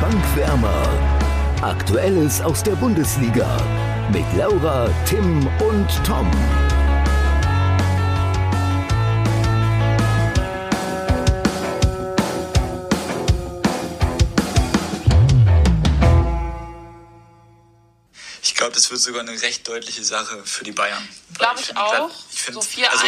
Bankwärmer. 0.00 0.88
Aktuelles 1.60 2.40
aus 2.40 2.62
der 2.62 2.74
Bundesliga 2.76 3.46
mit 4.10 4.24
Laura, 4.34 4.88
Tim 5.06 5.46
und 5.58 5.88
Tom. 6.06 6.30
Ich 18.42 18.54
glaube, 18.54 18.72
das 18.72 18.90
wird 18.90 19.00
sogar 19.00 19.20
eine 19.20 19.32
recht 19.42 19.68
deutliche 19.68 20.02
Sache 20.02 20.42
für 20.44 20.64
die 20.64 20.72
Bayern. 20.72 21.06
Glaube 21.36 21.60
ich, 21.60 21.76
auch. 21.76 22.10
Ich 22.32 22.42
find, 22.42 22.54
so 22.54 22.60
4-1 22.60 22.86
also, 22.86 23.06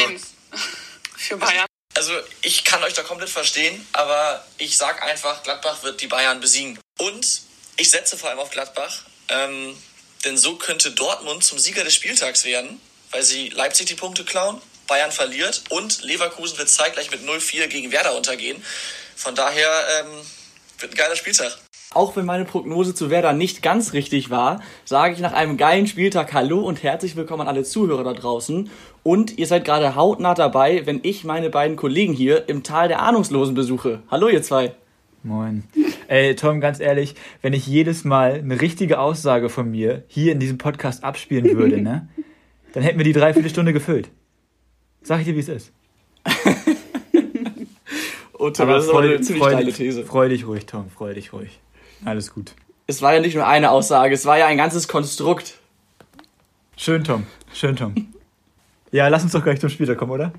für 1.17 1.37
Bayern. 1.39 1.72
Also 1.95 2.13
ich 2.41 2.65
kann 2.65 2.83
euch 2.85 2.95
da 2.95 3.03
komplett 3.03 3.29
verstehen, 3.29 3.87
aber 3.93 4.45
ich 4.59 4.77
sag 4.77 5.03
einfach, 5.03 5.43
Gladbach 5.43 5.83
wird 5.83 6.01
die 6.01 6.07
Bayern 6.07 6.41
besiegen. 6.41 6.79
Und 6.99 7.43
ich 7.77 7.91
setze 7.91 8.17
vor 8.17 8.31
allem 8.31 8.39
auf 8.39 8.51
Gladbach, 8.51 9.03
ähm, 9.29 9.77
denn 10.25 10.39
so 10.39 10.57
könnte 10.57 10.93
Dortmund 10.93 11.45
zum 11.45 11.59
Sieger 11.59 11.85
des 11.85 11.95
Spieltags 11.95 12.45
werden, 12.45 12.81
weil 13.11 13.23
sie 13.23 13.51
Leipzig 13.51 13.87
die 13.87 13.95
Punkte 13.95 14.25
klauen, 14.25 14.61
Bayern 14.87 15.13
verliert 15.13 15.65
und 15.69 16.03
Leverkusen 16.03 16.59
wird 16.59 16.69
zeitgleich 16.69 17.11
mit 17.11 17.23
0-4 17.23 17.67
gegen 17.67 17.93
Werder 17.93 18.17
untergehen. 18.17 18.63
Von 19.15 19.35
daher 19.35 19.71
ähm, 20.01 20.11
wird 20.79 20.93
ein 20.93 20.97
geiler 20.97 21.17
Spieltag. 21.17 21.59
Auch 21.95 22.17
wenn 22.17 22.25
meine 22.25 22.47
Prognose 22.47 22.95
zu 22.95 23.11
Werder 23.11 23.35
nicht 23.35 23.63
ganz 23.63 23.93
richtig 23.93 24.31
war, 24.31 24.63
sage 24.87 25.13
ich 25.13 25.21
nach 25.21 25.35
einem 25.35 25.59
geilen 25.59 25.87
Spieltag 25.87 26.33
Hallo 26.33 26.61
und 26.61 26.83
herzlich 26.83 27.17
willkommen 27.17 27.43
an 27.43 27.49
alle 27.49 27.65
Zuhörer 27.65 28.03
da 28.03 28.15
draußen. 28.15 28.71
Und 29.03 29.37
ihr 29.39 29.47
seid 29.47 29.65
gerade 29.65 29.97
hautnah 29.97 30.35
dabei, 30.35 30.87
wenn 30.87 31.01
ich 31.03 31.25
meine 31.25 31.51
beiden 31.51 31.77
Kollegen 31.77 32.13
hier 32.13 32.49
im 32.49 32.63
Tal 32.63 32.89
der 32.89 33.03
Ahnungslosen 33.03 33.55
besuche. 33.55 34.03
Hallo 34.11 34.29
ihr 34.29 34.43
zwei. 34.43 34.75
Moin. 35.25 35.65
Ey, 36.09 36.35
Tom, 36.37 36.61
ganz 36.61 36.79
ehrlich, 36.81 37.15
wenn 37.43 37.53
ich 37.53 37.67
jedes 37.67 38.05
Mal 38.05 38.35
eine 38.35 38.61
richtige 38.61 39.01
Aussage 39.01 39.49
von 39.49 39.71
mir 39.71 40.05
hier 40.09 40.33
in 40.33 40.41
diesem 40.41 40.59
Podcast 40.59 41.05
abspielen 41.05 41.57
würde, 41.57 41.81
ne, 41.81 42.09
dann 42.73 42.83
hätten 42.83 42.99
wir 42.99 43.05
die 43.05 43.13
Dreiviertelstunde 43.13 43.73
gefüllt. 43.73 44.11
Sag 45.03 45.21
ich 45.21 45.27
dir, 45.27 45.35
wie 45.35 45.41
es 45.41 45.49
ist. 45.49 45.73
und 48.33 48.57
Tom, 48.57 48.69
das 48.69 48.85
ist 48.85 48.91
freu, 48.91 48.99
eine 48.99 49.21
ziemlich 49.21 49.43
freu, 49.43 49.53
steile 49.53 49.73
These. 49.73 50.05
Freu 50.05 50.29
dich 50.29 50.47
ruhig, 50.47 50.67
Tom, 50.67 50.91
freu 50.91 51.15
dich 51.15 51.33
ruhig. 51.33 51.61
Alles 52.05 52.33
gut. 52.33 52.55
Es 52.87 53.03
war 53.03 53.15
ja 53.15 53.21
nicht 53.21 53.35
nur 53.35 53.47
eine 53.47 53.71
Aussage, 53.71 54.15
es 54.15 54.27
war 54.27 54.39
ja 54.39 54.47
ein 54.47 54.57
ganzes 54.57 54.87
Konstrukt. 54.87 55.59
Schön, 56.77 57.03
Tom. 57.03 57.27
Schön, 57.53 57.75
Tom. 57.75 57.95
Ja, 58.93 59.09
lass 59.09 59.23
uns 59.23 59.33
doch 59.33 59.43
gleich 59.43 59.59
zum 59.59 59.71
Spieltag 59.71 59.97
kommen, 59.97 60.13
oder? 60.13 60.33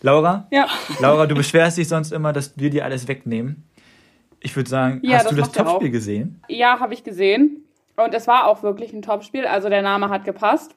Laura? 0.00 0.48
Ja. 0.50 0.66
Laura, 0.98 1.26
du 1.26 1.34
beschwerst 1.34 1.78
dich 1.78 1.88
sonst 1.88 2.10
immer, 2.10 2.32
dass 2.32 2.58
wir 2.58 2.70
dir 2.70 2.84
alles 2.84 3.06
wegnehmen. 3.06 3.68
Ich 4.40 4.56
würde 4.56 4.68
sagen, 4.68 5.00
ja, 5.02 5.18
hast 5.18 5.26
das 5.26 5.30
du 5.30 5.36
das 5.36 5.52
Topspiel 5.52 5.90
gesehen? 5.90 6.42
Ja, 6.48 6.80
habe 6.80 6.94
ich 6.94 7.04
gesehen. 7.04 7.64
Und 7.96 8.12
es 8.14 8.26
war 8.26 8.46
auch 8.46 8.62
wirklich 8.62 8.92
ein 8.92 9.02
Topspiel. 9.02 9.46
Also 9.46 9.68
der 9.68 9.82
Name 9.82 10.08
hat 10.08 10.24
gepasst. 10.24 10.74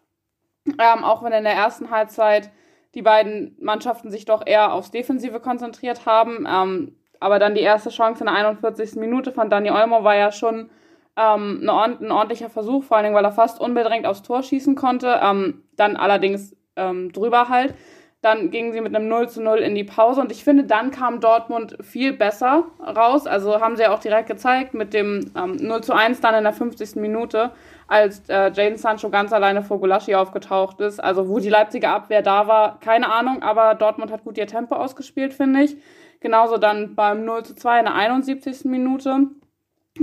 Ähm, 0.65 1.03
auch 1.03 1.23
wenn 1.23 1.31
in 1.31 1.45
der 1.45 1.53
ersten 1.53 1.89
Halbzeit 1.89 2.51
die 2.95 3.01
beiden 3.01 3.55
Mannschaften 3.61 4.11
sich 4.11 4.25
doch 4.25 4.45
eher 4.45 4.73
aufs 4.73 4.91
Defensive 4.91 5.39
konzentriert 5.39 6.05
haben. 6.05 6.45
Ähm, 6.45 6.95
aber 7.21 7.39
dann 7.39 7.55
die 7.55 7.61
erste 7.61 7.89
Chance 7.89 8.21
in 8.21 8.25
der 8.25 8.35
41. 8.35 8.95
Minute 8.95 9.31
von 9.31 9.49
Dani 9.49 9.71
Olmo 9.71 10.03
war 10.03 10.15
ja 10.15 10.31
schon 10.31 10.69
ähm, 11.15 11.67
ein 11.67 12.11
ordentlicher 12.11 12.49
Versuch, 12.49 12.83
vor 12.83 12.97
allen 12.97 13.05
Dingen, 13.05 13.15
weil 13.15 13.25
er 13.25 13.31
fast 13.31 13.59
unbedingt 13.59 14.05
aufs 14.05 14.21
Tor 14.21 14.43
schießen 14.43 14.75
konnte. 14.75 15.19
Ähm, 15.23 15.63
dann 15.75 15.95
allerdings 15.95 16.55
ähm, 16.77 17.11
drüber 17.11 17.49
halt. 17.49 17.73
Dann 18.21 18.49
gingen 18.49 18.73
sie 18.73 18.81
mit 18.81 18.95
einem 18.95 19.07
0 19.07 19.29
zu 19.29 19.43
0 19.43 19.59
in 19.59 19.75
die 19.75 19.83
Pause 19.83 20.21
und 20.21 20.31
ich 20.31 20.43
finde, 20.43 20.63
dann 20.63 20.89
kam 20.89 21.19
Dortmund 21.19 21.77
viel 21.81 22.13
besser 22.13 22.63
raus. 22.79 23.27
Also 23.27 23.61
haben 23.61 23.75
sie 23.75 23.83
ja 23.83 23.93
auch 23.93 23.99
direkt 23.99 24.27
gezeigt 24.27 24.73
mit 24.73 24.93
dem 24.93 25.31
ähm, 25.37 25.57
0 25.57 25.83
zu 25.83 25.93
1 25.93 26.19
dann 26.19 26.33
in 26.33 26.43
der 26.43 26.53
50. 26.53 26.95
Minute, 26.95 27.51
als 27.87 28.27
äh, 28.27 28.51
Jaden 28.51 28.77
Sancho 28.77 29.09
ganz 29.09 29.31
alleine 29.33 29.61
vor 29.61 29.79
Gulaschi 29.79 30.15
aufgetaucht 30.15 30.81
ist. 30.81 30.99
Also 31.01 31.29
wo 31.29 31.39
die 31.39 31.49
Leipziger 31.49 31.91
Abwehr 31.91 32.23
da 32.23 32.47
war, 32.47 32.79
keine 32.79 33.11
Ahnung, 33.11 33.43
aber 33.43 33.75
Dortmund 33.75 34.11
hat 34.11 34.23
gut 34.23 34.37
ihr 34.37 34.47
Tempo 34.47 34.75
ausgespielt, 34.75 35.33
finde 35.33 35.61
ich. 35.61 35.77
Genauso 36.19 36.57
dann 36.57 36.95
beim 36.95 37.23
0 37.23 37.43
zu 37.43 37.55
2 37.55 37.79
in 37.79 37.85
der 37.85 37.93
71. 37.93 38.65
Minute. 38.65 39.27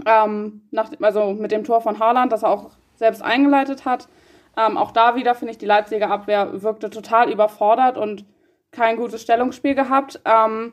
Ähm, 0.06 0.62
nach, 0.70 0.90
also 1.00 1.32
mit 1.32 1.50
dem 1.50 1.64
Tor 1.64 1.80
von 1.80 1.98
Haaland, 1.98 2.32
das 2.32 2.44
er 2.44 2.50
auch 2.50 2.70
selbst 2.94 3.22
eingeleitet 3.22 3.84
hat. 3.84 4.08
Ähm, 4.56 4.76
auch 4.76 4.90
da 4.92 5.16
wieder 5.16 5.34
finde 5.34 5.52
ich, 5.52 5.58
die 5.58 5.66
Leipziger 5.66 6.10
Abwehr 6.10 6.62
wirkte 6.62 6.90
total 6.90 7.30
überfordert 7.30 7.98
und 7.98 8.24
kein 8.70 8.96
gutes 8.96 9.22
Stellungsspiel 9.22 9.74
gehabt. 9.74 10.20
Ähm, 10.24 10.72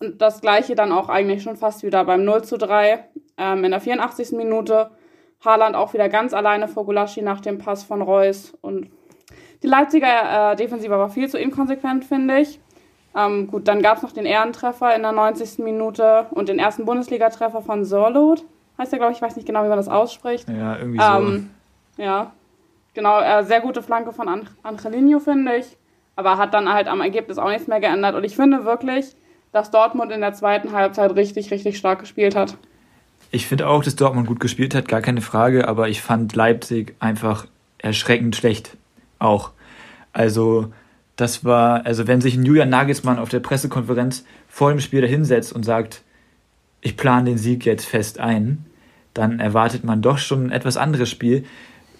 und 0.00 0.20
das 0.20 0.40
gleiche 0.40 0.74
dann 0.74 0.92
auch 0.92 1.08
eigentlich 1.08 1.42
schon 1.42 1.56
fast 1.56 1.82
wieder 1.82 2.04
beim 2.04 2.24
0 2.24 2.42
zu 2.44 2.58
3 2.58 3.04
ähm, 3.38 3.64
in 3.64 3.70
der 3.70 3.80
84. 3.80 4.32
Minute. 4.32 4.90
Haaland 5.44 5.74
auch 5.74 5.92
wieder 5.92 6.08
ganz 6.08 6.34
alleine 6.34 6.68
vor 6.68 6.84
Gulaschi 6.84 7.22
nach 7.22 7.40
dem 7.40 7.58
Pass 7.58 7.82
von 7.82 8.02
Reus. 8.02 8.52
Und 8.60 8.90
die 9.62 9.66
Leipziger 9.66 10.52
äh, 10.52 10.56
Defensive 10.56 10.90
war 10.90 11.08
viel 11.08 11.28
zu 11.28 11.38
inkonsequent, 11.38 12.04
finde 12.04 12.38
ich. 12.38 12.60
Ähm, 13.14 13.48
gut, 13.48 13.68
dann 13.68 13.82
gab 13.82 13.98
es 13.98 14.02
noch 14.02 14.12
den 14.12 14.24
Ehrentreffer 14.24 14.94
in 14.94 15.02
der 15.02 15.12
90. 15.12 15.58
Minute 15.58 16.26
und 16.30 16.48
den 16.48 16.58
ersten 16.58 16.84
Bundesligatreffer 16.84 17.60
von 17.60 17.84
Sorlot. 17.84 18.44
Heißt 18.78 18.92
er, 18.92 18.98
glaube 18.98 19.12
ich, 19.12 19.18
ich 19.18 19.22
weiß 19.22 19.36
nicht 19.36 19.46
genau, 19.46 19.64
wie 19.64 19.68
man 19.68 19.76
das 19.76 19.88
ausspricht. 19.88 20.48
Ja, 20.48 20.78
irgendwie 20.78 20.98
so. 20.98 21.04
Ähm, 21.04 21.50
ja, 21.98 22.32
genau, 22.94 23.20
äh, 23.20 23.44
sehr 23.44 23.60
gute 23.60 23.82
Flanke 23.82 24.12
von 24.12 24.28
An 24.28 24.48
Angelino, 24.62 25.18
finde 25.20 25.56
ich. 25.56 25.76
Aber 26.16 26.36
hat 26.36 26.52
dann 26.54 26.72
halt 26.72 26.88
am 26.88 27.00
Ergebnis 27.00 27.38
auch 27.38 27.48
nichts 27.48 27.66
mehr 27.66 27.80
geändert. 27.80 28.14
Und 28.14 28.24
ich 28.24 28.36
finde 28.36 28.64
wirklich, 28.64 29.16
dass 29.50 29.70
Dortmund 29.70 30.12
in 30.12 30.20
der 30.20 30.34
zweiten 30.34 30.72
Halbzeit 30.72 31.14
richtig, 31.14 31.50
richtig 31.50 31.78
stark 31.78 32.00
gespielt 32.00 32.36
hat. 32.36 32.56
Ich 33.30 33.46
finde 33.46 33.66
auch, 33.66 33.82
dass 33.82 33.96
Dortmund 33.96 34.26
gut 34.26 34.40
gespielt 34.40 34.74
hat, 34.74 34.88
gar 34.88 35.00
keine 35.00 35.22
Frage. 35.22 35.68
Aber 35.68 35.88
ich 35.88 36.02
fand 36.02 36.34
Leipzig 36.36 36.94
einfach 37.00 37.46
erschreckend 37.78 38.36
schlecht. 38.36 38.76
Auch. 39.18 39.50
Also, 40.12 40.70
das 41.16 41.44
war, 41.44 41.86
also 41.86 42.06
wenn 42.06 42.20
sich 42.20 42.36
ein 42.36 42.44
Julian 42.44 42.68
Nagelsmann 42.68 43.18
auf 43.18 43.28
der 43.28 43.40
Pressekonferenz 43.40 44.24
vor 44.48 44.70
dem 44.70 44.80
Spiel 44.80 45.00
dahinsetzt 45.00 45.52
und 45.52 45.64
sagt, 45.64 46.02
ich 46.80 46.96
plane 46.96 47.30
den 47.30 47.38
Sieg 47.38 47.64
jetzt 47.64 47.86
fest 47.86 48.18
ein, 48.18 48.66
dann 49.14 49.40
erwartet 49.40 49.84
man 49.84 50.02
doch 50.02 50.18
schon 50.18 50.46
ein 50.46 50.50
etwas 50.50 50.76
anderes 50.76 51.08
Spiel. 51.10 51.44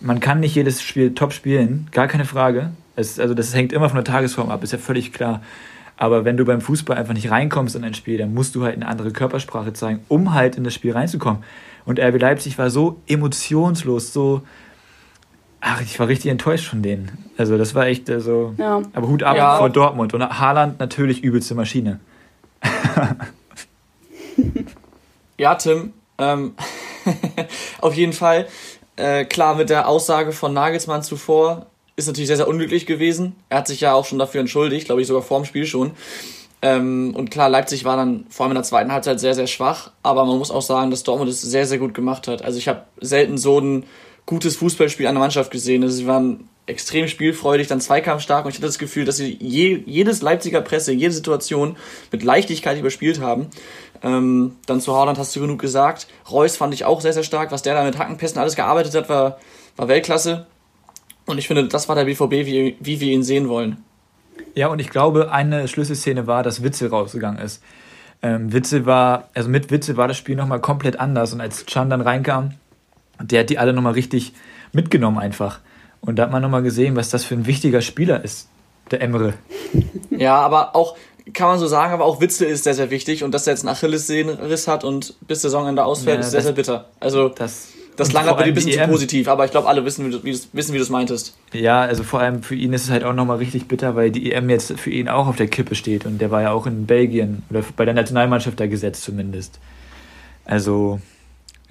Man 0.02 0.20
kann 0.20 0.40
nicht 0.40 0.54
jedes 0.54 0.82
Spiel 0.82 1.14
top 1.14 1.32
spielen, 1.32 1.88
gar 1.92 2.08
keine 2.08 2.24
Frage. 2.24 2.70
Es, 2.96 3.18
also 3.18 3.34
das 3.34 3.54
hängt 3.54 3.72
immer 3.72 3.88
von 3.88 3.96
der 3.96 4.04
Tagesform 4.04 4.50
ab, 4.50 4.62
ist 4.62 4.72
ja 4.72 4.78
völlig 4.78 5.12
klar. 5.12 5.42
Aber 5.96 6.24
wenn 6.24 6.36
du 6.36 6.44
beim 6.44 6.60
Fußball 6.60 6.96
einfach 6.96 7.14
nicht 7.14 7.30
reinkommst 7.30 7.76
in 7.76 7.84
ein 7.84 7.94
Spiel, 7.94 8.18
dann 8.18 8.34
musst 8.34 8.54
du 8.54 8.64
halt 8.64 8.74
eine 8.74 8.88
andere 8.88 9.12
Körpersprache 9.12 9.72
zeigen, 9.72 10.00
um 10.08 10.34
halt 10.34 10.56
in 10.56 10.64
das 10.64 10.74
Spiel 10.74 10.92
reinzukommen. 10.92 11.44
Und 11.84 12.00
RB 12.00 12.20
Leipzig 12.20 12.58
war 12.58 12.70
so 12.70 13.00
emotionslos, 13.06 14.12
so, 14.12 14.42
Ach, 15.64 15.80
ich 15.80 15.96
war 16.00 16.08
richtig 16.08 16.32
enttäuscht 16.32 16.68
von 16.68 16.82
denen. 16.82 17.30
Also 17.36 17.56
das 17.56 17.76
war 17.76 17.86
echt, 17.86 18.10
also. 18.10 18.52
Ja. 18.58 18.82
Aber 18.94 19.06
Hut 19.06 19.22
ab 19.22 19.36
ja. 19.36 19.58
vor 19.58 19.70
Dortmund. 19.70 20.12
Und 20.12 20.20
Haaland 20.20 20.80
natürlich 20.80 21.22
übelste 21.22 21.54
Maschine. 21.54 22.00
ja, 25.38 25.54
Tim. 25.54 25.92
Ähm, 26.18 26.54
auf 27.80 27.94
jeden 27.94 28.12
Fall. 28.12 28.48
Äh, 28.96 29.24
klar, 29.24 29.54
mit 29.54 29.70
der 29.70 29.88
Aussage 29.88 30.32
von 30.32 30.52
Nagelsmann 30.52 31.02
zuvor 31.02 31.66
ist 31.96 32.06
natürlich 32.06 32.28
sehr, 32.28 32.36
sehr 32.36 32.48
unglücklich 32.48 32.86
gewesen. 32.86 33.36
Er 33.48 33.58
hat 33.58 33.68
sich 33.68 33.80
ja 33.80 33.92
auch 33.92 34.04
schon 34.04 34.18
dafür 34.18 34.40
entschuldigt, 34.40 34.86
glaube 34.86 35.00
ich, 35.00 35.06
sogar 35.06 35.22
vor 35.22 35.40
dem 35.40 35.44
Spiel 35.44 35.66
schon. 35.66 35.92
Ähm, 36.62 37.12
und 37.16 37.30
klar, 37.30 37.48
Leipzig 37.48 37.84
war 37.84 37.96
dann 37.96 38.24
vor 38.30 38.44
allem 38.44 38.52
in 38.52 38.56
der 38.56 38.64
zweiten 38.64 38.92
Halbzeit 38.92 39.18
sehr, 39.20 39.34
sehr 39.34 39.46
schwach. 39.46 39.90
Aber 40.02 40.24
man 40.24 40.38
muss 40.38 40.50
auch 40.50 40.62
sagen, 40.62 40.90
dass 40.90 41.02
Dortmund 41.02 41.30
es 41.30 41.42
sehr, 41.42 41.66
sehr 41.66 41.78
gut 41.78 41.94
gemacht 41.94 42.28
hat. 42.28 42.42
Also 42.42 42.58
ich 42.58 42.68
habe 42.68 42.84
selten 43.00 43.36
so 43.36 43.58
einen 43.58 43.84
gutes 44.26 44.56
Fußballspiel 44.56 45.06
an 45.06 45.14
der 45.14 45.20
Mannschaft 45.20 45.50
gesehen. 45.50 45.82
Also 45.82 45.96
sie 45.96 46.06
waren 46.06 46.48
extrem 46.66 47.08
spielfreudig, 47.08 47.66
dann 47.66 47.80
zweikampfstark 47.80 48.44
und 48.44 48.50
ich 48.50 48.56
hatte 48.56 48.66
das 48.66 48.78
Gefühl, 48.78 49.04
dass 49.04 49.16
sie 49.16 49.36
je, 49.40 49.82
jedes 49.84 50.22
Leipziger 50.22 50.60
Presse, 50.60 50.92
jede 50.92 51.12
Situation 51.12 51.76
mit 52.12 52.22
Leichtigkeit 52.22 52.78
überspielt 52.78 53.20
haben. 53.20 53.48
Ähm, 54.02 54.56
dann 54.66 54.80
zu 54.80 54.94
Haaland 54.96 55.18
hast 55.18 55.34
du 55.36 55.40
genug 55.40 55.60
gesagt. 55.60 56.08
Reus 56.30 56.56
fand 56.56 56.74
ich 56.74 56.84
auch 56.84 57.00
sehr, 57.00 57.12
sehr 57.12 57.22
stark. 57.22 57.52
Was 57.52 57.62
der 57.62 57.74
da 57.74 57.84
mit 57.84 57.98
Hackenpässen 57.98 58.38
alles 58.38 58.56
gearbeitet 58.56 58.94
hat, 58.94 59.08
war, 59.08 59.38
war 59.76 59.88
Weltklasse. 59.88 60.46
Und 61.26 61.38
ich 61.38 61.46
finde, 61.46 61.68
das 61.68 61.88
war 61.88 61.94
der 61.94 62.04
BVB, 62.04 62.46
wie, 62.46 62.76
wie 62.80 63.00
wir 63.00 63.12
ihn 63.12 63.22
sehen 63.22 63.48
wollen. 63.48 63.84
Ja, 64.54 64.68
und 64.68 64.80
ich 64.80 64.90
glaube, 64.90 65.30
eine 65.30 65.68
Schlüsselszene 65.68 66.26
war, 66.26 66.42
dass 66.42 66.62
Witzel 66.62 66.88
rausgegangen 66.88 67.40
ist. 67.40 67.62
Ähm, 68.22 68.52
Witzel 68.52 68.86
war, 68.86 69.28
also 69.34 69.48
mit 69.48 69.70
Witzel 69.70 69.96
war 69.96 70.08
das 70.08 70.16
Spiel 70.16 70.36
nochmal 70.36 70.60
komplett 70.60 70.98
anders. 70.98 71.32
Und 71.32 71.40
als 71.40 71.66
Chan 71.66 71.90
dann 71.90 72.00
reinkam, 72.00 72.54
der 73.20 73.40
hat 73.40 73.50
die 73.50 73.58
alle 73.58 73.72
nochmal 73.72 73.92
richtig 73.92 74.32
mitgenommen 74.72 75.18
einfach. 75.18 75.60
Und 76.00 76.16
da 76.16 76.24
hat 76.24 76.32
man 76.32 76.42
nochmal 76.42 76.62
gesehen, 76.62 76.96
was 76.96 77.10
das 77.10 77.24
für 77.24 77.34
ein 77.34 77.46
wichtiger 77.46 77.80
Spieler 77.80 78.24
ist, 78.24 78.48
der 78.90 79.00
Emre. 79.00 79.34
Ja, 80.10 80.36
aber 80.36 80.74
auch, 80.74 80.96
kann 81.32 81.48
man 81.48 81.58
so 81.58 81.66
sagen, 81.66 81.92
aber 81.92 82.04
auch 82.04 82.20
Witzel 82.20 82.48
ist 82.48 82.64
sehr, 82.64 82.74
sehr 82.74 82.90
wichtig. 82.90 83.24
Und 83.24 83.32
dass 83.32 83.46
er 83.46 83.52
jetzt 83.52 83.64
einen 83.64 83.74
Achillessehnenriss 83.74 84.68
hat 84.68 84.84
und 84.84 85.14
bis 85.20 85.42
Saisonende 85.42 85.84
ausfällt, 85.84 86.20
ja, 86.20 86.20
ist 86.20 86.30
sehr, 86.30 86.42
sehr 86.42 86.52
bitter. 86.52 86.86
Also, 87.00 87.28
das, 87.28 87.68
das 87.96 88.12
lange 88.12 88.32
bei 88.34 88.44
dir 88.44 88.48
ein 88.48 88.54
bisschen 88.54 88.72
zu 88.72 88.80
e 88.80 88.86
positiv, 88.86 89.28
aber 89.28 89.44
ich 89.44 89.50
glaube, 89.50 89.68
alle 89.68 89.84
wissen, 89.84 90.06
wie 90.06 90.10
du, 90.10 90.24
wie, 90.24 90.38
wissen, 90.52 90.72
wie 90.72 90.78
du 90.78 90.82
es 90.82 90.90
meintest. 90.90 91.36
Ja, 91.52 91.82
also 91.82 92.02
vor 92.02 92.20
allem 92.20 92.42
für 92.42 92.54
ihn 92.54 92.72
ist 92.72 92.84
es 92.84 92.90
halt 92.90 93.04
auch 93.04 93.12
nochmal 93.12 93.36
richtig 93.36 93.68
bitter, 93.68 93.94
weil 93.94 94.10
die 94.10 94.32
EM 94.32 94.50
jetzt 94.50 94.78
für 94.78 94.90
ihn 94.90 95.08
auch 95.08 95.26
auf 95.26 95.36
der 95.36 95.48
Kippe 95.48 95.74
steht. 95.74 96.06
Und 96.06 96.18
der 96.18 96.30
war 96.30 96.42
ja 96.42 96.52
auch 96.52 96.66
in 96.66 96.86
Belgien 96.86 97.42
oder 97.50 97.62
bei 97.76 97.84
der 97.84 97.94
Nationalmannschaft 97.94 98.58
da 98.58 98.66
gesetzt 98.66 99.02
zumindest. 99.04 99.58
Also, 100.44 101.00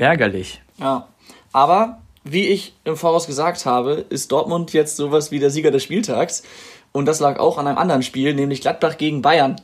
Ärgerlich. 0.02 0.62
Ja. 0.80 1.08
Aber, 1.54 2.00
wie 2.24 2.48
ich 2.48 2.74
im 2.86 2.98
Voraus 2.98 3.28
gesagt 3.28 3.68
habe, 3.68 4.06
ist 4.10 4.32
Dortmund 4.32 4.74
jetzt 4.74 4.96
sowas 4.96 5.32
wie 5.32 5.40
der 5.40 5.52
Sieger 5.52 5.70
des 5.70 5.84
Spieltags. 5.84 6.44
Und 6.92 7.06
das 7.06 7.20
lag 7.20 7.40
auch 7.40 7.58
an 7.58 7.68
einem 7.68 7.78
anderen 7.78 8.04
Spiel, 8.04 8.34
nämlich 8.34 8.62
Gladbach 8.62 8.98
gegen 8.98 9.22
Bayern. 9.22 9.60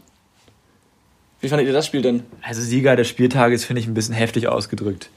Wie 1.39 1.49
fandet 1.49 1.67
ihr 1.67 1.73
das 1.73 1.85
Spiel 1.85 2.01
denn? 2.01 2.23
Also 2.41 2.61
Sieger 2.61 2.95
des 2.95 3.07
Spieltages 3.07 3.65
finde 3.65 3.81
ich 3.81 3.87
ein 3.87 3.93
bisschen 3.93 4.15
heftig 4.15 4.47
ausgedrückt. 4.47 5.09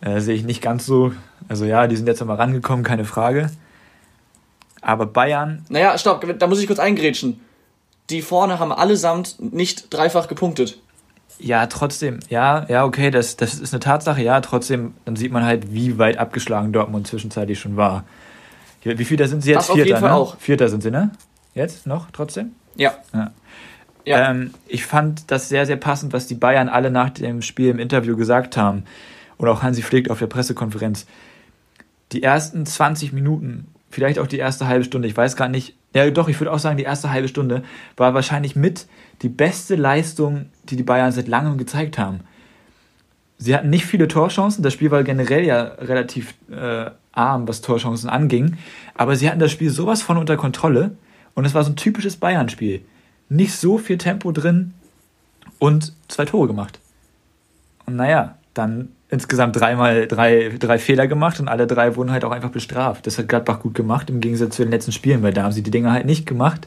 Äh, 0.00 0.20
sehe 0.20 0.34
ich 0.34 0.44
nicht 0.44 0.62
ganz 0.62 0.84
so. 0.84 1.12
Also 1.48 1.64
ja, 1.64 1.86
die 1.86 1.96
sind 1.96 2.06
jetzt 2.06 2.20
nochmal 2.20 2.36
rangekommen, 2.36 2.84
keine 2.84 3.04
Frage. 3.04 3.50
Aber 4.80 5.06
Bayern. 5.06 5.64
Naja, 5.68 5.96
stopp, 5.96 6.38
da 6.38 6.46
muss 6.46 6.60
ich 6.60 6.66
kurz 6.66 6.78
eingrätschen. 6.78 7.40
Die 8.10 8.22
vorne 8.22 8.58
haben 8.58 8.72
allesamt 8.72 9.36
nicht 9.38 9.92
dreifach 9.92 10.28
gepunktet. 10.28 10.78
Ja, 11.40 11.66
trotzdem, 11.66 12.18
ja, 12.28 12.66
ja, 12.68 12.84
okay, 12.84 13.10
das, 13.10 13.36
das 13.36 13.54
ist 13.54 13.72
eine 13.72 13.80
Tatsache, 13.80 14.22
ja, 14.22 14.40
trotzdem, 14.40 14.94
dann 15.04 15.14
sieht 15.14 15.30
man 15.30 15.44
halt, 15.44 15.72
wie 15.72 15.96
weit 15.98 16.18
abgeschlagen 16.18 16.72
Dortmund 16.72 17.06
zwischenzeitlich 17.06 17.60
schon 17.60 17.76
war. 17.76 18.04
Wie 18.82 19.04
viel 19.04 19.16
da 19.16 19.28
sind 19.28 19.42
sie 19.42 19.50
jetzt? 19.50 19.58
Das 19.58 19.66
Vierter, 19.66 19.82
auf 19.82 19.86
jeden 19.86 20.00
Fall 20.00 20.10
ne? 20.10 20.16
auch. 20.16 20.36
Vierter 20.38 20.68
sind 20.68 20.82
sie, 20.82 20.90
ne? 20.90 21.10
Jetzt 21.58 21.88
noch 21.88 22.12
trotzdem? 22.12 22.52
Ja. 22.76 22.94
ja. 23.12 23.32
ja. 24.04 24.30
Ähm, 24.30 24.54
ich 24.68 24.86
fand 24.86 25.28
das 25.32 25.48
sehr, 25.48 25.66
sehr 25.66 25.76
passend, 25.76 26.12
was 26.12 26.28
die 26.28 26.36
Bayern 26.36 26.68
alle 26.68 26.92
nach 26.92 27.10
dem 27.10 27.42
Spiel 27.42 27.70
im 27.70 27.80
Interview 27.80 28.16
gesagt 28.16 28.56
haben. 28.56 28.84
Und 29.38 29.48
auch 29.48 29.64
Hansi 29.64 29.82
Flick 29.82 30.08
auf 30.08 30.20
der 30.20 30.28
Pressekonferenz. 30.28 31.06
Die 32.12 32.22
ersten 32.22 32.64
20 32.64 33.12
Minuten, 33.12 33.66
vielleicht 33.90 34.20
auch 34.20 34.28
die 34.28 34.38
erste 34.38 34.68
halbe 34.68 34.84
Stunde, 34.84 35.08
ich 35.08 35.16
weiß 35.16 35.34
gar 35.34 35.48
nicht, 35.48 35.76
ja 35.94 36.08
doch, 36.10 36.28
ich 36.28 36.38
würde 36.38 36.52
auch 36.52 36.60
sagen, 36.60 36.76
die 36.76 36.84
erste 36.84 37.10
halbe 37.10 37.26
Stunde 37.26 37.64
war 37.96 38.14
wahrscheinlich 38.14 38.54
mit 38.54 38.86
die 39.22 39.28
beste 39.28 39.74
Leistung, 39.74 40.46
die 40.64 40.76
die 40.76 40.84
Bayern 40.84 41.10
seit 41.10 41.26
langem 41.26 41.58
gezeigt 41.58 41.98
haben. 41.98 42.20
Sie 43.36 43.54
hatten 43.54 43.68
nicht 43.68 43.84
viele 43.84 44.06
Torchancen, 44.06 44.62
das 44.62 44.74
Spiel 44.74 44.92
war 44.92 45.02
generell 45.02 45.44
ja 45.44 45.62
relativ 45.62 46.34
äh, 46.52 46.90
arm, 47.10 47.48
was 47.48 47.62
Torchancen 47.62 48.08
anging, 48.08 48.58
aber 48.94 49.16
sie 49.16 49.28
hatten 49.28 49.40
das 49.40 49.50
Spiel 49.50 49.70
sowas 49.70 50.02
von 50.02 50.18
unter 50.18 50.36
Kontrolle 50.36 50.92
und 51.38 51.44
es 51.44 51.54
war 51.54 51.62
so 51.62 51.70
ein 51.70 51.76
typisches 51.76 52.16
Bayern-Spiel. 52.16 52.82
Nicht 53.28 53.54
so 53.54 53.78
viel 53.78 53.96
Tempo 53.96 54.32
drin 54.32 54.74
und 55.60 55.92
zwei 56.08 56.24
Tore 56.24 56.48
gemacht. 56.48 56.80
Und 57.86 57.94
naja, 57.94 58.36
dann 58.54 58.88
insgesamt 59.08 59.54
dreimal 59.54 60.08
drei, 60.08 60.52
drei 60.58 60.80
Fehler 60.80 61.06
gemacht 61.06 61.38
und 61.38 61.46
alle 61.46 61.68
drei 61.68 61.94
wurden 61.94 62.10
halt 62.10 62.24
auch 62.24 62.32
einfach 62.32 62.50
bestraft. 62.50 63.06
Das 63.06 63.18
hat 63.18 63.28
Gladbach 63.28 63.60
gut 63.60 63.74
gemacht, 63.74 64.10
im 64.10 64.18
Gegensatz 64.18 64.56
zu 64.56 64.64
den 64.64 64.72
letzten 64.72 64.90
Spielen, 64.90 65.22
weil 65.22 65.32
da 65.32 65.44
haben 65.44 65.52
sie 65.52 65.62
die 65.62 65.70
Dinge 65.70 65.92
halt 65.92 66.06
nicht 66.06 66.26
gemacht. 66.26 66.66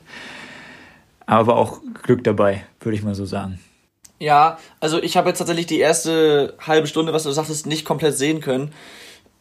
Aber 1.26 1.58
auch 1.58 1.82
Glück 2.02 2.24
dabei, 2.24 2.64
würde 2.80 2.96
ich 2.96 3.04
mal 3.04 3.14
so 3.14 3.26
sagen. 3.26 3.60
Ja, 4.20 4.58
also 4.80 5.04
ich 5.04 5.18
habe 5.18 5.28
jetzt 5.28 5.40
tatsächlich 5.40 5.66
die 5.66 5.80
erste 5.80 6.56
halbe 6.66 6.88
Stunde, 6.88 7.12
was 7.12 7.24
du 7.24 7.32
sagtest, 7.32 7.66
nicht 7.66 7.84
komplett 7.84 8.18
sehen 8.18 8.40
können. 8.40 8.72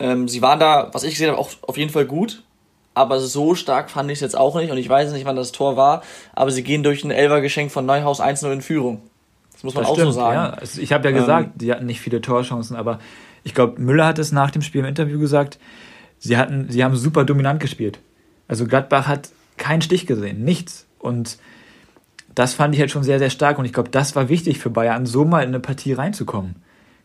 Ähm, 0.01 0.27
sie 0.27 0.43
waren 0.43 0.59
da, 0.59 0.91
was 0.93 1.05
ich 1.05 1.13
gesehen 1.13 1.29
habe, 1.29 1.39
auch 1.39 1.51
auf 1.63 1.79
jeden 1.79 1.93
Fall 1.93 2.07
gut 2.07 2.43
aber 2.95 3.21
so 3.21 3.55
stark 3.55 3.91
fand 3.91 4.11
ich 4.11 4.17
es 4.17 4.21
jetzt 4.21 4.37
auch 4.37 4.57
nicht 4.57 4.71
und 4.71 4.79
ich 4.79 4.89
weiß 4.89 5.13
nicht, 5.13 5.25
wann 5.25 5.37
das 5.37 5.53
Tor 5.53 5.77
war, 5.77 6.03
aber 6.33 6.51
sie 6.51 6.63
gehen 6.63 6.83
durch 6.83 7.05
ein 7.05 7.11
Elvergeschenk 7.11 7.71
von 7.71 7.87
Neuhaus 7.87 8.21
1-0 8.21 8.53
in 8.53 8.63
Führung. 8.63 9.03
Das 9.53 9.63
muss 9.63 9.75
man 9.75 9.83
das 9.83 9.91
auch 9.91 9.95
stimmt, 9.95 10.13
so 10.13 10.21
sagen. 10.21 10.35
Ja. 10.35 10.51
Also 10.51 10.81
ich 10.81 10.93
habe 10.93 11.09
ja 11.11 11.17
gesagt, 11.17 11.47
ähm, 11.47 11.53
die 11.57 11.73
hatten 11.73 11.87
nicht 11.87 12.01
viele 12.01 12.21
Torchancen, 12.21 12.77
aber 12.77 12.99
ich 13.45 13.55
glaube, 13.55 13.81
Müller 13.81 14.07
hat 14.07 14.19
es 14.19 14.33
nach 14.33 14.51
dem 14.51 14.63
Spiel 14.63 14.81
im 14.81 14.87
Interview 14.87 15.19
gesagt, 15.19 15.59
sie, 16.19 16.37
hatten, 16.37 16.67
sie 16.69 16.83
haben 16.83 16.97
super 16.97 17.25
dominant 17.25 17.61
gespielt. 17.61 18.01
Also 18.49 18.67
Gladbach 18.67 19.07
hat 19.07 19.31
keinen 19.57 19.83
Stich 19.83 20.07
gesehen, 20.07 20.45
nichts. 20.45 20.87
Und 20.99 21.39
das 22.35 22.55
fand 22.55 22.75
ich 22.75 22.81
halt 22.81 22.91
schon 22.91 23.03
sehr, 23.03 23.19
sehr 23.19 23.31
stark 23.31 23.59
und 23.59 23.65
ich 23.65 23.73
glaube, 23.73 23.91
das 23.91 24.17
war 24.17 24.29
wichtig 24.29 24.59
für 24.59 24.71
Bayern, 24.71 25.07
so 25.07 25.25
mal 25.25 25.43
in 25.43 25.49
eine 25.49 25.61
Partie 25.61 25.93
reinzukommen. 25.93 26.57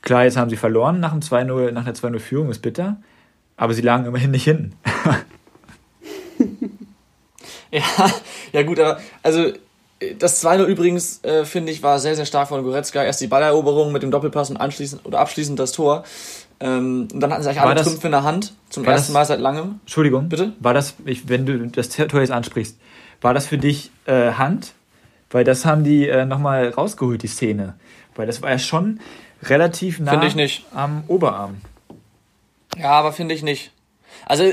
Klar, 0.02 0.24
jetzt 0.24 0.38
haben 0.38 0.50
sie 0.50 0.56
verloren 0.56 1.00
nach, 1.00 1.12
dem 1.12 1.22
2 1.22 1.44
nach 1.46 1.86
einer 1.86 1.94
2-0-Führung, 1.94 2.50
ist 2.50 2.62
bitter, 2.62 2.98
aber 3.58 3.74
sie 3.74 3.82
lagen 3.82 4.06
immerhin 4.06 4.32
nicht 4.32 4.44
hinten. 4.44 4.74
ja, 7.80 8.12
ja 8.54 8.64
gut, 8.64 8.80
aber 8.80 9.00
also 9.24 9.52
das 10.20 10.46
2-0 10.46 10.66
übrigens, 10.66 11.24
äh, 11.24 11.46
finde 11.46 11.72
ich, 11.72 11.82
war 11.82 12.00
sehr, 12.00 12.16
sehr 12.16 12.26
stark 12.26 12.50
von 12.50 12.64
Goretzka. 12.64 13.04
Erst 13.04 13.22
die 13.22 13.28
Balleroberung 13.28 13.92
mit 13.92 14.04
dem 14.04 14.12
Doppelpass 14.12 14.50
und 14.50 14.58
anschließend 14.58 15.06
oder 15.06 15.20
abschließend 15.20 15.58
das 15.58 15.72
Tor. 15.72 16.04
Ähm, 16.60 17.08
und 17.14 17.20
dann 17.20 17.32
hatten 17.32 17.44
sie 17.44 17.50
eigentlich 17.50 17.62
alle 17.62 17.76
das, 17.76 17.88
Trümpfe 17.88 18.08
in 18.08 18.12
der 18.12 18.24
Hand. 18.24 18.54
Zum 18.70 18.84
ersten 18.84 19.08
das, 19.08 19.14
Mal 19.14 19.26
seit 19.26 19.40
langem. 19.40 19.80
Entschuldigung. 19.82 20.30
Bitte? 20.30 20.54
War 20.60 20.74
das, 20.74 20.96
ich, 21.06 21.30
wenn 21.30 21.46
du 21.46 21.68
das 21.68 21.90
Tor 21.90 22.20
jetzt 22.20 22.32
ansprichst, 22.32 22.78
war 23.22 23.34
das 23.34 23.46
für 23.46 23.58
dich 23.58 23.92
äh, 24.06 24.32
Hand? 24.34 24.74
Weil 25.32 25.44
das 25.44 25.66
haben 25.66 25.84
die 25.84 26.08
äh, 26.08 26.26
nochmal 26.26 26.70
rausgeholt, 26.70 27.24
die 27.24 27.28
Szene. 27.28 27.76
Weil 28.16 28.28
das 28.28 28.42
war 28.42 28.50
ja 28.50 28.60
schon 28.60 29.00
relativ 29.44 30.00
nah 30.00 30.22
am 30.74 31.04
Oberarm. 31.08 31.58
Ja, 32.78 32.92
aber 32.92 33.14
finde 33.14 33.36
ich 33.36 33.44
nicht. 33.44 33.72
Also 34.26 34.52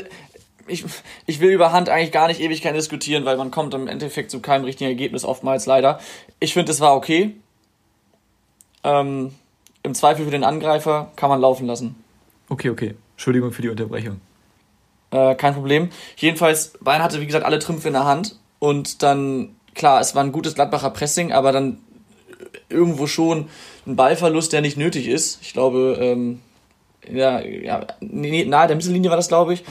ich, 0.67 0.85
ich 1.27 1.41
will 1.41 1.51
über 1.51 1.73
Hand 1.73 1.89
eigentlich 1.89 2.13
gar 2.13 2.29
nicht 2.29 2.41
ewig 2.41 2.63
kein 2.63 2.75
diskutieren, 2.75 3.25
weil 3.25 3.37
man 3.37 3.51
kommt 3.51 3.75
im 3.75 3.89
Endeffekt 3.89 4.31
zu 4.31 4.41
keinem 4.41 4.65
richtigen 4.65 4.89
Ergebnis, 4.89 5.25
oftmals 5.25 5.67
leider. 5.67 6.01
Ich 6.41 6.53
finde, 6.53 6.73
es 6.73 6.81
war 6.81 6.95
okay. 6.95 7.37
Ähm, 8.85 9.35
Im 9.83 9.95
Zweifel 9.95 10.25
für 10.25 10.31
den 10.31 10.45
Angreifer 10.45 11.13
kann 11.17 11.31
man 11.31 11.41
laufen 11.41 11.67
lassen. 11.67 11.97
Okay, 12.49 12.71
okay. 12.71 12.95
Entschuldigung 13.13 13.53
für 13.53 13.63
die 13.63 13.69
Unterbrechung. 13.69 14.21
Äh, 15.11 15.35
kein 15.35 15.55
Problem. 15.55 15.91
Jedenfalls, 16.17 16.73
Bayern 16.81 17.03
hatte, 17.03 17.21
wie 17.21 17.27
gesagt, 17.27 17.45
alle 17.45 17.59
Trümpfe 17.59 17.89
in 17.89 17.95
der 17.95 18.05
Hand. 18.05 18.39
Und 18.59 19.03
dann, 19.03 19.57
klar, 19.75 20.01
es 20.01 20.15
war 20.15 20.25
ein 20.25 20.33
gutes 20.33 20.55
Gladbacher 20.55 20.91
Pressing, 20.91 21.33
aber 21.33 21.53
dann 21.53 21.79
irgendwo 22.69 23.07
schon 23.07 23.49
ein 23.87 23.97
Ballverlust, 23.97 24.53
der 24.53 24.61
nicht 24.61 24.77
nötig 24.77 25.09
ist. 25.09 25.41
Ich 25.43 25.53
glaube, 25.53 25.99
ähm, 26.01 26.41
ja, 27.11 27.41
ja, 27.41 27.87
nahe 28.01 28.67
der 28.67 28.77
Mittellinie 28.77 29.11
war 29.11 29.17
das, 29.17 29.29
glaube 29.29 29.55
ich. 29.55 29.65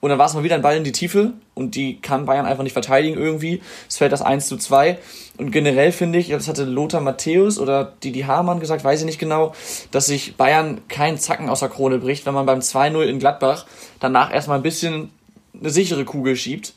Und 0.00 0.10
dann 0.10 0.18
war 0.18 0.26
es 0.26 0.34
mal 0.34 0.44
wieder 0.44 0.54
ein 0.54 0.62
Ball 0.62 0.76
in 0.76 0.84
die 0.84 0.92
Tiefe 0.92 1.32
und 1.54 1.74
die 1.74 2.00
kann 2.00 2.26
Bayern 2.26 2.46
einfach 2.46 2.62
nicht 2.62 2.74
verteidigen 2.74 3.18
irgendwie. 3.18 3.62
Es 3.88 3.96
fällt 3.96 4.12
das 4.12 4.22
1 4.22 4.46
zu 4.46 4.56
2. 4.56 4.98
Und 5.38 5.50
generell 5.50 5.90
finde 5.90 6.18
ich, 6.18 6.28
das 6.28 6.48
hatte 6.48 6.64
Lothar 6.64 7.00
Matthäus 7.00 7.58
oder 7.58 7.94
Didi 8.04 8.20
Hamann 8.20 8.60
gesagt, 8.60 8.84
weiß 8.84 9.00
ich 9.00 9.06
nicht 9.06 9.18
genau, 9.18 9.54
dass 9.90 10.06
sich 10.06 10.36
Bayern 10.36 10.82
keinen 10.88 11.18
Zacken 11.18 11.48
aus 11.48 11.60
der 11.60 11.70
Krone 11.70 11.98
bricht, 11.98 12.26
wenn 12.26 12.34
man 12.34 12.46
beim 12.46 12.60
2-0 12.60 13.02
in 13.02 13.18
Gladbach 13.18 13.66
danach 13.98 14.32
erstmal 14.32 14.58
ein 14.58 14.62
bisschen 14.62 15.10
eine 15.58 15.70
sichere 15.70 16.04
Kugel 16.04 16.36
schiebt. 16.36 16.74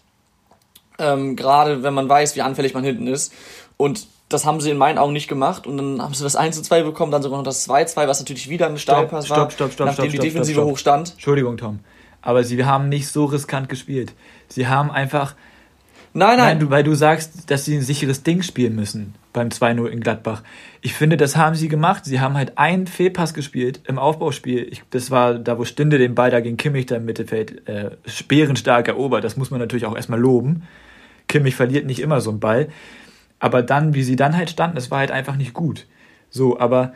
Ähm, 0.97 1.35
Gerade 1.35 1.83
wenn 1.83 1.93
man 1.93 2.09
weiß, 2.09 2.35
wie 2.35 2.41
anfällig 2.41 2.73
man 2.73 2.83
hinten 2.83 3.07
ist. 3.07 3.33
Und 3.77 4.07
das 4.29 4.45
haben 4.45 4.61
sie 4.61 4.69
in 4.69 4.77
meinen 4.77 4.97
Augen 4.97 5.13
nicht 5.13 5.27
gemacht 5.27 5.67
und 5.67 5.77
dann 5.77 6.01
haben 6.01 6.13
sie 6.13 6.23
das 6.23 6.35
1 6.35 6.55
zu 6.55 6.61
2 6.61 6.83
bekommen, 6.83 7.11
dann 7.11 7.23
sogar 7.23 7.39
noch 7.39 7.45
das 7.45 7.67
2-2, 7.67 8.07
was 8.07 8.19
natürlich 8.19 8.49
wieder 8.49 8.67
ein 8.67 8.77
Steilpass 8.77 9.25
stopp, 9.25 9.37
war, 9.37 9.51
stopp, 9.51 9.73
stopp, 9.73 9.87
nachdem 9.87 10.05
stopp, 10.05 10.11
die 10.11 10.19
Defensive 10.19 10.63
hoch 10.63 10.77
stand. 10.77 11.11
Entschuldigung, 11.11 11.57
Tom 11.57 11.79
aber 12.21 12.43
sie 12.43 12.63
haben 12.65 12.89
nicht 12.89 13.07
so 13.07 13.25
riskant 13.25 13.69
gespielt. 13.69 14.13
Sie 14.47 14.67
haben 14.67 14.91
einfach. 14.91 15.35
Nein, 16.13 16.37
nein. 16.37 16.37
nein 16.37 16.59
du, 16.59 16.69
weil 16.69 16.83
du 16.83 16.95
sagst, 16.95 17.51
dass 17.51 17.65
sie 17.65 17.75
ein 17.75 17.81
sicheres 17.81 18.23
Ding 18.23 18.41
spielen 18.41 18.75
müssen 18.75 19.13
beim 19.31 19.49
2-0 19.49 19.85
in 19.87 19.99
Gladbach. 19.99 20.41
Ich 20.81 20.95
finde, 20.95 21.17
das 21.17 21.37
haben 21.37 21.55
sie 21.55 21.67
gemacht. 21.67 22.03
Sie 22.05 22.19
haben 22.19 22.35
halt 22.35 22.57
einen 22.57 22.87
Fehlpass 22.87 23.35
gespielt 23.35 23.81
im 23.85 23.99
Aufbauspiel. 23.99 24.67
Ich, 24.71 24.83
das 24.89 25.11
war 25.11 25.35
da, 25.35 25.59
wo 25.59 25.65
Stinde 25.65 25.99
den 25.99 26.15
Ball 26.15 26.31
da 26.31 26.39
gegen 26.39 26.57
Kimmich 26.57 26.87
da 26.87 26.95
im 26.95 27.05
Mittelfeld 27.05 27.67
äh, 27.67 27.91
sperrenstark 28.07 28.87
erobert. 28.87 29.23
Das 29.23 29.37
muss 29.37 29.51
man 29.51 29.59
natürlich 29.59 29.85
auch 29.85 29.95
erstmal 29.95 30.19
loben. 30.19 30.63
Kimmich 31.27 31.55
verliert 31.55 31.85
nicht 31.85 31.99
immer 31.99 32.21
so 32.21 32.31
einen 32.31 32.39
Ball. 32.39 32.69
Aber 33.39 33.63
dann, 33.63 33.93
wie 33.93 34.03
sie 34.03 34.15
dann 34.15 34.35
halt 34.35 34.49
standen, 34.49 34.75
das 34.75 34.91
war 34.91 34.99
halt 34.99 35.11
einfach 35.11 35.35
nicht 35.35 35.53
gut. 35.53 35.87
So, 36.29 36.59
aber 36.59 36.93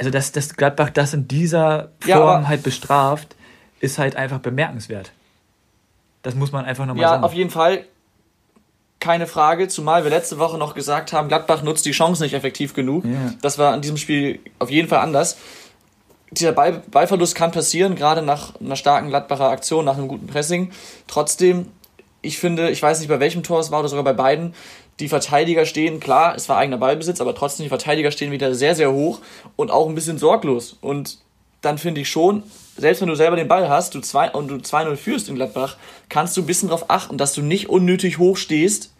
also 0.00 0.10
dass, 0.10 0.32
dass 0.32 0.56
Gladbach 0.56 0.88
das 0.90 1.12
in 1.12 1.28
dieser 1.28 1.90
Form 2.00 2.42
ja, 2.42 2.48
halt 2.48 2.62
bestraft, 2.62 3.36
ist 3.80 3.98
halt 3.98 4.16
einfach 4.16 4.38
bemerkenswert. 4.38 5.12
Das 6.22 6.34
muss 6.34 6.52
man 6.52 6.64
einfach 6.64 6.86
nochmal 6.86 7.02
ja, 7.02 7.08
sagen. 7.10 7.22
Ja, 7.22 7.26
auf 7.26 7.34
jeden 7.34 7.50
Fall. 7.50 7.84
Keine 8.98 9.26
Frage, 9.26 9.68
zumal 9.68 10.04
wir 10.04 10.10
letzte 10.10 10.38
Woche 10.38 10.58
noch 10.58 10.74
gesagt 10.74 11.14
haben, 11.14 11.28
Gladbach 11.28 11.62
nutzt 11.62 11.86
die 11.86 11.92
Chance 11.92 12.22
nicht 12.22 12.34
effektiv 12.34 12.74
genug. 12.74 13.04
Ja. 13.04 13.32
Das 13.40 13.56
war 13.58 13.74
in 13.74 13.80
diesem 13.80 13.96
Spiel 13.96 14.40
auf 14.58 14.70
jeden 14.70 14.88
Fall 14.88 14.98
anders. 14.98 15.38
Dieser 16.30 16.52
Ball, 16.52 16.82
Ballverlust 16.90 17.34
kann 17.34 17.50
passieren, 17.50 17.94
gerade 17.94 18.22
nach 18.22 18.58
einer 18.60 18.76
starken 18.76 19.08
Gladbacher 19.08 19.48
Aktion, 19.48 19.86
nach 19.86 19.96
einem 19.96 20.08
guten 20.08 20.26
Pressing. 20.26 20.70
Trotzdem, 21.06 21.68
ich 22.22 22.38
finde, 22.38 22.70
ich 22.70 22.82
weiß 22.82 23.00
nicht, 23.00 23.08
bei 23.08 23.20
welchem 23.20 23.42
Tor 23.42 23.60
es 23.60 23.70
war 23.70 23.80
oder 23.80 23.88
sogar 23.88 24.04
bei 24.04 24.12
beiden, 24.12 24.54
die 24.98 25.08
Verteidiger 25.08 25.64
stehen, 25.64 26.00
klar, 26.00 26.34
es 26.34 26.48
war 26.48 26.58
eigener 26.58 26.78
Ballbesitz, 26.78 27.20
aber 27.20 27.34
trotzdem 27.34 27.64
die 27.64 27.70
Verteidiger 27.70 28.10
stehen 28.10 28.32
wieder 28.32 28.54
sehr, 28.54 28.74
sehr 28.74 28.92
hoch 28.92 29.20
und 29.56 29.70
auch 29.70 29.88
ein 29.88 29.94
bisschen 29.94 30.18
sorglos. 30.18 30.76
Und 30.80 31.18
dann 31.62 31.78
finde 31.78 32.02
ich 32.02 32.10
schon, 32.10 32.42
selbst 32.76 33.00
wenn 33.00 33.08
du 33.08 33.14
selber 33.14 33.36
den 33.36 33.48
Ball 33.48 33.68
hast 33.68 33.94
du 33.94 34.00
zwei, 34.00 34.30
und 34.30 34.48
du 34.48 34.56
2-0 34.56 34.96
führst 34.96 35.28
in 35.28 35.34
Gladbach, 35.34 35.76
kannst 36.08 36.36
du 36.36 36.42
ein 36.42 36.46
bisschen 36.46 36.68
darauf 36.68 36.90
achten, 36.90 37.18
dass 37.18 37.32
du 37.32 37.42
nicht 37.42 37.68
unnötig 37.68 38.18
hoch 38.18 38.36
stehst, 38.36 38.92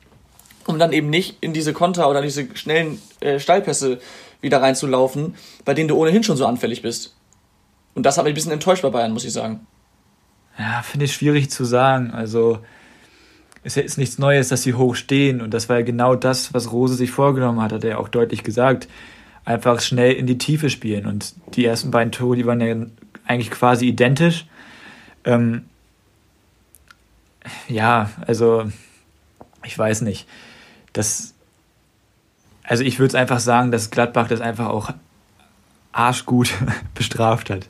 um 0.67 0.79
dann 0.79 0.93
eben 0.93 1.11
nicht 1.11 1.37
in 1.41 1.53
diese 1.53 1.73
Konter 1.73 2.09
oder 2.09 2.23
diese 2.23 2.55
schnellen 2.57 3.01
äh, 3.21 3.39
Steilpässe 3.39 4.01
wieder 4.41 4.63
reinzulaufen, 4.63 5.35
bei 5.65 5.75
denen 5.75 5.89
du 5.89 5.97
ohnehin 5.97 6.23
schon 6.23 6.37
so 6.37 6.47
anfällig 6.47 6.83
bist. 6.83 7.15
Und 7.95 8.05
das 8.05 8.17
hat 8.17 8.25
mich 8.25 8.33
ein 8.33 8.35
bisschen 8.35 8.53
enttäuscht 8.53 8.83
bei 8.83 8.91
Bayern, 8.91 9.13
muss 9.13 9.25
ich 9.25 9.33
sagen. 9.33 9.67
Ja, 10.59 10.83
finde 10.83 11.07
ich 11.07 11.13
schwierig 11.13 11.51
zu 11.51 11.65
sagen. 11.65 12.11
Also, 12.11 12.61
ist 13.63 13.99
nichts 13.99 14.19
Neues, 14.19 14.49
dass 14.49 14.63
sie 14.63 14.75
hoch 14.75 14.95
stehen. 14.95 15.41
Und 15.41 15.53
das 15.53 15.69
war 15.69 15.79
ja 15.79 15.85
genau 15.85 16.15
das, 16.15 16.55
was 16.55 16.73
Rose 16.73 16.95
sich 16.95 17.11
vorgenommen 17.11 17.61
hat, 17.61 17.73
hat 17.73 17.85
er 17.85 17.99
auch 17.99 18.09
deutlich 18.09 18.43
gesagt. 18.43 18.89
einfach 19.45 19.81
schnell 19.81 20.13
in 20.13 20.27
die 20.27 20.39
Tiefe 20.39 20.71
spielen. 20.71 21.07
Und 21.07 21.35
die 21.55 21.65
ersten 21.65 21.91
beiden 21.91 22.13
Tore, 22.13 22.37
die 22.37 22.47
waren 22.47 22.61
ja 22.61 22.75
eigentlich 23.27 23.51
quasi 23.51 23.87
identisch. 23.87 24.47
Ähm, 25.25 25.65
ja, 27.69 28.11
also 28.27 28.71
ich 29.65 29.79
weiß 29.79 30.03
nicht. 30.03 30.27
Das, 30.93 31.35
also 32.63 32.85
ich 32.85 32.99
würde 32.99 33.09
es 33.09 33.15
einfach 33.15 33.41
sagen, 33.41 33.71
dass 33.71 33.91
Gladbach 33.91 34.29
das 34.29 34.41
einfach 34.41 34.69
auch 34.69 34.91
arschgut 35.93 36.53
bestraft 36.95 37.51
hat. 37.51 37.69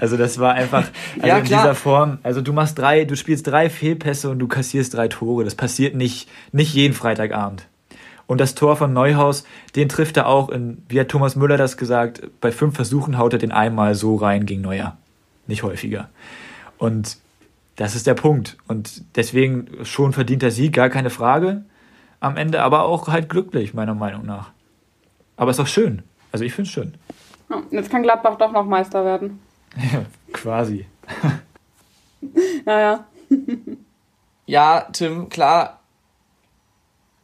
Also 0.00 0.16
das 0.16 0.38
war 0.38 0.54
einfach 0.54 0.88
also 1.16 1.26
ja, 1.26 1.38
in 1.38 1.44
dieser 1.44 1.74
Form. 1.74 2.18
Also 2.22 2.40
du 2.40 2.52
machst 2.52 2.78
drei, 2.78 3.04
du 3.04 3.16
spielst 3.16 3.46
drei 3.46 3.70
Fehlpässe 3.70 4.30
und 4.30 4.38
du 4.38 4.48
kassierst 4.48 4.94
drei 4.94 5.08
Tore. 5.08 5.44
Das 5.44 5.54
passiert 5.54 5.94
nicht, 5.94 6.28
nicht 6.52 6.74
jeden 6.74 6.94
Freitagabend. 6.94 7.66
Und 8.26 8.40
das 8.40 8.54
Tor 8.54 8.76
von 8.76 8.92
Neuhaus, 8.92 9.44
den 9.74 9.88
trifft 9.88 10.16
er 10.16 10.28
auch 10.28 10.50
in, 10.50 10.84
wie 10.88 11.00
hat 11.00 11.08
Thomas 11.08 11.34
Müller 11.36 11.56
das 11.56 11.76
gesagt, 11.76 12.22
bei 12.40 12.52
fünf 12.52 12.76
Versuchen 12.76 13.18
haut 13.18 13.32
er 13.32 13.38
den 13.40 13.52
einmal 13.52 13.94
so 13.94 14.14
rein 14.14 14.46
gegen 14.46 14.62
Neuer. 14.62 14.96
Nicht 15.46 15.64
häufiger. 15.64 16.08
Und 16.78 17.18
das 17.74 17.96
ist 17.96 18.06
der 18.06 18.14
Punkt. 18.14 18.56
Und 18.68 19.02
deswegen 19.16 19.84
schon 19.84 20.12
verdienter 20.12 20.50
Sieg, 20.50 20.72
gar 20.74 20.90
keine 20.90 21.10
Frage 21.10 21.64
am 22.20 22.36
Ende, 22.36 22.62
aber 22.62 22.84
auch 22.84 23.08
halt 23.08 23.28
glücklich, 23.28 23.74
meiner 23.74 23.94
Meinung 23.94 24.26
nach. 24.26 24.50
Aber 25.36 25.50
ist 25.50 25.58
auch 25.58 25.66
schön. 25.66 26.02
Also 26.32 26.44
ich 26.44 26.52
finde 26.52 26.68
es 26.68 26.72
schön. 26.72 26.94
Ja, 27.48 27.62
jetzt 27.70 27.90
kann 27.90 28.02
Gladbach 28.02 28.36
doch 28.36 28.52
noch 28.52 28.64
Meister 28.64 29.04
werden. 29.04 29.40
Quasi. 30.32 30.86
naja. 32.64 33.06
ja, 34.46 34.86
Tim, 34.92 35.28
klar, 35.28 35.80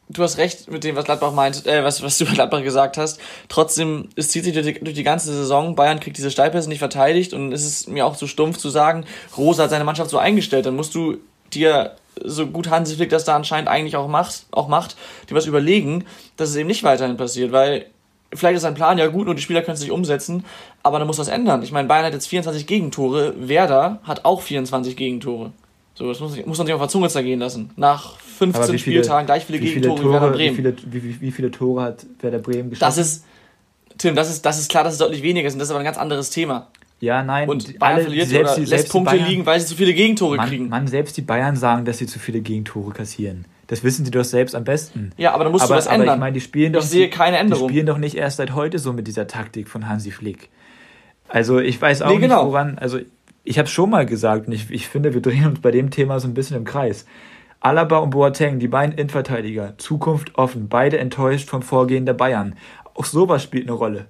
du 0.09 0.23
hast 0.23 0.37
recht 0.37 0.69
mit 0.71 0.83
dem, 0.83 0.95
was 0.95 1.05
Gladbach 1.05 1.33
meint, 1.33 1.65
äh, 1.65 1.83
was, 1.83 2.01
was 2.01 2.17
du 2.17 2.25
über 2.25 2.33
Gladbach 2.33 2.63
gesagt 2.63 2.97
hast. 2.97 3.19
Trotzdem, 3.49 4.09
es 4.15 4.29
zieht 4.29 4.43
sich 4.43 4.53
durch 4.53 4.65
die, 4.65 4.79
durch 4.79 4.95
die 4.95 5.03
ganze 5.03 5.33
Saison. 5.33 5.75
Bayern 5.75 5.99
kriegt 5.99 6.17
diese 6.17 6.31
Steilpässe 6.31 6.69
nicht 6.69 6.79
verteidigt 6.79 7.33
und 7.33 7.51
es 7.51 7.65
ist 7.65 7.89
mir 7.89 8.05
auch 8.05 8.15
zu 8.15 8.27
stumpf 8.27 8.57
zu 8.57 8.69
sagen, 8.69 9.05
Rosa 9.37 9.63
hat 9.63 9.69
seine 9.69 9.83
Mannschaft 9.83 10.09
so 10.09 10.17
eingestellt. 10.17 10.65
Dann 10.65 10.75
musst 10.75 10.95
du 10.95 11.17
dir 11.53 11.95
so 12.23 12.47
gut 12.47 12.69
Hansi 12.69 12.95
Flick 12.95 13.09
das 13.09 13.25
da 13.25 13.35
anscheinend 13.35 13.69
eigentlich 13.69 13.95
auch 13.95 14.07
macht, 14.07 14.45
auch 14.51 14.67
macht, 14.67 14.95
dir 15.29 15.35
was 15.35 15.45
überlegen, 15.45 16.05
dass 16.35 16.49
es 16.49 16.55
eben 16.55 16.67
nicht 16.67 16.83
weiterhin 16.83 17.17
passiert, 17.17 17.51
weil 17.51 17.85
vielleicht 18.33 18.57
ist 18.57 18.63
sein 18.63 18.75
Plan 18.75 18.97
ja 18.97 19.07
gut 19.07 19.27
und 19.27 19.37
die 19.37 19.41
Spieler 19.41 19.61
können 19.61 19.75
es 19.75 19.81
nicht 19.81 19.91
umsetzen, 19.91 20.45
aber 20.83 20.99
dann 20.99 21.07
muss 21.07 21.17
was 21.17 21.27
ändern. 21.27 21.63
Ich 21.63 21.71
meine, 21.71 21.87
Bayern 21.87 22.05
hat 22.05 22.13
jetzt 22.13 22.27
24 22.27 22.67
Gegentore, 22.67 23.33
Werder 23.37 23.99
hat 24.03 24.25
auch 24.25 24.41
24 24.41 24.95
Gegentore. 24.95 25.51
So, 25.93 26.07
das 26.07 26.19
muss, 26.19 26.35
muss 26.45 26.57
man 26.57 26.67
sich 26.67 26.73
auf 26.73 26.81
der 26.81 26.89
Zunge 26.89 27.09
zergehen 27.09 27.39
lassen. 27.39 27.71
Nach 27.75 28.19
15 28.19 28.65
viele, 28.65 28.79
Spieltagen 28.79 29.25
gleich 29.25 29.45
viele, 29.45 29.59
wie 29.59 29.73
Gegentore 29.73 30.03
wie 30.03 30.09
Werder 30.11 30.29
Bremen. 30.29 30.57
Wie 30.57 30.61
viele, 30.61 30.75
wie, 30.85 31.21
wie 31.21 31.31
viele 31.31 31.51
Tore 31.51 31.81
hat 31.81 32.05
Werder 32.19 32.37
Bremen 32.37 32.69
geschossen? 32.69 32.85
Das 32.85 32.97
ist, 32.97 33.25
Tim, 33.97 34.15
das 34.15 34.29
ist, 34.29 34.45
das 34.45 34.59
ist 34.59 34.69
klar, 34.69 34.83
dass 34.83 34.93
es 34.93 34.99
deutlich 34.99 35.23
weniger 35.23 35.49
sind. 35.49 35.59
Das 35.59 35.67
ist 35.67 35.71
aber 35.71 35.79
ein 35.79 35.85
ganz 35.85 35.97
anderes 35.97 36.29
Thema. 36.29 36.67
Ja, 36.99 37.23
nein. 37.23 37.49
Und 37.49 37.79
Bayern 37.79 37.95
alle, 37.95 38.03
verliert 38.03 38.27
selbst, 38.27 38.57
oder 38.57 38.67
lässt 38.67 38.91
Punkte 38.91 39.15
Bayern, 39.15 39.29
liegen, 39.29 39.45
weil 39.45 39.59
sie 39.59 39.67
zu 39.67 39.75
viele 39.75 39.93
Gegentore 39.93 40.37
Mann, 40.37 40.49
kriegen. 40.49 40.69
Mann, 40.69 40.87
selbst 40.87 41.17
die 41.17 41.21
Bayern 41.21 41.55
sagen, 41.55 41.85
dass 41.85 41.97
sie 41.97 42.07
zu 42.07 42.19
viele 42.19 42.41
Gegentore 42.41 42.91
kassieren. 42.91 43.45
Das 43.67 43.83
wissen 43.83 44.05
sie 44.05 44.11
doch 44.11 44.23
selbst 44.23 44.55
am 44.55 44.63
besten. 44.63 45.11
Ja, 45.17 45.33
aber 45.33 45.43
dann 45.43 45.51
musst 45.51 45.65
aber, 45.65 45.75
du 45.75 45.77
das 45.77 45.87
ändern. 45.87 46.15
ich 46.15 46.19
meine, 46.19 46.33
die 46.33 46.41
spielen 46.41 46.73
doch, 46.73 46.81
ich 46.81 46.87
sehe 46.87 47.09
keine 47.09 47.37
Änderung. 47.37 47.67
Die 47.67 47.73
spielen 47.73 47.85
doch 47.85 47.97
nicht 47.97 48.15
erst 48.15 48.37
seit 48.37 48.55
heute 48.55 48.79
so 48.79 48.93
mit 48.93 49.07
dieser 49.07 49.27
Taktik 49.27 49.67
von 49.67 49.89
Hansi 49.89 50.11
Flick. 50.11 50.49
Also 51.27 51.59
ich 51.59 51.81
weiß 51.81 52.01
auch 52.01 52.09
nee, 52.09 52.19
genau. 52.19 52.43
nicht, 52.43 52.53
woran. 52.53 52.77
Also 52.77 52.99
ich 53.43 53.59
habe 53.59 53.67
schon 53.67 53.89
mal 53.89 54.05
gesagt, 54.05 54.47
und 54.47 54.53
ich, 54.53 54.71
ich 54.71 54.87
finde, 54.87 55.13
wir 55.13 55.21
drehen 55.21 55.45
uns 55.45 55.59
bei 55.59 55.71
dem 55.71 55.91
Thema 55.91 56.19
so 56.19 56.27
ein 56.27 56.33
bisschen 56.33 56.57
im 56.57 56.63
Kreis. 56.63 57.05
Alaba 57.59 57.97
und 57.97 58.11
Boateng, 58.11 58.59
die 58.59 58.67
beiden 58.67 58.95
Innenverteidiger, 58.95 59.77
Zukunft 59.77 60.37
offen, 60.37 60.69
beide 60.69 60.99
enttäuscht 60.99 61.49
vom 61.49 61.61
Vorgehen 61.61 62.05
der 62.05 62.13
Bayern. 62.13 62.55
Auch 62.93 63.05
sowas 63.05 63.43
spielt 63.43 63.67
eine 63.67 63.75
Rolle. 63.75 64.05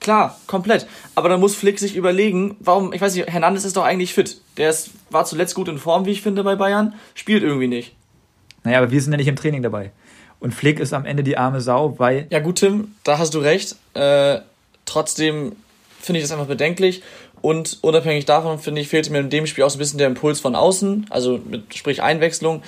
Klar, 0.00 0.38
komplett. 0.46 0.86
Aber 1.14 1.28
dann 1.28 1.40
muss 1.40 1.54
Flick 1.54 1.78
sich 1.78 1.94
überlegen, 1.94 2.56
warum, 2.60 2.92
ich 2.92 3.00
weiß 3.00 3.14
nicht, 3.14 3.28
Hernandez 3.28 3.64
ist 3.64 3.76
doch 3.76 3.84
eigentlich 3.84 4.14
fit. 4.14 4.40
Der 4.56 4.70
ist, 4.70 4.90
war 5.10 5.24
zuletzt 5.26 5.54
gut 5.54 5.68
in 5.68 5.78
Form, 5.78 6.06
wie 6.06 6.10
ich 6.10 6.22
finde, 6.22 6.42
bei 6.42 6.56
Bayern, 6.56 6.94
spielt 7.14 7.42
irgendwie 7.42 7.68
nicht. 7.68 7.94
Naja, 8.64 8.78
aber 8.78 8.90
wir 8.90 9.00
sind 9.00 9.12
ja 9.12 9.16
nicht 9.16 9.28
im 9.28 9.36
Training 9.36 9.62
dabei. 9.62 9.92
Und 10.38 10.54
Flick 10.54 10.80
ist 10.80 10.92
am 10.92 11.04
Ende 11.04 11.22
die 11.22 11.36
arme 11.36 11.60
Sau, 11.60 11.98
weil. 11.98 12.26
Ja, 12.30 12.40
gut, 12.40 12.56
Tim, 12.56 12.94
da 13.04 13.18
hast 13.18 13.34
du 13.34 13.38
recht. 13.40 13.76
Äh, 13.94 14.40
trotzdem 14.86 15.52
finde 16.00 16.18
ich 16.18 16.24
das 16.24 16.32
einfach 16.32 16.46
bedenklich. 16.46 17.02
Und 17.42 17.78
unabhängig 17.82 18.26
davon, 18.26 18.58
finde 18.58 18.80
ich, 18.80 18.88
fehlte 18.88 19.12
mir 19.12 19.20
in 19.20 19.30
dem 19.30 19.46
Spiel 19.46 19.64
auch 19.64 19.70
so 19.70 19.76
ein 19.76 19.78
bisschen 19.78 19.98
der 19.98 20.08
Impuls 20.08 20.40
von 20.40 20.54
außen, 20.54 21.06
also 21.08 21.38
mit, 21.38 21.74
sprich 21.74 22.02
Einwechslung. 22.02 22.62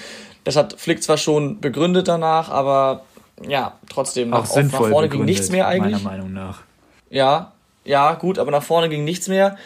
Das 0.45 0.57
hat 0.57 0.79
Flick 0.79 1.03
zwar 1.03 1.19
schon 1.19 1.61
begründet 1.61 2.09
danach, 2.09 2.49
aber 2.49 3.05
ja, 3.47 3.79
trotzdem 3.91 4.33
auch 4.33 4.41
nach, 4.41 4.47
sinnvoll 4.47 4.89
nach 4.89 4.91
vorne 4.91 5.09
ging 5.09 5.25
nichts 5.25 5.51
mehr 5.51 5.67
eigentlich. 5.67 6.03
Meiner 6.03 6.17
Meinung 6.17 6.33
nach. 6.33 6.63
Ja, 7.11 7.53
ja, 7.85 8.15
gut, 8.15 8.39
aber 8.39 8.51
nach 8.51 8.63
vorne 8.63 8.89
ging 8.89 9.05
nichts 9.05 9.29
mehr. 9.29 9.57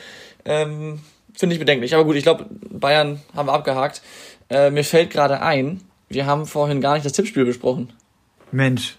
Ähm, 0.44 1.00
finde 1.34 1.54
ich 1.54 1.60
bedenklich. 1.60 1.94
Aber 1.94 2.04
gut, 2.04 2.16
ich 2.16 2.22
glaube, 2.22 2.46
Bayern 2.70 3.20
haben 3.34 3.48
wir 3.48 3.52
abgehakt. 3.52 4.02
Äh, 4.50 4.70
mir 4.70 4.84
fällt 4.84 5.10
gerade 5.10 5.40
ein, 5.40 5.80
wir 6.08 6.26
haben 6.26 6.46
vorhin 6.46 6.80
gar 6.80 6.94
nicht 6.94 7.06
das 7.06 7.12
Tippspiel 7.12 7.44
besprochen. 7.44 7.90
Mensch, 8.52 8.96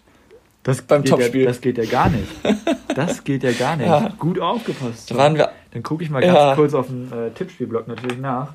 das 0.63 0.81
beim 0.81 1.03
geht 1.03 1.11
Topspiel. 1.11 1.41
Ja, 1.41 1.47
das 1.47 1.61
geht 1.61 1.77
ja 1.77 1.85
gar 1.85 2.09
nicht. 2.09 2.27
Das 2.95 3.23
geht 3.23 3.43
ja 3.43 3.51
gar 3.51 3.75
nicht. 3.75 3.85
Ja. 3.85 4.11
Gut 4.17 4.39
aufgepasst. 4.39 5.11
Da 5.11 5.17
waren 5.17 5.35
wir. 5.35 5.51
Dann 5.69 5.83
gucke 5.83 6.03
ich 6.03 6.09
mal 6.09 6.19
ganz 6.19 6.33
ja. 6.33 6.55
kurz 6.55 6.73
auf 6.73 6.87
den 6.87 7.11
äh, 7.11 7.29
Tippspielblock 7.29 7.87
natürlich 7.87 8.17
nach. 8.17 8.53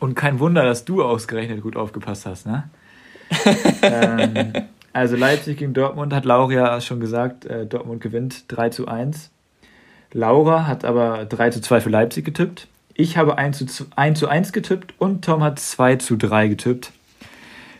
Und 0.00 0.16
kein 0.16 0.40
Wunder, 0.40 0.64
dass 0.64 0.84
du 0.84 1.04
ausgerechnet 1.04 1.62
gut 1.62 1.76
aufgepasst 1.76 2.26
hast, 2.26 2.46
ne? 2.46 2.68
ähm, 3.82 4.52
also 4.92 5.14
Leipzig 5.14 5.58
gegen 5.58 5.72
Dortmund 5.72 6.12
hat 6.12 6.24
Laura 6.24 6.52
ja 6.52 6.80
schon 6.80 6.98
gesagt, 6.98 7.44
äh, 7.44 7.64
Dortmund 7.64 8.02
gewinnt 8.02 8.44
3 8.48 8.70
zu 8.70 8.88
1. 8.88 9.30
Laura 10.12 10.66
hat 10.66 10.84
aber 10.84 11.24
3 11.26 11.50
zu 11.50 11.60
2 11.60 11.80
für 11.80 11.90
Leipzig 11.90 12.24
getippt. 12.24 12.66
Ich 12.94 13.16
habe 13.16 13.38
1 13.38 13.64
zu, 13.66 13.86
1 13.94 14.18
zu 14.18 14.28
1 14.28 14.52
getippt 14.52 14.94
und 14.98 15.24
Tom 15.24 15.44
hat 15.44 15.60
2 15.60 15.96
zu 15.96 16.16
3 16.16 16.48
getippt. 16.48 16.92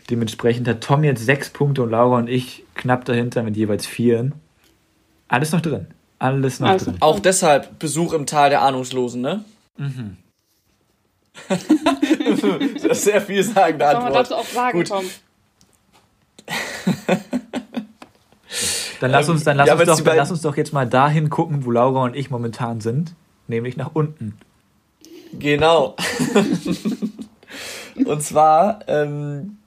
Dementsprechend 0.09 0.67
hat 0.67 0.81
Tom 0.81 1.03
jetzt 1.03 1.25
sechs 1.25 1.49
Punkte 1.49 1.81
und 1.83 1.89
Laura 1.89 2.17
und 2.17 2.29
ich 2.29 2.63
knapp 2.75 3.05
dahinter 3.05 3.43
mit 3.43 3.57
jeweils 3.57 3.87
vier. 3.87 4.31
Alles 5.27 5.51
noch 5.51 5.61
drin. 5.61 5.87
Alles 6.19 6.59
noch 6.59 6.69
also, 6.69 6.91
drin. 6.91 6.97
Auch 7.01 7.19
deshalb 7.19 7.79
Besuch 7.79 8.13
im 8.13 8.25
Tal 8.25 8.49
der 8.49 8.61
Ahnungslosen, 8.61 9.21
ne? 9.21 9.43
Mhm. 9.77 10.17
das 11.49 12.83
ist 12.83 13.03
sehr 13.03 13.21
viel 13.21 13.43
sagen, 13.43 13.79
Soll 13.79 13.93
man 13.95 14.13
dazu 14.13 14.35
auch 14.35 14.45
sagen, 14.45 14.77
Gut. 14.77 14.87
Tom? 14.87 15.03
dann 18.99 19.11
lass 19.11 19.27
uns, 19.27 19.43
dann 19.43 19.57
lass, 19.57 19.67
ja, 19.67 19.73
uns 19.73 19.85
doch, 19.85 19.99
dann 20.01 20.17
lass 20.17 20.31
uns 20.31 20.41
doch 20.41 20.55
jetzt 20.55 20.71
mal 20.71 20.87
dahin 20.87 21.29
gucken, 21.29 21.65
wo 21.65 21.71
Laura 21.71 22.03
und 22.03 22.15
ich 22.15 22.29
momentan 22.29 22.79
sind, 22.79 23.15
nämlich 23.47 23.75
nach 23.75 23.91
unten. 23.93 24.37
Genau. 25.33 25.95
und 28.05 28.21
zwar 28.21 28.79
ähm, 28.87 29.57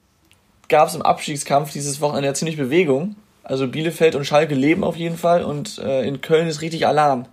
gab 0.69 0.87
es 0.87 0.95
im 0.95 1.01
Abstiegskampf 1.01 1.71
dieses 1.71 1.99
Wochenende 1.99 2.27
ja 2.27 2.33
ziemlich 2.33 2.57
Bewegung. 2.57 3.15
Also 3.43 3.67
Bielefeld 3.67 4.15
und 4.15 4.25
Schalke 4.25 4.53
leben 4.53 4.83
auf 4.83 4.95
jeden 4.95 5.17
Fall 5.17 5.43
und 5.43 5.79
äh, 5.79 6.07
in 6.07 6.21
Köln 6.21 6.47
ist 6.47 6.61
richtig 6.61 6.85
Alarm. 6.85 7.25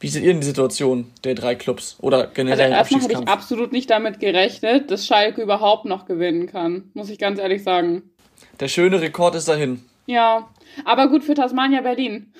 Wie 0.00 0.08
seht 0.08 0.24
ihr 0.24 0.32
denn 0.32 0.40
die 0.40 0.46
Situation 0.46 1.12
der 1.22 1.36
drei 1.36 1.54
Clubs 1.54 1.96
oder 2.00 2.26
generell 2.26 2.72
also 2.72 2.96
erstmal 2.96 3.02
habe 3.02 3.12
ich 3.12 3.28
absolut 3.28 3.70
nicht 3.70 3.88
damit 3.88 4.18
gerechnet, 4.18 4.90
dass 4.90 5.06
Schalke 5.06 5.40
überhaupt 5.40 5.84
noch 5.84 6.06
gewinnen 6.06 6.48
kann, 6.48 6.90
muss 6.92 7.08
ich 7.08 7.20
ganz 7.20 7.38
ehrlich 7.38 7.62
sagen. 7.62 8.02
Der 8.58 8.66
schöne 8.66 9.00
Rekord 9.00 9.36
ist 9.36 9.46
dahin. 9.46 9.84
Ja, 10.06 10.48
aber 10.84 11.08
gut 11.08 11.22
für 11.22 11.34
Tasmania 11.34 11.82
Berlin. 11.82 12.32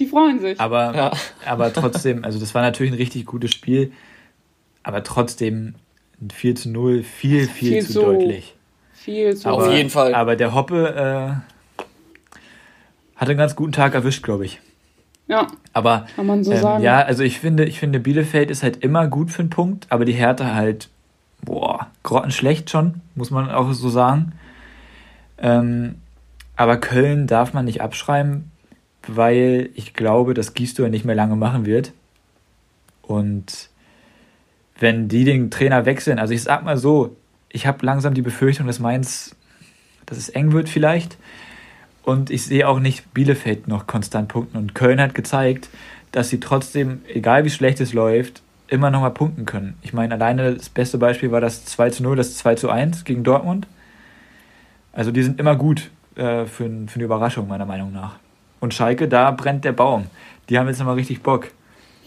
Die 0.00 0.06
freuen 0.06 0.40
sich. 0.40 0.58
Aber, 0.58 0.92
ja. 0.96 1.12
aber 1.46 1.72
trotzdem, 1.72 2.24
also 2.24 2.40
das 2.40 2.52
war 2.56 2.62
natürlich 2.62 2.92
ein 2.92 2.98
richtig 2.98 3.26
gutes 3.26 3.52
Spiel, 3.52 3.92
aber 4.82 5.04
trotzdem 5.04 5.76
ein 6.20 6.30
4 6.30 6.56
zu 6.56 6.70
0, 6.70 7.04
viel, 7.04 7.46
viel, 7.46 7.68
viel 7.68 7.82
zu, 7.86 7.92
zu 7.92 8.00
deutlich. 8.00 8.56
Viel 9.02 9.36
zu 9.36 9.48
aber, 9.48 9.66
Auf 9.66 9.72
jeden 9.72 9.90
Fall. 9.90 10.14
Aber 10.14 10.36
der 10.36 10.54
Hoppe 10.54 11.42
äh, 11.82 11.84
hat 13.16 13.28
einen 13.28 13.38
ganz 13.38 13.56
guten 13.56 13.72
Tag 13.72 13.94
erwischt, 13.94 14.22
glaube 14.22 14.44
ich. 14.44 14.60
Ja. 15.26 15.48
Aber 15.72 16.06
kann 16.14 16.26
man 16.26 16.44
so 16.44 16.52
ähm, 16.52 16.60
sagen. 16.60 16.84
Ja, 16.84 17.00
also 17.02 17.24
ich 17.24 17.40
finde, 17.40 17.64
ich 17.64 17.80
finde, 17.80 17.98
Bielefeld 17.98 18.48
ist 18.48 18.62
halt 18.62 18.76
immer 18.84 19.08
gut 19.08 19.32
für 19.32 19.40
einen 19.40 19.50
Punkt, 19.50 19.86
aber 19.88 20.04
die 20.04 20.12
Härte 20.12 20.54
halt, 20.54 20.88
boah, 21.44 21.88
grottenschlecht 22.04 22.70
schon, 22.70 23.00
muss 23.16 23.32
man 23.32 23.50
auch 23.50 23.72
so 23.72 23.88
sagen. 23.88 24.32
Ähm, 25.38 25.96
aber 26.54 26.76
Köln 26.76 27.26
darf 27.26 27.54
man 27.54 27.64
nicht 27.64 27.80
abschreiben, 27.80 28.52
weil 29.08 29.70
ich 29.74 29.94
glaube, 29.94 30.32
dass 30.32 30.54
Gisdol 30.54 30.90
nicht 30.90 31.04
mehr 31.04 31.16
lange 31.16 31.34
machen 31.34 31.66
wird. 31.66 31.92
Und 33.02 33.68
wenn 34.78 35.08
die 35.08 35.24
den 35.24 35.50
Trainer 35.50 35.86
wechseln, 35.86 36.20
also 36.20 36.34
ich 36.34 36.42
sag 36.44 36.64
mal 36.64 36.76
so, 36.76 37.16
ich 37.52 37.66
habe 37.66 37.84
langsam 37.84 38.14
die 38.14 38.22
Befürchtung, 38.22 38.66
dass 38.66 38.78
Mainz, 38.78 39.36
dass 40.06 40.18
es 40.18 40.28
eng 40.30 40.52
wird 40.52 40.68
vielleicht. 40.68 41.18
Und 42.02 42.30
ich 42.30 42.44
sehe 42.44 42.66
auch 42.66 42.80
nicht 42.80 43.14
Bielefeld 43.14 43.68
noch 43.68 43.86
konstant 43.86 44.28
punkten. 44.28 44.56
Und 44.56 44.74
Köln 44.74 45.00
hat 45.00 45.14
gezeigt, 45.14 45.68
dass 46.10 46.30
sie 46.30 46.40
trotzdem, 46.40 47.02
egal 47.06 47.44
wie 47.44 47.50
schlecht 47.50 47.80
es 47.80 47.92
läuft, 47.92 48.42
immer 48.66 48.90
noch 48.90 49.02
mal 49.02 49.10
punkten 49.10 49.44
können. 49.44 49.74
Ich 49.82 49.92
meine, 49.92 50.14
alleine 50.14 50.54
das 50.54 50.68
beste 50.68 50.98
Beispiel 50.98 51.30
war 51.30 51.40
das 51.40 51.64
2 51.66 51.90
zu 51.90 52.02
0, 52.02 52.16
das 52.16 52.36
2 52.38 52.54
zu 52.56 52.70
1 52.70 53.04
gegen 53.04 53.22
Dortmund. 53.22 53.66
Also 54.92 55.10
die 55.10 55.22
sind 55.22 55.38
immer 55.38 55.56
gut 55.56 55.90
äh, 56.16 56.46
für, 56.46 56.64
für 56.86 56.94
eine 56.94 57.04
Überraschung, 57.04 57.48
meiner 57.48 57.66
Meinung 57.66 57.92
nach. 57.92 58.16
Und 58.60 58.74
Schalke, 58.74 59.08
da 59.08 59.30
brennt 59.30 59.64
der 59.64 59.72
Baum. 59.72 60.06
Die 60.48 60.58
haben 60.58 60.68
jetzt 60.68 60.78
nochmal 60.78 60.94
richtig 60.94 61.22
Bock. 61.22 61.48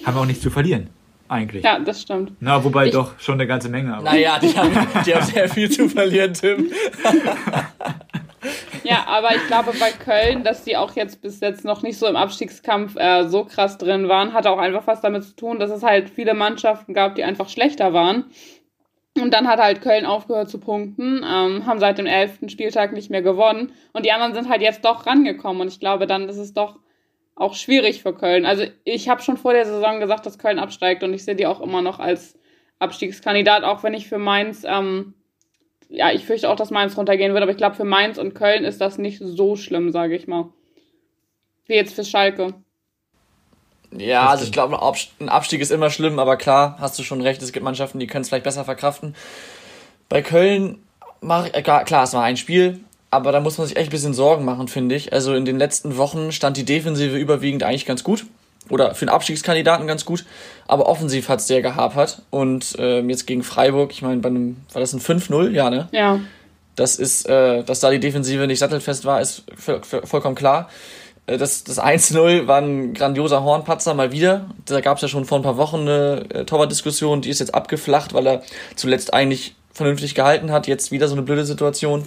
Haben 0.05 0.17
auch 0.17 0.25
nichts 0.25 0.43
zu 0.43 0.49
verlieren, 0.49 0.89
eigentlich. 1.27 1.63
Ja, 1.63 1.79
das 1.79 2.01
stimmt. 2.01 2.31
Na, 2.39 2.63
wobei 2.63 2.87
Ich- 2.87 2.93
doch 2.93 3.19
schon 3.19 3.35
eine 3.35 3.47
ganze 3.47 3.69
Menge. 3.69 3.93
Aber. 3.95 4.03
Naja, 4.03 4.37
die 4.39 4.55
haben, 4.55 4.71
die 5.05 5.15
haben 5.15 5.25
sehr 5.25 5.49
viel 5.49 5.69
zu 5.69 5.89
verlieren, 5.89 6.33
Tim. 6.33 6.71
Ja, 8.83 9.05
aber 9.07 9.33
ich 9.35 9.47
glaube 9.47 9.71
bei 9.79 9.89
Köln, 9.91 10.43
dass 10.43 10.63
die 10.63 10.77
auch 10.77 10.95
jetzt 10.95 11.19
bis 11.23 11.39
jetzt 11.39 11.65
noch 11.65 11.81
nicht 11.81 11.97
so 11.97 12.05
im 12.05 12.15
Abstiegskampf 12.15 12.95
äh, 12.97 13.27
so 13.27 13.43
krass 13.45 13.79
drin 13.79 14.07
waren, 14.07 14.33
hat 14.33 14.45
auch 14.45 14.59
einfach 14.59 14.85
was 14.85 15.01
damit 15.01 15.23
zu 15.23 15.35
tun, 15.35 15.57
dass 15.59 15.71
es 15.71 15.81
halt 15.81 16.09
viele 16.11 16.35
Mannschaften 16.35 16.93
gab, 16.93 17.15
die 17.15 17.23
einfach 17.23 17.49
schlechter 17.49 17.93
waren. 17.93 18.25
Und 19.19 19.33
dann 19.33 19.47
hat 19.47 19.59
halt 19.59 19.81
Köln 19.81 20.05
aufgehört 20.05 20.49
zu 20.51 20.59
punkten, 20.59 21.23
ähm, 21.27 21.65
haben 21.65 21.79
seit 21.79 21.97
dem 21.97 22.05
elften 22.05 22.49
Spieltag 22.49 22.93
nicht 22.93 23.09
mehr 23.09 23.23
gewonnen. 23.23 23.71
Und 23.93 24.05
die 24.05 24.11
anderen 24.11 24.35
sind 24.35 24.49
halt 24.49 24.61
jetzt 24.61 24.85
doch 24.85 25.07
rangekommen. 25.07 25.61
Und 25.61 25.69
ich 25.69 25.79
glaube, 25.79 26.05
dann 26.05 26.29
ist 26.29 26.37
es 26.37 26.53
doch 26.53 26.77
auch 27.35 27.53
schwierig 27.53 28.01
für 28.01 28.13
Köln. 28.13 28.45
Also 28.45 28.65
ich 28.85 29.09
habe 29.09 29.21
schon 29.21 29.37
vor 29.37 29.53
der 29.53 29.65
Saison 29.65 29.99
gesagt, 29.99 30.25
dass 30.25 30.39
Köln 30.39 30.59
absteigt 30.59 31.03
und 31.03 31.13
ich 31.13 31.25
sehe 31.25 31.35
die 31.35 31.47
auch 31.47 31.61
immer 31.61 31.81
noch 31.81 31.99
als 31.99 32.37
Abstiegskandidat, 32.79 33.63
auch 33.63 33.83
wenn 33.83 33.93
ich 33.93 34.07
für 34.07 34.17
Mainz, 34.17 34.63
ähm, 34.65 35.13
ja, 35.89 36.11
ich 36.11 36.25
fürchte 36.25 36.49
auch, 36.49 36.55
dass 36.55 36.71
Mainz 36.71 36.97
runtergehen 36.97 37.33
wird, 37.33 37.43
aber 37.43 37.51
ich 37.51 37.57
glaube, 37.57 37.75
für 37.75 37.83
Mainz 37.83 38.17
und 38.17 38.33
Köln 38.33 38.63
ist 38.63 38.81
das 38.81 38.97
nicht 38.97 39.19
so 39.21 39.55
schlimm, 39.55 39.91
sage 39.91 40.15
ich 40.15 40.27
mal. 40.27 40.49
Wie 41.67 41.73
jetzt 41.73 41.93
für 41.93 42.05
Schalke. 42.05 42.53
Ja, 43.91 44.27
also 44.27 44.43
ich 44.43 44.51
glaube, 44.51 44.77
ein 45.19 45.29
Abstieg 45.29 45.61
ist 45.61 45.71
immer 45.71 45.89
schlimm, 45.89 46.19
aber 46.19 46.37
klar, 46.37 46.77
hast 46.79 46.97
du 46.99 47.03
schon 47.03 47.21
recht, 47.21 47.41
es 47.41 47.51
gibt 47.51 47.63
Mannschaften, 47.63 47.99
die 47.99 48.07
können 48.07 48.23
es 48.23 48.29
vielleicht 48.29 48.43
besser 48.43 48.65
verkraften. 48.65 49.15
Bei 50.09 50.21
Köln, 50.21 50.83
mach, 51.21 51.47
äh, 51.53 51.61
klar, 51.61 52.03
es 52.03 52.13
war 52.13 52.23
ein 52.23 52.37
Spiel, 52.37 52.83
aber 53.15 53.31
da 53.31 53.39
muss 53.39 53.57
man 53.57 53.67
sich 53.67 53.77
echt 53.77 53.87
ein 53.87 53.91
bisschen 53.91 54.13
Sorgen 54.13 54.45
machen, 54.45 54.67
finde 54.67 54.95
ich. 54.95 55.11
Also 55.13 55.33
in 55.33 55.45
den 55.45 55.57
letzten 55.57 55.97
Wochen 55.97 56.31
stand 56.31 56.57
die 56.57 56.65
Defensive 56.65 57.17
überwiegend 57.17 57.63
eigentlich 57.63 57.85
ganz 57.85 58.03
gut. 58.03 58.25
Oder 58.69 58.95
für 58.95 59.03
einen 59.03 59.09
Abstiegskandidaten 59.15 59.85
ganz 59.87 60.05
gut. 60.05 60.25
Aber 60.67 60.87
offensiv 60.87 61.29
hat 61.29 61.39
es 61.39 61.47
sehr 61.47 61.61
gehapert. 61.61 62.21
Und 62.31 62.75
ähm, 62.79 63.09
jetzt 63.09 63.27
gegen 63.27 63.43
Freiburg, 63.43 63.91
ich 63.91 64.01
meine, 64.01 64.21
bei 64.21 64.29
einem, 64.29 64.57
war 64.73 64.79
das 64.79 64.93
ein 64.93 64.99
5-0? 65.01 65.51
Ja, 65.51 65.69
ne? 65.69 65.87
Ja. 65.91 66.19
Das 66.75 66.95
ist, 66.97 67.27
äh, 67.29 67.63
dass 67.63 67.79
da 67.79 67.89
die 67.91 67.99
Defensive 67.99 68.47
nicht 68.47 68.59
sattelfest 68.59 69.05
war, 69.05 69.21
ist 69.21 69.43
voll, 69.55 69.81
voll- 69.83 70.05
vollkommen 70.05 70.35
klar. 70.35 70.69
Äh, 71.27 71.37
Das, 71.37 71.63
das 71.63 71.79
1-0 71.79 72.47
war 72.47 72.59
ein 72.59 72.93
grandioser 72.95 73.43
Hornpatzer 73.43 73.93
mal 73.93 74.11
wieder. 74.11 74.45
Da 74.65 74.81
gab 74.81 74.97
es 74.97 75.03
ja 75.03 75.07
schon 75.07 75.25
vor 75.25 75.37
ein 75.39 75.43
paar 75.43 75.57
Wochen 75.57 75.81
eine 75.81 76.25
äh, 76.33 76.43
Torwartdiskussion, 76.45 77.21
die 77.21 77.29
ist 77.29 77.39
jetzt 77.39 77.53
abgeflacht, 77.53 78.13
weil 78.13 78.25
er 78.27 78.41
zuletzt 78.75 79.13
eigentlich 79.13 79.55
vernünftig 79.73 80.15
gehalten 80.15 80.51
hat. 80.51 80.67
Jetzt 80.67 80.91
wieder 80.91 81.07
so 81.07 81.13
eine 81.13 81.21
blöde 81.21 81.45
Situation. 81.45 82.03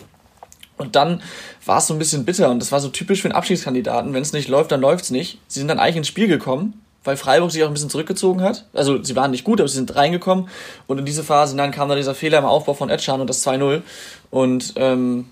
Und 0.79 0.97
dann 0.97 1.23
war 1.67 1.79
es 1.79 1.87
so 1.87 1.95
ein 1.95 1.99
bisschen 1.99 2.25
bitter 2.25 2.51
und 2.51 2.61
das 2.61 2.73
war 2.73 2.81
so 2.81 2.89
typisch 2.89 3.21
für 3.21 3.29
einen 3.29 3.37
Abschiedskandidaten. 3.37 4.15
Wenn 4.15 4.23
es 4.23 4.33
nicht 4.33 4.49
läuft, 4.49 4.73
dann 4.73 4.81
läuft's 4.81 5.11
nicht. 5.11 5.39
Sie 5.49 5.59
sind 5.59 5.69
dann 5.69 5.79
eigentlich 5.79 5.97
ins 5.97 6.09
Spiel 6.09 6.29
gekommen, 6.29 6.81
weil 7.05 7.17
Freiburg 7.17 7.51
sich 7.51 7.63
auch 7.63 7.69
ein 7.69 7.75
bisschen 7.75 7.91
zurückgezogen 7.91 8.43
hat. 8.43 8.67
Also 8.73 9.03
sie 9.03 9.17
waren 9.17 9.31
nicht 9.31 9.45
gut, 9.45 9.61
aber 9.61 9.69
sie 9.69 9.77
sind 9.77 9.95
reingekommen. 9.95 10.49
Und 10.87 10.99
in 10.99 11.05
diese 11.05 11.25
Phase 11.25 11.57
dann 11.57 11.73
kam 11.73 11.89
da 11.89 11.95
dieser 11.95 12.15
Fehler 12.15 12.39
im 12.39 12.45
Aufbau 12.45 12.75
von 12.75 12.91
Etchan 12.91 13.21
und 13.21 13.29
das 13.29 13.47
2-0. 13.47 13.83
Und 14.31 14.75
ähm, 14.77 15.27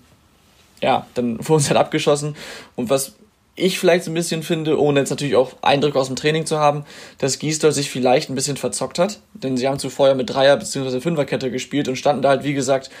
ja, 0.81 1.07
dann 1.13 1.37
wurden 1.47 1.61
sie 1.61 1.69
halt 1.69 1.79
abgeschossen. 1.79 2.35
Und 2.75 2.89
was 2.89 3.13
ich 3.55 3.79
vielleicht 3.79 4.05
so 4.05 4.11
ein 4.11 4.13
bisschen 4.13 4.43
finde, 4.43 4.79
ohne 4.79 4.99
jetzt 4.99 5.09
natürlich 5.09 5.35
auch 5.35 5.53
Eindrücke 5.63 5.97
aus 5.97 6.07
dem 6.07 6.15
Training 6.15 6.45
zu 6.45 6.59
haben, 6.59 6.85
dass 7.17 7.39
Gisdol 7.39 7.71
sich 7.71 7.89
vielleicht 7.89 8.29
ein 8.29 8.35
bisschen 8.35 8.55
verzockt 8.55 8.99
hat. 8.99 9.19
Denn 9.33 9.57
sie 9.57 9.67
haben 9.67 9.79
zuvor 9.79 10.09
ja 10.09 10.13
mit 10.13 10.29
Dreier- 10.29 10.57
bzw. 10.57 11.01
Fünferkette 11.01 11.49
gespielt 11.49 11.87
und 11.87 11.95
standen 11.95 12.21
da 12.21 12.29
halt, 12.29 12.43
wie 12.43 12.53
gesagt, 12.53 12.91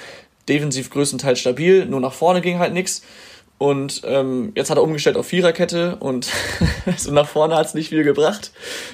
defensiv 0.49 0.89
größtenteils 0.89 1.39
stabil. 1.39 1.85
Nur 1.85 1.99
nach 1.99 2.13
vorne 2.13 2.41
ging 2.41 2.59
halt 2.59 2.73
nix. 2.73 3.01
Und 3.57 4.01
ähm, 4.05 4.51
jetzt 4.55 4.69
hat 4.69 4.77
er 4.77 4.83
umgestellt 4.83 5.17
auf 5.17 5.27
Viererkette 5.27 5.95
und 5.95 6.29
so 6.97 7.11
nach 7.11 7.27
vorne 7.27 7.55
hat's 7.55 7.73
nicht 7.73 7.89
viel 7.89 8.03
gebracht. 8.03 8.51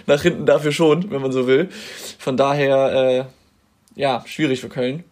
Nach 0.07 0.21
hinten 0.21 0.45
dafür 0.45 0.71
schon, 0.71 1.11
wenn 1.11 1.21
man 1.21 1.33
so 1.33 1.47
will. 1.47 1.69
Von 2.17 2.37
daher, 2.37 3.27
äh, 3.97 3.99
ja, 3.99 4.23
schwierig 4.25 4.61
für 4.61 4.69
Köln. 4.69 5.03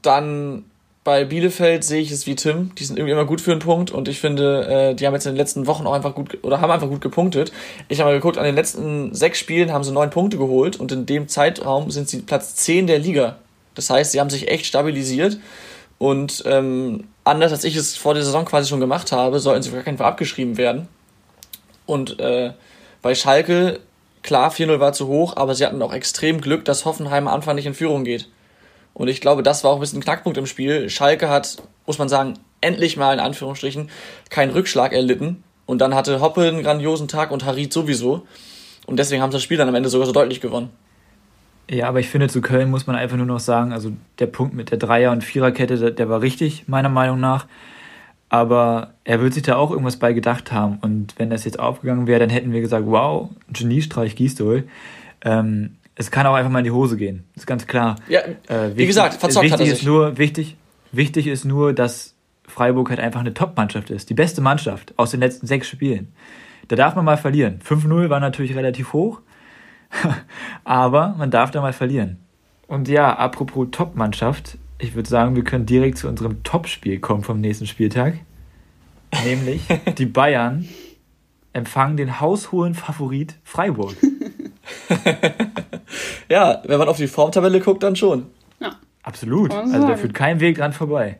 Dann 0.00 0.64
bei 1.04 1.24
Bielefeld 1.24 1.84
sehe 1.84 2.00
ich 2.00 2.10
es 2.10 2.26
wie 2.26 2.34
Tim. 2.34 2.74
Die 2.74 2.84
sind 2.84 2.98
irgendwie 2.98 3.12
immer 3.12 3.26
gut 3.26 3.40
für 3.40 3.52
einen 3.52 3.60
Punkt 3.60 3.90
und 3.90 4.08
ich 4.08 4.18
finde, 4.18 4.66
äh, 4.66 4.94
die 4.94 5.06
haben 5.06 5.14
jetzt 5.14 5.26
in 5.26 5.32
den 5.32 5.38
letzten 5.38 5.66
Wochen 5.66 5.86
auch 5.86 5.92
einfach 5.92 6.14
gut 6.14 6.38
oder 6.42 6.60
haben 6.60 6.70
einfach 6.70 6.88
gut 6.88 7.00
gepunktet. 7.00 7.52
Ich 7.88 8.00
habe 8.00 8.10
mal 8.10 8.16
geguckt, 8.16 8.38
an 8.38 8.44
den 8.44 8.56
letzten 8.56 9.14
sechs 9.14 9.38
Spielen 9.38 9.72
haben 9.72 9.84
sie 9.84 9.92
neun 9.92 10.10
Punkte 10.10 10.38
geholt 10.38 10.80
und 10.80 10.90
in 10.90 11.06
dem 11.06 11.28
Zeitraum 11.28 11.90
sind 11.90 12.08
sie 12.08 12.22
Platz 12.22 12.56
10 12.56 12.86
der 12.86 12.98
Liga. 12.98 13.36
Das 13.76 13.88
heißt, 13.88 14.10
sie 14.10 14.20
haben 14.20 14.30
sich 14.30 14.48
echt 14.48 14.66
stabilisiert 14.66 15.38
und 15.98 16.42
ähm, 16.46 17.04
anders 17.24 17.52
als 17.52 17.64
ich 17.64 17.76
es 17.76 17.96
vor 17.96 18.14
der 18.14 18.24
Saison 18.24 18.44
quasi 18.44 18.68
schon 18.68 18.80
gemacht 18.80 19.12
habe, 19.12 19.38
sollten 19.38 19.62
sie 19.62 19.76
auf 19.76 19.84
keinen 19.84 19.98
Fall 19.98 20.08
abgeschrieben 20.08 20.56
werden. 20.56 20.88
Und 21.86 22.20
äh, 22.20 22.52
bei 23.00 23.14
Schalke, 23.14 23.80
klar, 24.22 24.50
4-0 24.50 24.80
war 24.80 24.92
zu 24.92 25.06
hoch, 25.06 25.36
aber 25.36 25.54
sie 25.54 25.64
hatten 25.64 25.80
auch 25.80 25.92
extrem 25.92 26.40
Glück, 26.40 26.64
dass 26.64 26.84
Hoffenheim 26.84 27.28
am 27.28 27.34
Anfang 27.34 27.54
nicht 27.54 27.66
in 27.66 27.74
Führung 27.74 28.04
geht. 28.04 28.28
Und 28.92 29.08
ich 29.08 29.20
glaube, 29.20 29.42
das 29.42 29.62
war 29.62 29.70
auch 29.70 29.76
ein 29.76 29.80
bisschen 29.80 29.98
ein 29.98 30.04
Knackpunkt 30.04 30.38
im 30.38 30.46
Spiel. 30.46 30.90
Schalke 30.90 31.28
hat, 31.28 31.58
muss 31.86 31.98
man 31.98 32.08
sagen, 32.08 32.38
endlich 32.60 32.96
mal 32.96 33.12
in 33.12 33.20
Anführungsstrichen 33.20 33.90
keinen 34.30 34.50
Rückschlag 34.50 34.92
erlitten. 34.92 35.44
Und 35.66 35.80
dann 35.80 35.94
hatte 35.94 36.20
Hoppe 36.20 36.48
einen 36.48 36.62
grandiosen 36.62 37.08
Tag 37.08 37.30
und 37.30 37.44
Harit 37.44 37.72
sowieso. 37.72 38.26
Und 38.86 38.98
deswegen 38.98 39.22
haben 39.22 39.32
sie 39.32 39.36
das 39.36 39.42
Spiel 39.42 39.58
dann 39.58 39.68
am 39.68 39.74
Ende 39.74 39.88
sogar 39.88 40.06
so 40.06 40.12
deutlich 40.12 40.40
gewonnen. 40.40 40.70
Ja, 41.70 41.88
aber 41.88 41.98
ich 42.00 42.08
finde, 42.08 42.28
zu 42.28 42.40
Köln 42.40 42.70
muss 42.70 42.86
man 42.86 42.94
einfach 42.96 43.16
nur 43.16 43.26
noch 43.26 43.40
sagen, 43.40 43.72
also 43.72 43.90
der 44.20 44.26
Punkt 44.26 44.54
mit 44.54 44.70
der 44.70 44.78
Dreier- 44.78 45.10
und 45.12 45.24
Viererkette, 45.24 45.76
der, 45.76 45.90
der 45.90 46.08
war 46.08 46.20
richtig, 46.22 46.68
meiner 46.68 46.88
Meinung 46.88 47.18
nach. 47.18 47.46
Aber 48.28 48.94
er 49.04 49.20
wird 49.20 49.34
sich 49.34 49.42
da 49.44 49.56
auch 49.56 49.70
irgendwas 49.70 49.96
bei 49.96 50.12
gedacht 50.12 50.52
haben. 50.52 50.78
Und 50.80 51.14
wenn 51.18 51.30
das 51.30 51.44
jetzt 51.44 51.58
aufgegangen 51.58 52.06
wäre, 52.06 52.18
dann 52.20 52.30
hätten 52.30 52.52
wir 52.52 52.60
gesagt, 52.60 52.84
wow, 52.86 53.30
Geniestreich 53.52 54.16
Gisdol. 54.16 54.64
Ähm, 55.24 55.76
es 55.94 56.10
kann 56.10 56.26
auch 56.26 56.34
einfach 56.34 56.50
mal 56.50 56.58
in 56.58 56.64
die 56.64 56.70
Hose 56.72 56.96
gehen. 56.96 57.24
ist 57.36 57.46
ganz 57.46 57.66
klar. 57.66 57.96
Ja, 58.08 58.20
Äh, 58.48 58.76
wie 58.76 58.86
gesagt, 58.86 59.14
verzockt 59.14 59.44
wichtig 59.44 59.52
hat 59.52 59.60
er 59.60 59.72
ist 59.72 59.78
sich. 59.78 59.86
nur 59.86 60.18
wichtig, 60.18 60.56
wichtig 60.92 61.26
ist 61.28 61.44
nur, 61.44 61.72
dass 61.72 62.14
Freiburg 62.46 62.90
halt 62.90 63.00
einfach 63.00 63.20
eine 63.20 63.32
Top-Mannschaft 63.34 63.90
ist, 63.90 64.10
die 64.10 64.14
beste 64.14 64.40
Mannschaft 64.40 64.92
aus 64.96 65.12
den 65.12 65.20
letzten 65.20 65.46
sechs 65.46 65.68
Spielen. 65.68 66.12
Da 66.68 66.76
darf 66.76 66.96
man 66.96 67.04
mal 67.04 67.16
verlieren. 67.16 67.60
5-0 67.66 68.10
war 68.10 68.20
natürlich 68.20 68.56
relativ 68.56 68.92
hoch, 68.92 69.20
aber 70.64 71.14
man 71.18 71.30
darf 71.30 71.50
da 71.50 71.60
mal 71.60 71.72
verlieren. 71.72 72.18
Und 72.66 72.88
ja, 72.88 73.14
apropos 73.16 73.68
Top-Mannschaft, 73.70 74.58
ich 74.78 74.94
würde 74.94 75.08
sagen, 75.08 75.36
wir 75.36 75.44
können 75.44 75.66
direkt 75.66 75.98
zu 75.98 76.08
unserem 76.08 76.42
Top-Spiel 76.42 76.98
kommen 76.98 77.22
vom 77.22 77.40
nächsten 77.40 77.66
Spieltag. 77.66 78.14
Nämlich 79.24 79.62
die 79.98 80.06
Bayern 80.06 80.68
empfangen 81.52 81.96
den 81.96 82.20
haushohen 82.20 82.74
Favorit 82.74 83.36
Freiburg. 83.44 83.94
Ja, 86.28 86.62
wenn 86.64 86.78
man 86.78 86.88
auf 86.88 86.96
die 86.96 87.06
Formtabelle 87.06 87.60
guckt, 87.60 87.82
dann 87.82 87.94
schon. 87.94 88.26
Absolut. 89.02 89.50
Kann 89.50 89.66
man 89.66 89.74
Also 89.74 89.86
da 89.86 89.96
führt 89.96 90.14
kein 90.14 90.40
Weg 90.40 90.58
dran 90.58 90.72
vorbei. 90.72 91.18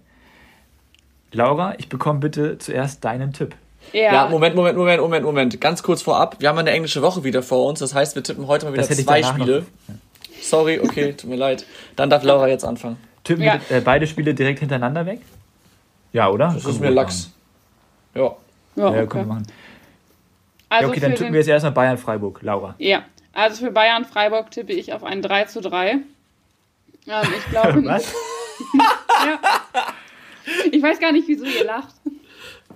Laura, 1.33 1.75
ich 1.79 1.89
bekomme 1.89 2.19
bitte 2.19 2.59
zuerst 2.59 3.05
deinen 3.05 3.33
Tipp. 3.33 3.55
Ja, 3.93 4.13
Ja, 4.13 4.29
Moment, 4.29 4.55
Moment, 4.57 4.77
Moment, 4.77 5.01
Moment, 5.01 5.25
Moment. 5.25 5.61
Ganz 5.61 5.83
kurz 5.83 6.03
vorab. 6.03 6.37
Wir 6.41 6.49
haben 6.49 6.59
eine 6.59 6.71
englische 6.71 7.03
Woche 7.03 7.25
wieder 7.25 7.43
vor 7.43 7.67
uns. 7.67 7.79
Das 7.81 7.95
heißt, 7.95 8.15
wir 8.15 8.23
tippen 8.23 8.47
heute 8.47 8.67
mal 8.67 8.73
wieder 8.73 8.87
Das 8.87 8.97
zwei 8.97 9.21
danach 9.21 9.39
noch- 9.39 9.45
Spiele. 9.47 9.67
Sorry, 10.43 10.81
okay, 10.81 11.13
tut 11.15 11.31
mir 11.31 11.37
leid. 11.37 11.65
Dann 11.97 12.11
darf 12.11 12.23
Laura 12.23 12.47
jetzt 12.49 12.65
anfangen. 12.65 12.99
Tippen 13.25 13.43
Ja. 13.43 13.59
wir 13.69 13.79
äh, 13.79 13.81
beide 13.81 14.07
Spiele 14.07 14.35
direkt 14.35 14.61
hintereinander 14.61 15.07
weg? 15.07 15.21
Ja, 16.13 16.29
oder? 16.31 16.53
Das 16.55 16.65
ist 16.65 16.81
mir 16.81 16.91
Lachs. 16.91 17.31
Ja. 18.15 18.23
ja, 18.23 18.35
Ja, 18.77 18.87
okay. 18.89 19.07
können 19.07 19.25
wir 19.29 19.35
machen. 19.35 19.47
Also 20.69 20.85
ja, 20.85 20.91
okay, 20.91 21.01
dann 21.01 21.15
tippen 21.15 21.33
wir 21.33 21.41
jetzt 21.41 21.49
erstmal 21.49 21.73
Bayern-Freiburg. 21.73 22.43
Laura. 22.43 22.75
Ja, 22.79 23.03
also 23.33 23.65
für 23.65 23.71
Bayern 23.73 24.05
Freiburg 24.05 24.51
tippe 24.51 24.73
ich 24.73 24.93
auf 24.93 25.05
ein 25.05 25.23
3 25.23 25.45
zu 25.45 25.61
3. 25.61 25.91
Ähm, 25.93 26.03
ich 27.39 27.51
glaube. 27.51 27.85
Was? 27.85 28.13
ja. 29.27 29.39
Ich 30.71 30.83
weiß 30.83 30.99
gar 31.01 31.13
nicht, 31.13 31.27
wieso 31.29 31.45
ihr 31.45 31.65
lacht. 31.65 31.95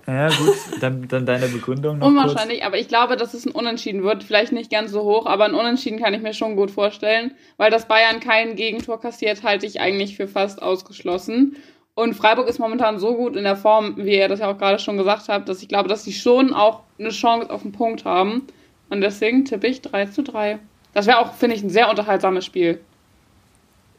Ja, 0.07 0.27
gut. 0.29 0.55
Dann, 0.81 1.07
dann 1.07 1.25
deine 1.25 1.47
Begründung 1.47 1.99
noch 1.99 2.07
kurz. 2.07 2.19
Unwahrscheinlich, 2.19 2.63
aber 2.63 2.77
ich 2.77 2.87
glaube, 2.87 3.17
dass 3.17 3.33
es 3.33 3.45
ein 3.45 3.51
Unentschieden 3.51 4.03
wird. 4.03 4.23
Vielleicht 4.23 4.51
nicht 4.51 4.71
ganz 4.71 4.91
so 4.91 5.03
hoch, 5.03 5.25
aber 5.25 5.45
ein 5.45 5.53
Unentschieden 5.53 5.99
kann 5.99 6.13
ich 6.13 6.21
mir 6.21 6.33
schon 6.33 6.55
gut 6.55 6.71
vorstellen. 6.71 7.31
Weil 7.57 7.71
das 7.71 7.87
Bayern 7.87 8.19
kein 8.19 8.55
Gegentor 8.55 8.99
kassiert, 8.99 9.43
halte 9.43 9.65
ich 9.65 9.79
eigentlich 9.79 10.17
für 10.17 10.27
fast 10.27 10.61
ausgeschlossen. 10.61 11.55
Und 11.93 12.15
Freiburg 12.15 12.47
ist 12.47 12.59
momentan 12.59 12.99
so 12.99 13.15
gut 13.15 13.35
in 13.35 13.43
der 13.43 13.57
Form, 13.57 13.95
wie 13.97 14.15
ihr 14.15 14.27
das 14.27 14.39
ja 14.39 14.51
auch 14.51 14.57
gerade 14.57 14.79
schon 14.79 14.97
gesagt 14.97 15.29
habt, 15.29 15.49
dass 15.49 15.61
ich 15.61 15.67
glaube, 15.67 15.89
dass 15.89 16.03
sie 16.03 16.13
schon 16.13 16.53
auch 16.53 16.81
eine 16.97 17.09
Chance 17.09 17.49
auf 17.49 17.61
den 17.61 17.73
Punkt 17.73 18.05
haben. 18.05 18.47
Und 18.89 19.01
deswegen 19.01 19.45
tippe 19.45 19.67
ich 19.67 19.81
3 19.81 20.05
zu 20.07 20.23
3. 20.23 20.59
Das 20.93 21.07
wäre 21.07 21.19
auch, 21.19 21.33
finde 21.33 21.55
ich, 21.55 21.63
ein 21.63 21.69
sehr 21.69 21.89
unterhaltsames 21.89 22.45
Spiel. 22.45 22.79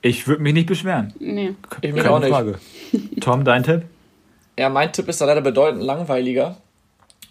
Ich 0.02 0.26
würde 0.26 0.42
mich 0.42 0.52
nicht 0.52 0.66
beschweren. 0.66 1.12
Nee. 1.20 1.54
Ich 1.80 1.92
mich 1.94 2.02
Keine 2.02 2.14
auch 2.14 2.18
nicht. 2.18 2.30
Frage. 2.30 2.58
Tom, 3.20 3.44
dein 3.44 3.62
Tipp? 3.62 3.82
Ja, 4.58 4.68
mein 4.68 4.92
Tipp 4.92 5.08
ist 5.08 5.20
da 5.20 5.24
leider 5.24 5.40
bedeutend 5.40 5.82
langweiliger. 5.82 6.56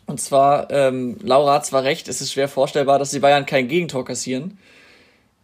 Und 0.07 0.19
zwar, 0.19 0.71
ähm, 0.71 1.17
Laura 1.21 1.53
hat 1.53 1.65
zwar 1.65 1.83
recht, 1.83 2.07
es 2.07 2.19
ist 2.19 2.33
schwer 2.33 2.47
vorstellbar, 2.47 2.99
dass 2.99 3.11
die 3.11 3.19
Bayern 3.19 3.45
kein 3.45 3.67
Gegentor 3.67 4.03
kassieren. 4.03 4.57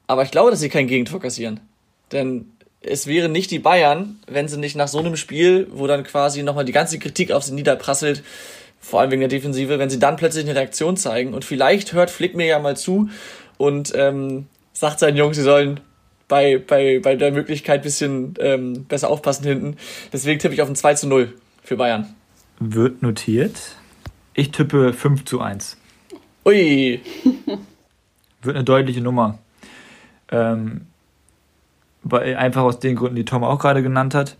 Aber 0.08 0.24
ich 0.24 0.32
glaube, 0.32 0.52
dass 0.52 0.60
sie 0.60 0.70
kein 0.70 0.88
Gegentor 0.88 1.20
kassieren. 1.20 1.60
Denn 2.12 2.52
es 2.82 3.08
wären 3.08 3.32
nicht 3.32 3.52
die 3.52 3.60
Bayern, 3.60 4.20
wenn 4.28 4.48
sie 4.48 4.58
nicht 4.58 4.76
nach 4.76 4.88
so 4.88 5.00
einem 5.00 5.16
Spiel, 5.16 5.68
wo 5.72 5.88
dann 5.88 6.04
quasi 6.04 6.44
nochmal 6.44 6.66
die 6.66 6.72
ganze 6.72 7.00
Kritik 7.00 7.32
auf 7.32 7.44
sie 7.44 7.54
niederprasselt, 7.54 8.24
vor 8.80 9.02
allem 9.02 9.12
wegen 9.12 9.22
der 9.22 9.30
Defensive, 9.30 9.80
wenn 9.80 9.90
sie 9.90 10.00
dann 10.00 10.16
plötzlich 10.16 10.46
eine 10.46 10.56
Reaktion 10.56 10.98
zeigen. 10.98 11.34
Und 11.34 11.46
vielleicht 11.46 11.94
hört 11.94 12.10
Flick 12.10 12.36
mir 12.36 12.46
ja 12.48 12.60
mal 12.60 12.78
zu 12.78 13.10
und 13.58 13.94
ähm, 13.96 14.48
sagt 14.74 15.00
seinen 15.00 15.18
Jungs, 15.18 15.36
sie 15.36 15.44
sollen 15.44 15.80
bei, 16.28 16.58
bei, 16.58 17.00
bei 17.00 17.16
der 17.16 17.32
Möglichkeit 17.32 17.84
bisschen 17.84 18.34
ähm, 18.40 18.86
besser 18.86 19.10
aufpassen 19.10 19.46
hinten. 19.46 19.78
Deswegen 20.12 20.40
tippe 20.40 20.54
ich 20.54 20.62
auf 20.62 20.70
ein 20.70 20.76
2 20.76 20.94
zu 20.96 21.08
0 21.08 21.34
für 21.68 21.76
Bayern. 21.76 22.16
Wird 22.60 23.02
notiert. 23.02 23.76
Ich 24.34 24.52
tippe 24.52 24.94
5 24.94 25.26
zu 25.26 25.42
1. 25.42 25.78
Ui. 26.46 27.02
Wird 28.42 28.56
eine 28.56 28.64
deutliche 28.64 29.02
Nummer. 29.02 29.38
Ähm, 30.32 30.88
weil, 32.04 32.38
einfach 32.38 32.62
aus 32.62 32.80
den 32.80 32.96
Gründen, 32.96 33.18
die 33.18 33.26
Tom 33.26 33.44
auch 33.44 33.60
gerade 33.60 33.84
genannt 33.84 34.16
hat. 34.16 34.38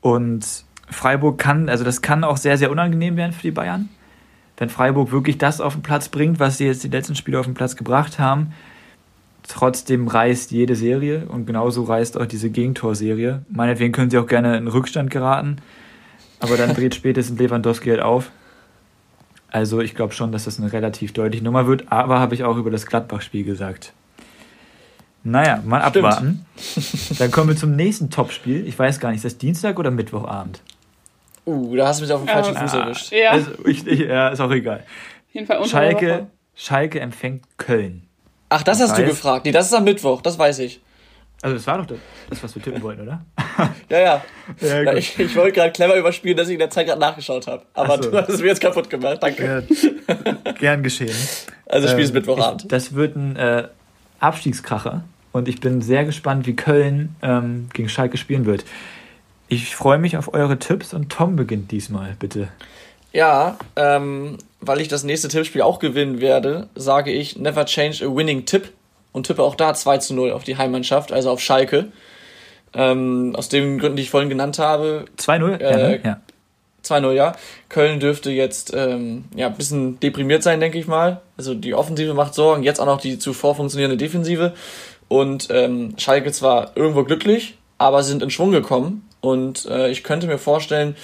Und 0.00 0.64
Freiburg 0.88 1.36
kann, 1.38 1.68
also 1.68 1.84
das 1.84 2.00
kann 2.00 2.24
auch 2.24 2.38
sehr, 2.38 2.56
sehr 2.56 2.70
unangenehm 2.70 3.18
werden 3.18 3.32
für 3.32 3.42
die 3.42 3.50
Bayern. 3.50 3.90
Wenn 4.56 4.70
Freiburg 4.70 5.12
wirklich 5.12 5.36
das 5.36 5.60
auf 5.60 5.74
den 5.74 5.82
Platz 5.82 6.08
bringt, 6.08 6.40
was 6.40 6.56
sie 6.56 6.64
jetzt 6.64 6.82
die 6.82 6.88
letzten 6.88 7.16
Spiele 7.16 7.38
auf 7.38 7.46
den 7.46 7.54
Platz 7.54 7.76
gebracht 7.76 8.18
haben, 8.18 8.54
trotzdem 9.46 10.08
reißt 10.08 10.52
jede 10.52 10.74
Serie 10.74 11.26
und 11.26 11.44
genauso 11.44 11.84
reißt 11.84 12.18
auch 12.18 12.26
diese 12.26 12.48
Gegentorserie. 12.48 13.42
Meinetwegen 13.50 13.92
können 13.92 14.10
sie 14.10 14.16
auch 14.16 14.26
gerne 14.26 14.56
in 14.56 14.68
Rückstand 14.68 15.10
geraten, 15.10 15.56
aber 16.40 16.56
dann 16.56 16.74
dreht 16.74 16.94
spätestens 16.94 17.38
Lewandowski 17.38 17.90
halt 17.90 18.00
auf. 18.00 18.30
Also 19.50 19.80
ich 19.80 19.94
glaube 19.94 20.12
schon, 20.12 20.32
dass 20.32 20.44
das 20.44 20.58
eine 20.58 20.72
relativ 20.72 21.12
deutliche 21.12 21.44
Nummer 21.44 21.66
wird, 21.66 21.90
aber 21.90 22.20
habe 22.20 22.34
ich 22.34 22.44
auch 22.44 22.56
über 22.56 22.70
das 22.70 22.86
Gladbach-Spiel 22.86 23.44
gesagt. 23.44 23.92
Naja, 25.22 25.62
mal 25.64 25.80
Stimmt. 25.88 26.06
abwarten. 26.06 26.46
Dann 27.18 27.30
kommen 27.30 27.50
wir 27.50 27.56
zum 27.56 27.76
nächsten 27.76 28.10
Topspiel. 28.10 28.66
Ich 28.66 28.78
weiß 28.78 29.00
gar 29.00 29.10
nicht, 29.10 29.18
ist 29.18 29.24
das 29.24 29.38
Dienstag 29.38 29.78
oder 29.78 29.90
Mittwochabend? 29.90 30.62
Uh, 31.44 31.76
da 31.76 31.88
hast 31.88 32.00
du 32.00 32.04
mich 32.04 32.12
auf 32.12 32.20
den 32.20 32.28
falschen 32.28 32.56
Fuß 32.56 32.72
erwischt. 32.74 33.12
Ja. 33.12 33.30
Also, 33.32 33.50
ich, 33.66 33.86
ich, 33.86 34.00
ja, 34.00 34.28
ist 34.28 34.40
auch 34.40 34.50
egal. 34.50 34.78
Auf 34.78 35.34
jeden 35.34 35.46
Fall 35.46 35.64
Schalke, 35.66 36.26
Schalke 36.54 37.00
empfängt 37.00 37.44
Köln. 37.58 38.02
Ach, 38.48 38.62
das, 38.62 38.78
das 38.78 38.90
hast 38.90 38.98
heißt, 38.98 39.08
du 39.08 39.10
gefragt. 39.10 39.44
Nee, 39.44 39.52
das 39.52 39.66
ist 39.66 39.74
am 39.74 39.84
Mittwoch, 39.84 40.22
das 40.22 40.38
weiß 40.38 40.60
ich. 40.60 40.80
Also 41.42 41.56
das 41.56 41.66
war 41.66 41.78
doch 41.78 41.86
das, 42.28 42.42
was 42.42 42.54
wir 42.54 42.62
tippen 42.62 42.82
wollten, 42.82 43.02
oder? 43.02 43.24
Ja, 43.88 43.98
ja. 43.98 44.24
ja 44.60 44.82
Na, 44.82 44.94
ich, 44.94 45.18
ich 45.18 45.34
wollte 45.36 45.52
gerade 45.52 45.72
clever 45.72 45.96
überspielen, 45.96 46.36
dass 46.36 46.48
ich 46.48 46.54
in 46.54 46.58
der 46.58 46.70
Zeit 46.70 46.86
gerade 46.86 47.00
nachgeschaut 47.00 47.46
habe. 47.46 47.62
Aber 47.74 48.02
so. 48.02 48.10
du 48.10 48.16
hast 48.16 48.28
es 48.28 48.40
mir 48.40 48.48
jetzt 48.48 48.60
kaputt 48.60 48.90
gemacht. 48.90 49.18
Danke. 49.20 49.64
Ja, 50.06 50.52
gern 50.58 50.82
geschehen. 50.82 51.14
Also 51.66 51.88
Spiel 51.88 52.04
ist 52.04 52.10
ähm, 52.10 52.14
Mittwochabend. 52.14 52.62
Ich, 52.62 52.68
das 52.68 52.94
wird 52.94 53.16
ein 53.16 53.36
äh, 53.36 53.68
Abstiegskracher. 54.20 55.04
Und 55.32 55.48
ich 55.48 55.60
bin 55.60 55.80
sehr 55.80 56.04
gespannt, 56.04 56.46
wie 56.46 56.56
Köln 56.56 57.14
ähm, 57.22 57.68
gegen 57.72 57.88
Schalke 57.88 58.16
spielen 58.16 58.46
wird. 58.46 58.64
Ich 59.48 59.74
freue 59.74 59.98
mich 59.98 60.16
auf 60.16 60.32
eure 60.34 60.58
Tipps 60.58 60.94
und 60.94 61.10
Tom 61.10 61.36
beginnt 61.36 61.70
diesmal, 61.70 62.16
bitte. 62.18 62.48
Ja, 63.12 63.58
ähm, 63.76 64.38
weil 64.60 64.80
ich 64.80 64.88
das 64.88 65.02
nächste 65.02 65.28
Tippspiel 65.28 65.62
auch 65.62 65.78
gewinnen 65.78 66.20
werde, 66.20 66.68
sage 66.74 67.10
ich 67.10 67.36
never 67.36 67.64
change 67.64 68.04
a 68.04 68.14
winning 68.14 68.44
tip 68.44 68.72
und 69.12 69.26
tippe 69.26 69.42
auch 69.42 69.54
da 69.54 69.74
2 69.74 69.98
zu 69.98 70.14
0 70.14 70.32
auf 70.32 70.44
die 70.44 70.56
Heimmannschaft, 70.56 71.12
also 71.12 71.30
auf 71.30 71.40
Schalke. 71.40 71.90
Ähm, 72.72 73.34
aus 73.34 73.48
den 73.48 73.78
Gründen, 73.78 73.96
die 73.96 74.02
ich 74.02 74.10
vorhin 74.10 74.28
genannt 74.28 74.58
habe. 74.58 75.04
2-0? 75.18 75.60
Äh, 75.60 76.00
ja. 76.04 76.20
2-0, 76.84 77.12
ja. 77.12 77.32
Köln 77.68 78.00
dürfte 78.00 78.30
jetzt 78.30 78.72
ähm, 78.74 79.24
ja, 79.34 79.48
ein 79.48 79.54
bisschen 79.54 80.00
deprimiert 80.00 80.42
sein, 80.42 80.60
denke 80.60 80.78
ich 80.78 80.86
mal. 80.86 81.20
Also 81.36 81.54
die 81.54 81.74
Offensive 81.74 82.14
macht 82.14 82.34
Sorgen, 82.34 82.62
jetzt 82.62 82.80
auch 82.80 82.86
noch 82.86 83.00
die 83.00 83.18
zuvor 83.18 83.54
funktionierende 83.54 83.96
Defensive. 83.96 84.54
Und 85.08 85.48
ähm, 85.50 85.94
Schalke 85.98 86.30
zwar 86.32 86.76
irgendwo 86.76 87.04
glücklich, 87.04 87.58
aber 87.78 88.02
sie 88.02 88.10
sind 88.10 88.22
in 88.22 88.30
Schwung 88.30 88.52
gekommen. 88.52 89.08
Und 89.20 89.66
äh, 89.66 89.90
ich 89.90 90.04
könnte 90.04 90.26
mir 90.26 90.38
vorstellen, 90.38 90.96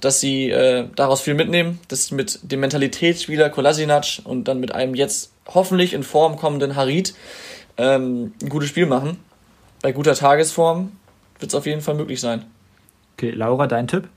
dass 0.00 0.20
sie 0.20 0.50
äh, 0.50 0.86
daraus 0.94 1.22
viel 1.22 1.34
mitnehmen, 1.34 1.80
dass 1.88 2.06
sie 2.06 2.14
mit 2.14 2.38
dem 2.42 2.60
Mentalitätsspieler 2.60 3.48
Kolasinac 3.48 4.20
und 4.24 4.44
dann 4.44 4.60
mit 4.60 4.74
einem 4.74 4.94
jetzt 4.94 5.32
hoffentlich 5.46 5.94
in 5.94 6.02
Form 6.02 6.36
kommenden 6.36 6.76
Harit 6.76 7.14
ähm, 7.78 8.34
ein 8.42 8.48
gutes 8.48 8.68
Spiel 8.68 8.86
machen. 8.86 9.18
Bei 9.82 9.92
guter 9.92 10.14
Tagesform 10.14 10.92
wird 11.38 11.50
es 11.50 11.54
auf 11.54 11.66
jeden 11.66 11.80
Fall 11.80 11.94
möglich 11.94 12.20
sein. 12.20 12.44
Okay, 13.14 13.30
Laura, 13.30 13.66
dein 13.66 13.88
Tipp? 13.88 14.08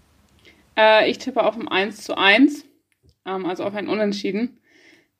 Äh, 0.77 1.09
ich 1.09 1.17
tippe 1.17 1.43
auf 1.43 1.55
ein 1.57 1.67
1 1.67 2.03
zu 2.03 2.17
1, 2.17 2.65
ähm, 3.25 3.45
also 3.45 3.63
auf 3.63 3.75
ein 3.75 3.87
Unentschieden. 3.87 4.59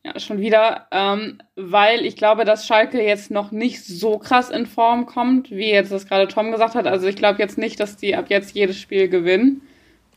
Ja, 0.04 0.18
schon 0.18 0.40
wieder, 0.40 0.88
ähm, 0.92 1.42
weil 1.58 2.06
ich 2.06 2.16
glaube, 2.16 2.46
dass 2.46 2.66
Schalke 2.66 3.04
jetzt 3.04 3.32
noch 3.32 3.52
nicht 3.52 3.84
so 3.86 4.18
krass 4.18 4.50
in 4.50 4.66
Form 4.66 5.06
kommt, 5.06 5.52
wie 5.52 5.70
jetzt 5.70 5.92
das 5.92 6.08
gerade 6.08 6.30
Tom 6.30 6.52
gesagt 6.52 6.76
hat. 6.76 6.88
Also 6.88 7.08
ich 7.08 7.18
glaube 7.18 7.40
jetzt 7.40 7.58
nicht, 7.58 7.82
dass 7.82 7.98
die 7.98 8.16
ab 8.16 8.28
jetzt 8.30 8.56
jedes 8.56 8.80
Spiel 8.80 9.10
gewinnen. 9.10 9.62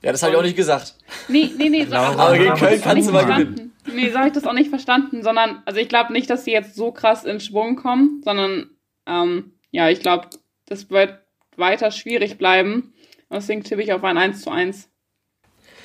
Ja, 0.02 0.12
das 0.12 0.22
habe 0.22 0.32
ich 0.32 0.38
auch 0.38 0.42
nicht 0.42 0.56
gesagt. 0.56 0.94
Nee, 1.28 1.50
nee, 1.56 1.68
nee. 1.68 1.84
So, 1.84 1.96
aber 1.96 2.38
gegen 2.38 2.54
Köln 2.54 2.80
kannst 2.80 3.08
du 3.08 3.12
mal 3.12 3.24
gewinnen. 3.24 3.72
Nee, 3.92 4.10
so 4.10 4.18
habe 4.18 4.28
ich 4.28 4.34
das 4.34 4.46
auch 4.46 4.52
nicht 4.52 4.70
verstanden, 4.70 5.24
sondern, 5.24 5.62
also 5.64 5.80
ich 5.80 5.88
glaube 5.88 6.12
nicht, 6.12 6.30
dass 6.30 6.44
sie 6.44 6.52
jetzt 6.52 6.76
so 6.76 6.92
krass 6.92 7.24
in 7.24 7.40
Schwung 7.40 7.74
kommen, 7.74 8.20
sondern, 8.24 8.70
ähm, 9.06 9.54
ja, 9.72 9.88
ich 9.88 10.00
glaube, 10.00 10.28
das 10.66 10.90
wird 10.90 11.21
weiter 11.56 11.90
schwierig 11.90 12.38
bleiben. 12.38 12.92
Deswegen 13.30 13.62
tippe 13.64 13.82
ich 13.82 13.92
auf 13.92 14.04
ein 14.04 14.18
1 14.18 14.42
zu 14.42 14.50
1. 14.50 14.88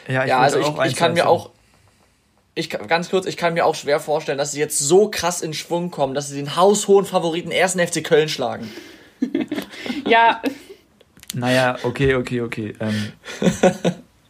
Ja, 0.07 0.23
ich 0.23 0.29
ja 0.29 0.39
also 0.39 0.59
ich, 0.59 0.91
ich 0.91 0.95
kann 0.95 1.13
mir 1.13 1.27
auch, 1.27 1.51
ich 2.55 2.69
ganz 2.69 3.09
kurz, 3.09 3.25
ich 3.25 3.37
kann 3.37 3.53
mir 3.53 3.65
auch 3.65 3.75
schwer 3.75 3.99
vorstellen, 3.99 4.37
dass 4.37 4.51
sie 4.51 4.59
jetzt 4.59 4.79
so 4.79 5.09
krass 5.09 5.41
in 5.41 5.53
Schwung 5.53 5.91
kommen, 5.91 6.13
dass 6.13 6.29
sie 6.29 6.35
den 6.35 6.55
haushohen 6.55 7.05
Favoriten 7.05 7.51
ersten 7.51 7.79
FC 7.79 8.03
Köln 8.03 8.29
schlagen. 8.29 8.69
ja. 10.05 10.41
Naja, 11.33 11.77
okay, 11.83 12.15
okay, 12.15 12.41
okay. 12.41 12.73
Ähm, 12.79 13.11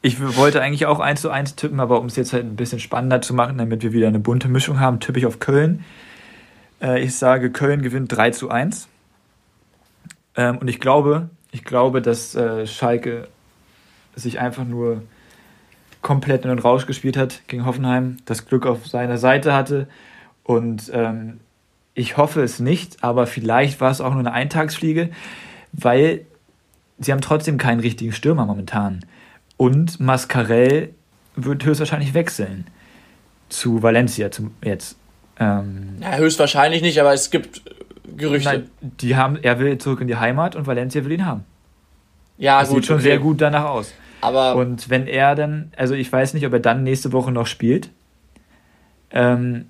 ich 0.01 0.19
wollte 0.19 0.61
eigentlich 0.61 0.85
auch 0.85 0.99
1 0.99 1.21
zu 1.21 1.29
1 1.29 1.55
tippen, 1.55 1.79
aber 1.79 1.99
um 1.99 2.07
es 2.07 2.15
jetzt 2.15 2.33
halt 2.33 2.45
ein 2.45 2.55
bisschen 2.55 2.79
spannender 2.79 3.21
zu 3.21 3.33
machen, 3.33 3.57
damit 3.57 3.83
wir 3.83 3.93
wieder 3.93 4.07
eine 4.07 4.19
bunte 4.19 4.47
Mischung 4.47 4.79
haben, 4.79 4.99
tippe 4.99 5.19
ich 5.19 5.25
auf 5.25 5.39
Köln. 5.39 5.85
Äh, 6.81 7.03
ich 7.03 7.15
sage, 7.15 7.51
Köln 7.51 7.81
gewinnt 7.81 8.11
3 8.11 8.31
zu 8.31 8.49
1. 8.49 8.87
Ähm, 10.37 10.59
und 10.59 10.69
ich 10.69 10.79
glaube, 10.79 11.29
ich 11.51 11.65
glaube, 11.65 12.01
dass 12.01 12.35
äh, 12.35 12.65
Schalke 12.65 13.27
sich 14.15 14.39
einfach 14.39 14.63
nur 14.63 15.01
komplett 16.01 16.43
in 16.43 16.49
den 16.49 16.59
Rausch 16.59 16.85
gespielt 16.85 17.17
hat 17.17 17.41
gegen 17.47 17.65
Hoffenheim, 17.65 18.17
das 18.25 18.45
Glück 18.45 18.65
auf 18.65 18.87
seiner 18.87 19.17
Seite 19.17 19.53
hatte. 19.53 19.87
Und 20.43 20.89
ähm, 20.93 21.39
ich 21.93 22.15
hoffe 22.15 22.41
es 22.41 22.59
nicht, 22.59 23.03
aber 23.03 23.27
vielleicht 23.27 23.81
war 23.81 23.91
es 23.91 23.99
auch 23.99 24.11
nur 24.11 24.19
eine 24.19 24.31
Eintagsfliege, 24.31 25.09
weil 25.73 26.25
sie 26.99 27.11
haben 27.11 27.21
trotzdem 27.21 27.57
keinen 27.57 27.79
richtigen 27.79 28.13
Stürmer 28.13 28.45
momentan. 28.45 29.05
Und 29.57 29.99
Mascarell 29.99 30.93
wird 31.35 31.65
höchstwahrscheinlich 31.65 32.13
wechseln 32.13 32.67
zu 33.49 33.81
Valencia 33.81 34.31
zum, 34.31 34.51
jetzt. 34.63 34.97
Ähm, 35.39 35.97
ja, 36.01 36.15
höchstwahrscheinlich 36.15 36.81
nicht, 36.81 36.99
aber 36.99 37.13
es 37.13 37.31
gibt 37.31 37.61
Gerüchte. 38.17 38.49
Nein, 38.49 38.71
die 38.81 39.15
haben, 39.15 39.37
er 39.41 39.59
will 39.59 39.77
zurück 39.77 40.01
in 40.01 40.07
die 40.07 40.17
Heimat 40.17 40.55
und 40.55 40.67
Valencia 40.67 41.05
will 41.05 41.11
ihn 41.11 41.25
haben. 41.25 41.45
Ja, 42.37 42.59
das 42.59 42.69
gut. 42.69 42.77
Sieht 42.77 42.87
schon 42.87 42.95
okay. 42.97 43.03
sehr 43.03 43.19
gut 43.19 43.41
danach 43.41 43.65
aus. 43.65 43.93
Aber 44.21 44.55
und 44.55 44.89
wenn 44.89 45.07
er 45.07 45.35
dann, 45.35 45.71
also 45.77 45.93
ich 45.93 46.11
weiß 46.11 46.33
nicht, 46.33 46.45
ob 46.45 46.53
er 46.53 46.59
dann 46.59 46.83
nächste 46.83 47.13
Woche 47.13 47.31
noch 47.31 47.47
spielt. 47.47 47.89
Ähm, 49.11 49.67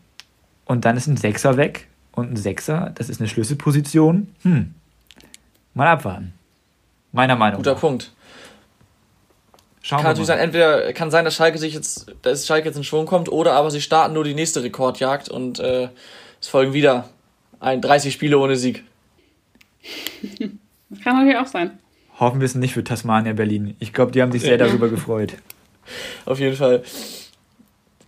und 0.65 0.85
dann 0.85 0.97
ist 0.97 1.07
ein 1.07 1.17
Sechser 1.17 1.57
weg. 1.57 1.87
Und 2.11 2.31
ein 2.31 2.35
Sechser, 2.37 2.91
das 2.95 3.09
ist 3.09 3.21
eine 3.21 3.29
Schlüsselposition. 3.29 4.33
Hm. 4.41 4.73
Mal 5.75 5.87
abwarten. 5.87 6.33
Meiner 7.11 7.35
Meinung 7.35 7.57
Guter 7.57 7.73
nach. 7.73 7.75
Guter 7.75 7.87
Punkt. 7.87 8.11
Schauen 9.83 9.99
kann 9.99 10.07
natürlich 10.07 10.27
sein, 10.27 10.39
entweder 10.39 10.91
kann 10.93 11.11
sein, 11.11 11.23
dass 11.23 11.35
Schalke 11.35 11.59
sich 11.59 11.73
jetzt, 11.73 12.13
dass 12.23 12.45
Schalke 12.45 12.67
jetzt 12.67 12.75
in 12.75 12.83
Schwung 12.83 13.05
kommt, 13.05 13.29
oder 13.29 13.53
aber 13.53 13.71
sie 13.71 13.81
starten 13.81 14.15
nur 14.15 14.23
die 14.23 14.33
nächste 14.33 14.63
Rekordjagd 14.63 15.29
und 15.29 15.59
äh, 15.59 15.89
es 16.41 16.47
folgen 16.47 16.73
wieder 16.73 17.07
ein 17.59 17.81
30 17.81 18.13
Spiele 18.13 18.39
ohne 18.39 18.55
Sieg. 18.55 18.83
Das 20.89 21.01
kann 21.01 21.17
natürlich 21.17 21.37
auch 21.37 21.47
sein. 21.47 21.79
Hoffen 22.19 22.39
wir 22.39 22.45
es 22.45 22.55
nicht 22.55 22.73
für 22.73 22.83
Tasmania 22.83 23.33
Berlin. 23.33 23.75
Ich 23.79 23.93
glaube, 23.93 24.11
die 24.11 24.21
haben 24.21 24.31
sich 24.31 24.41
sehr 24.41 24.57
darüber 24.57 24.89
gefreut. 24.89 25.33
Auf 26.25 26.39
jeden 26.39 26.55
Fall. 26.55 26.83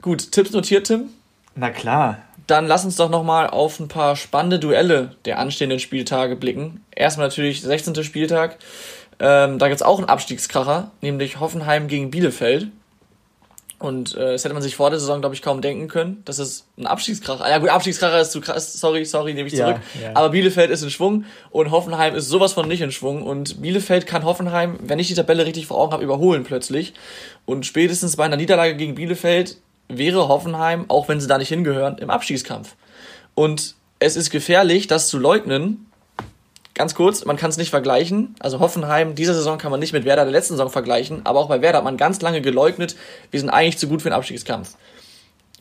Gut, 0.02 0.32
Tipps 0.32 0.52
notiert, 0.52 0.88
Tim? 0.88 1.10
Na 1.56 1.70
klar. 1.70 2.20
Dann 2.48 2.66
lass 2.66 2.86
uns 2.86 2.96
doch 2.96 3.10
nochmal 3.10 3.48
auf 3.48 3.80
ein 3.80 3.88
paar 3.88 4.16
spannende 4.16 4.60
Duelle 4.60 5.16
der 5.26 5.38
anstehenden 5.40 5.80
Spieltage 5.80 6.36
blicken. 6.36 6.84
Erstmal 6.96 7.28
natürlich 7.28 7.62
16. 7.62 8.04
Spieltag. 8.04 8.58
Ähm, 9.20 9.60
da 9.60 9.68
gibt 9.68 9.82
es 9.82 9.86
auch 9.86 10.00
einen 10.00 10.10
Abstiegskracher, 10.10 10.92
nämlich 11.02 11.40
Hoffenheim 11.40 11.88
gegen 11.88 12.10
Bielefeld. 12.10 12.70
Und 13.80 14.14
äh, 14.16 14.34
das 14.34 14.44
hätte 14.44 14.54
man 14.54 14.62
sich 14.62 14.76
vor 14.76 14.90
der 14.90 15.00
Saison, 15.00 15.22
glaube 15.22 15.36
ich, 15.36 15.42
kaum 15.42 15.62
denken 15.62 15.88
können, 15.88 16.22
dass 16.26 16.38
es 16.38 16.68
ein 16.78 16.86
Abstiegskracher. 16.86 17.46
Ah, 17.46 17.50
ja 17.50 17.58
gut, 17.60 17.70
Abstiegskracher 17.70 18.20
ist 18.20 18.34
zu 18.34 18.42
krass, 18.42 18.74
sorry, 18.74 19.06
sorry, 19.06 19.34
nehme 19.34 19.48
ich 19.48 19.56
zurück. 19.56 19.78
Ja, 19.96 20.10
ja. 20.10 20.16
Aber 20.16 20.30
Bielefeld 20.30 20.70
ist 20.70 20.84
in 20.84 20.90
Schwung 20.90 21.24
und 21.50 21.72
Hoffenheim 21.72 22.14
ist 22.14 22.28
sowas 22.28 22.52
von 22.52 22.68
nicht 22.68 22.82
in 22.82 22.92
Schwung. 22.92 23.24
Und 23.24 23.62
Bielefeld 23.62 24.06
kann 24.06 24.26
Hoffenheim, 24.26 24.78
wenn 24.82 25.00
ich 25.00 25.08
die 25.08 25.14
Tabelle 25.14 25.46
richtig 25.46 25.66
vor 25.68 25.78
Augen 25.78 25.94
habe, 25.94 26.04
überholen 26.04 26.44
plötzlich. 26.44 26.94
Und 27.46 27.66
spätestens 27.66 28.18
bei 28.18 28.26
einer 28.26 28.36
Niederlage 28.36 28.76
gegen 28.76 28.96
Bielefeld 28.96 29.58
wäre 29.88 30.28
Hoffenheim, 30.28 30.86
auch 30.90 31.08
wenn 31.08 31.22
sie 31.22 31.28
da 31.28 31.38
nicht 31.38 31.50
hingehören, 31.50 31.98
im 32.00 32.10
Abstiegskampf. 32.10 32.76
Und 33.34 33.76
es 34.00 34.18
ist 34.18 34.30
gefährlich, 34.30 34.88
das 34.88 35.08
zu 35.08 35.18
leugnen, 35.18 35.89
ganz 36.80 36.96
kurz, 36.96 37.26
man 37.26 37.36
kann 37.36 37.50
es 37.50 37.58
nicht 37.58 37.72
vergleichen. 37.72 38.36
Also 38.40 38.62
Hoffenheim, 38.62 39.14
diese 39.14 39.34
Saison 39.34 39.58
kann 39.58 39.70
man 39.70 39.82
nicht 39.82 39.92
mit 39.92 40.06
Werder 40.06 40.24
der 40.24 40.32
letzten 40.32 40.54
Saison 40.54 40.70
vergleichen, 40.70 41.26
aber 41.26 41.40
auch 41.40 41.50
bei 41.50 41.62
Werder 41.62 41.80
hat 41.80 41.84
man 41.84 41.98
ganz 41.98 42.22
lange 42.22 42.42
geleugnet, 42.42 42.96
wir 43.32 43.40
sind 43.40 43.50
eigentlich 43.50 43.78
zu 43.78 43.90
gut 43.90 44.02
für 44.02 44.10
den 44.10 44.14
Abstiegskampf. 44.14 44.76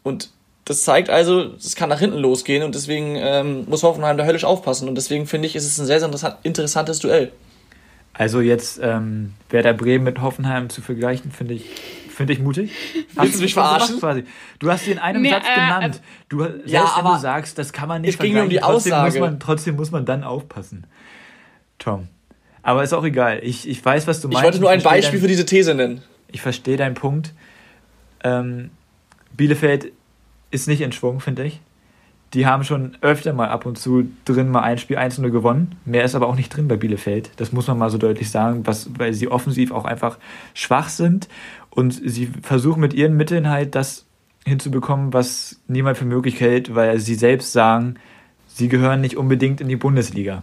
Und 0.05 0.31
das 0.65 0.83
zeigt 0.83 1.11
also, 1.11 1.55
es 1.57 1.75
kann 1.75 1.89
nach 1.89 1.99
hinten 1.99 2.19
losgehen 2.19 2.63
und 2.63 2.75
deswegen 2.75 3.17
ähm, 3.17 3.65
muss 3.69 3.83
Hoffenheim 3.83 4.17
da 4.17 4.27
höllisch 4.27 4.45
aufpassen. 4.45 4.89
Und 4.89 4.95
deswegen 4.95 5.27
finde 5.27 5.49
ich, 5.49 5.57
ist 5.57 5.67
es 5.67 5.77
ein 5.79 5.87
sehr, 5.87 5.99
sehr 5.99 6.39
interessantes 6.45 7.01
Duell. 7.01 7.33
Also 8.15 8.41
jetzt 8.41 8.79
ähm, 8.81 9.35
Werder 9.51 9.75
Bremen 9.75 10.05
mit 10.05 10.21
Hoffenheim 10.21 10.71
zu 10.71 10.83
vergleichen, 10.83 11.33
finde 11.33 11.55
ich, 11.55 11.65
finde 12.15 12.33
ich 12.33 12.39
mutig. 12.39 12.71
Willst 13.15 13.39
du 13.39 13.43
mich 13.43 13.55
verarschen? 13.55 13.99
Quasi. 13.99 14.25
Du 14.61 14.71
hast 14.71 14.85
sie 14.85 14.93
in 14.93 14.99
einem 15.01 15.23
nee, 15.23 15.31
Satz 15.31 15.47
äh, 15.51 15.55
genannt. 15.55 16.01
Du, 16.29 16.43
selbst 16.43 16.69
ja, 16.69 16.93
wenn 16.97 17.13
du 17.13 17.19
sagst, 17.19 17.59
das 17.59 17.73
kann 17.73 17.89
man 17.89 18.03
nicht 18.03 18.15
es 18.15 18.19
ging 18.21 18.39
um 18.39 18.49
die 18.49 18.59
trotzdem 18.59 18.93
Aussage. 18.93 19.19
Muss 19.19 19.31
man, 19.31 19.41
trotzdem 19.41 19.75
muss 19.75 19.91
man 19.91 20.05
dann 20.05 20.23
aufpassen. 20.23 20.87
Tom. 21.79 22.09
Aber 22.63 22.83
ist 22.83 22.93
auch 22.93 23.05
egal. 23.05 23.41
Ich, 23.43 23.69
ich 23.69 23.85
weiß, 23.85 24.07
was 24.07 24.21
du 24.21 24.29
meinst. 24.29 24.41
Ich 24.41 24.45
wollte 24.45 24.61
nur 24.61 24.71
ein 24.71 24.83
Beispiel 24.83 25.19
dein, 25.19 25.23
für 25.23 25.29
diese 25.29 25.47
These 25.47 25.75
nennen. 25.75 26.03
Ich 26.31 26.43
verstehe 26.43 26.77
deinen 26.77 26.95
Punkt. 26.95 27.33
Ähm, 28.23 28.71
Bielefeld 29.37 29.93
ist 30.51 30.69
nicht 30.69 30.81
in 30.81 30.93
Schwung, 30.93 31.21
finde 31.21 31.45
ich. 31.45 31.61
Die 32.35 32.47
haben 32.47 32.63
schon 32.63 32.97
öfter 33.01 33.33
mal 33.33 33.49
ab 33.49 33.65
und 33.65 33.79
zu 33.79 34.11
drin 34.27 34.51
mal 34.51 34.61
ein 34.61 34.77
Spiel 34.77 34.99
1-0 34.99 35.31
gewonnen. 35.31 35.77
Mehr 35.87 36.05
ist 36.05 36.15
aber 36.15 36.27
auch 36.27 36.35
nicht 36.35 36.51
drin 36.51 36.69
bei 36.69 36.77
Bielefeld. 36.77 37.31
Das 37.37 37.53
muss 37.53 37.69
man 37.69 37.79
mal 37.79 37.89
so 37.89 37.97
deutlich 37.97 38.31
sagen, 38.31 38.67
was, 38.67 38.91
weil 38.99 39.15
sie 39.15 39.29
offensiv 39.29 39.73
auch 39.73 39.87
einfach 39.87 40.19
schwach 40.53 40.91
sind 40.91 41.29
und 41.71 41.93
sie 41.93 42.31
versuchen 42.43 42.81
mit 42.81 42.93
ihren 42.93 43.17
Mitteln 43.17 43.49
halt 43.49 43.75
das 43.75 44.05
hinzubekommen, 44.45 45.15
was 45.15 45.61
niemand 45.69 45.97
für 45.97 46.05
möglich 46.05 46.41
hält, 46.41 46.75
weil 46.75 46.99
sie 47.01 47.15
selbst 47.15 47.53
sagen, 47.53 47.95
sie 48.47 48.69
gehören 48.69 49.01
nicht 49.01 49.17
unbedingt 49.17 49.63
in 49.63 49.69
die 49.69 49.77
Bundesliga. 49.77 50.43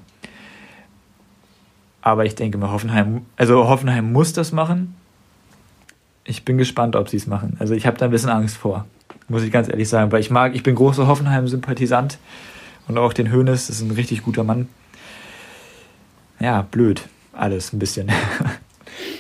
Aber 2.06 2.24
ich 2.24 2.36
denke 2.36 2.58
mal, 2.58 2.72
Hoffenheim, 2.72 3.26
also 3.36 3.68
Hoffenheim 3.68 4.14
muss 4.14 4.32
das 4.32 4.54
machen. 4.54 4.96
Ich 6.24 6.46
bin 6.46 6.58
gespannt, 6.58 6.96
ob 6.96 7.10
sie 7.10 7.18
es 7.18 7.28
machen. 7.28 7.58
Also 7.60 7.74
ich 7.74 7.86
habe 7.86 7.98
da 7.98 8.06
ein 8.06 8.12
bisschen 8.12 8.30
Angst 8.30 8.56
vor 8.56 8.86
muss 9.28 9.44
ich 9.44 9.52
ganz 9.52 9.70
ehrlich 9.70 9.90
sagen, 9.90 10.12
weil 10.12 10.22
ich 10.22 10.30
mag, 10.30 10.56
ich 10.56 10.64
bin 10.64 10.76
großer 10.76 11.08
Hoffenheim-Sympathisant 11.08 12.18
und 12.88 12.98
auch 12.98 13.14
den 13.14 13.32
Hönes, 13.32 13.68
das 13.68 13.78
ist 13.78 13.82
ein 13.82 13.92
richtig 13.92 14.24
guter 14.24 14.44
Mann. 14.44 14.68
Ja, 16.40 16.62
blöd, 16.64 17.02
alles 17.34 17.74
ein 17.74 17.80
bisschen. 17.80 18.12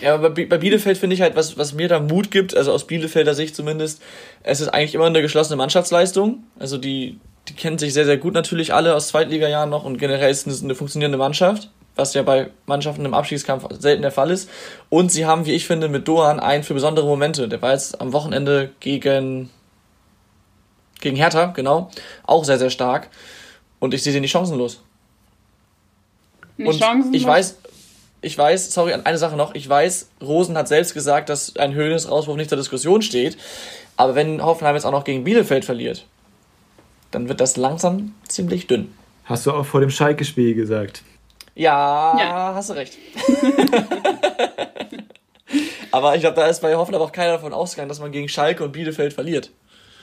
Ja, 0.01 0.17
bei, 0.17 0.29
bei 0.29 0.57
Bielefeld 0.57 0.97
finde 0.97 1.15
ich 1.15 1.21
halt, 1.21 1.35
was, 1.35 1.57
was 1.57 1.73
mir 1.73 1.87
da 1.87 1.99
Mut 1.99 2.29
gibt, 2.29 2.55
also 2.55 2.71
aus 2.71 2.87
Bielefelder 2.87 3.33
Sicht 3.33 3.55
zumindest, 3.55 4.01
es 4.43 4.61
ist 4.61 4.69
eigentlich 4.69 4.93
immer 4.93 5.05
eine 5.05 5.21
geschlossene 5.21 5.57
Mannschaftsleistung. 5.57 6.43
Also 6.59 6.77
die, 6.77 7.19
die 7.49 7.53
kennen 7.53 7.77
sich 7.77 7.93
sehr, 7.93 8.05
sehr 8.05 8.17
gut 8.17 8.33
natürlich 8.33 8.73
alle 8.73 8.95
aus 8.95 9.07
Zweitliga-Jahren 9.07 9.69
noch 9.69 9.83
und 9.83 9.97
generell 9.97 10.29
ist 10.29 10.47
es 10.47 10.63
eine 10.63 10.75
funktionierende 10.75 11.17
Mannschaft, 11.17 11.71
was 11.95 12.13
ja 12.13 12.23
bei 12.23 12.49
Mannschaften 12.65 13.05
im 13.05 13.13
Abstiegskampf 13.13 13.65
selten 13.79 14.01
der 14.01 14.11
Fall 14.11 14.31
ist. 14.31 14.49
Und 14.89 15.11
sie 15.11 15.25
haben, 15.25 15.45
wie 15.45 15.53
ich 15.53 15.65
finde, 15.65 15.87
mit 15.87 16.07
Dohan 16.07 16.39
einen 16.39 16.63
für 16.63 16.73
besondere 16.73 17.05
Momente. 17.05 17.47
Der 17.47 17.61
war 17.61 17.71
jetzt 17.71 18.01
am 18.01 18.13
Wochenende 18.13 18.71
gegen 18.79 19.49
gegen 21.01 21.15
Hertha, 21.15 21.47
genau. 21.47 21.91
Auch 22.23 22.43
sehr, 22.45 22.57
sehr 22.57 22.69
stark. 22.69 23.09
Und 23.79 23.93
ich 23.93 24.01
sehe 24.03 24.13
sie 24.13 24.19
nicht 24.19 24.31
chancenlos. 24.31 24.81
Nicht 26.57 26.67
und 26.67 26.79
chancenlos? 26.79 27.15
ich 27.21 27.27
weiß, 27.27 27.57
ich 28.21 28.37
weiß, 28.37 28.73
sorry, 28.73 28.93
eine 28.93 29.17
Sache 29.17 29.35
noch. 29.35 29.53
Ich 29.53 29.69
weiß, 29.69 30.09
Rosen 30.21 30.57
hat 30.57 30.67
selbst 30.67 30.93
gesagt, 30.93 31.29
dass 31.29 31.55
ein 31.57 31.73
Höhnes-Rauswurf 31.73 32.37
nicht 32.37 32.49
zur 32.49 32.57
Diskussion 32.57 33.01
steht. 33.01 33.37
Aber 33.97 34.15
wenn 34.15 34.43
Hoffenheim 34.43 34.75
jetzt 34.75 34.85
auch 34.85 34.91
noch 34.91 35.03
gegen 35.03 35.23
Bielefeld 35.23 35.63
verliert, 35.63 36.05
dann 37.11 37.29
wird 37.29 37.39
das 37.39 37.55
langsam 37.55 38.15
ziemlich 38.27 38.67
dünn. 38.67 38.91
Hast 39.25 39.45
du 39.45 39.51
auch 39.51 39.65
vor 39.65 39.79
dem 39.79 39.91
Schalke-Spiel 39.91 40.55
gesagt? 40.55 41.03
Ja, 41.55 42.15
ja, 42.19 42.53
hast 42.53 42.69
du 42.69 42.73
recht. 42.73 42.97
aber 45.91 46.15
ich 46.15 46.21
glaube, 46.21 46.35
da 46.35 46.47
ist 46.47 46.61
bei 46.61 46.75
Hoffenheim 46.75 47.01
auch 47.01 47.13
keiner 47.13 47.33
davon 47.33 47.53
ausgegangen, 47.53 47.89
dass 47.89 48.01
man 48.01 48.11
gegen 48.11 48.27
Schalke 48.27 48.63
und 48.63 48.73
Bielefeld 48.73 49.13
verliert. 49.13 49.51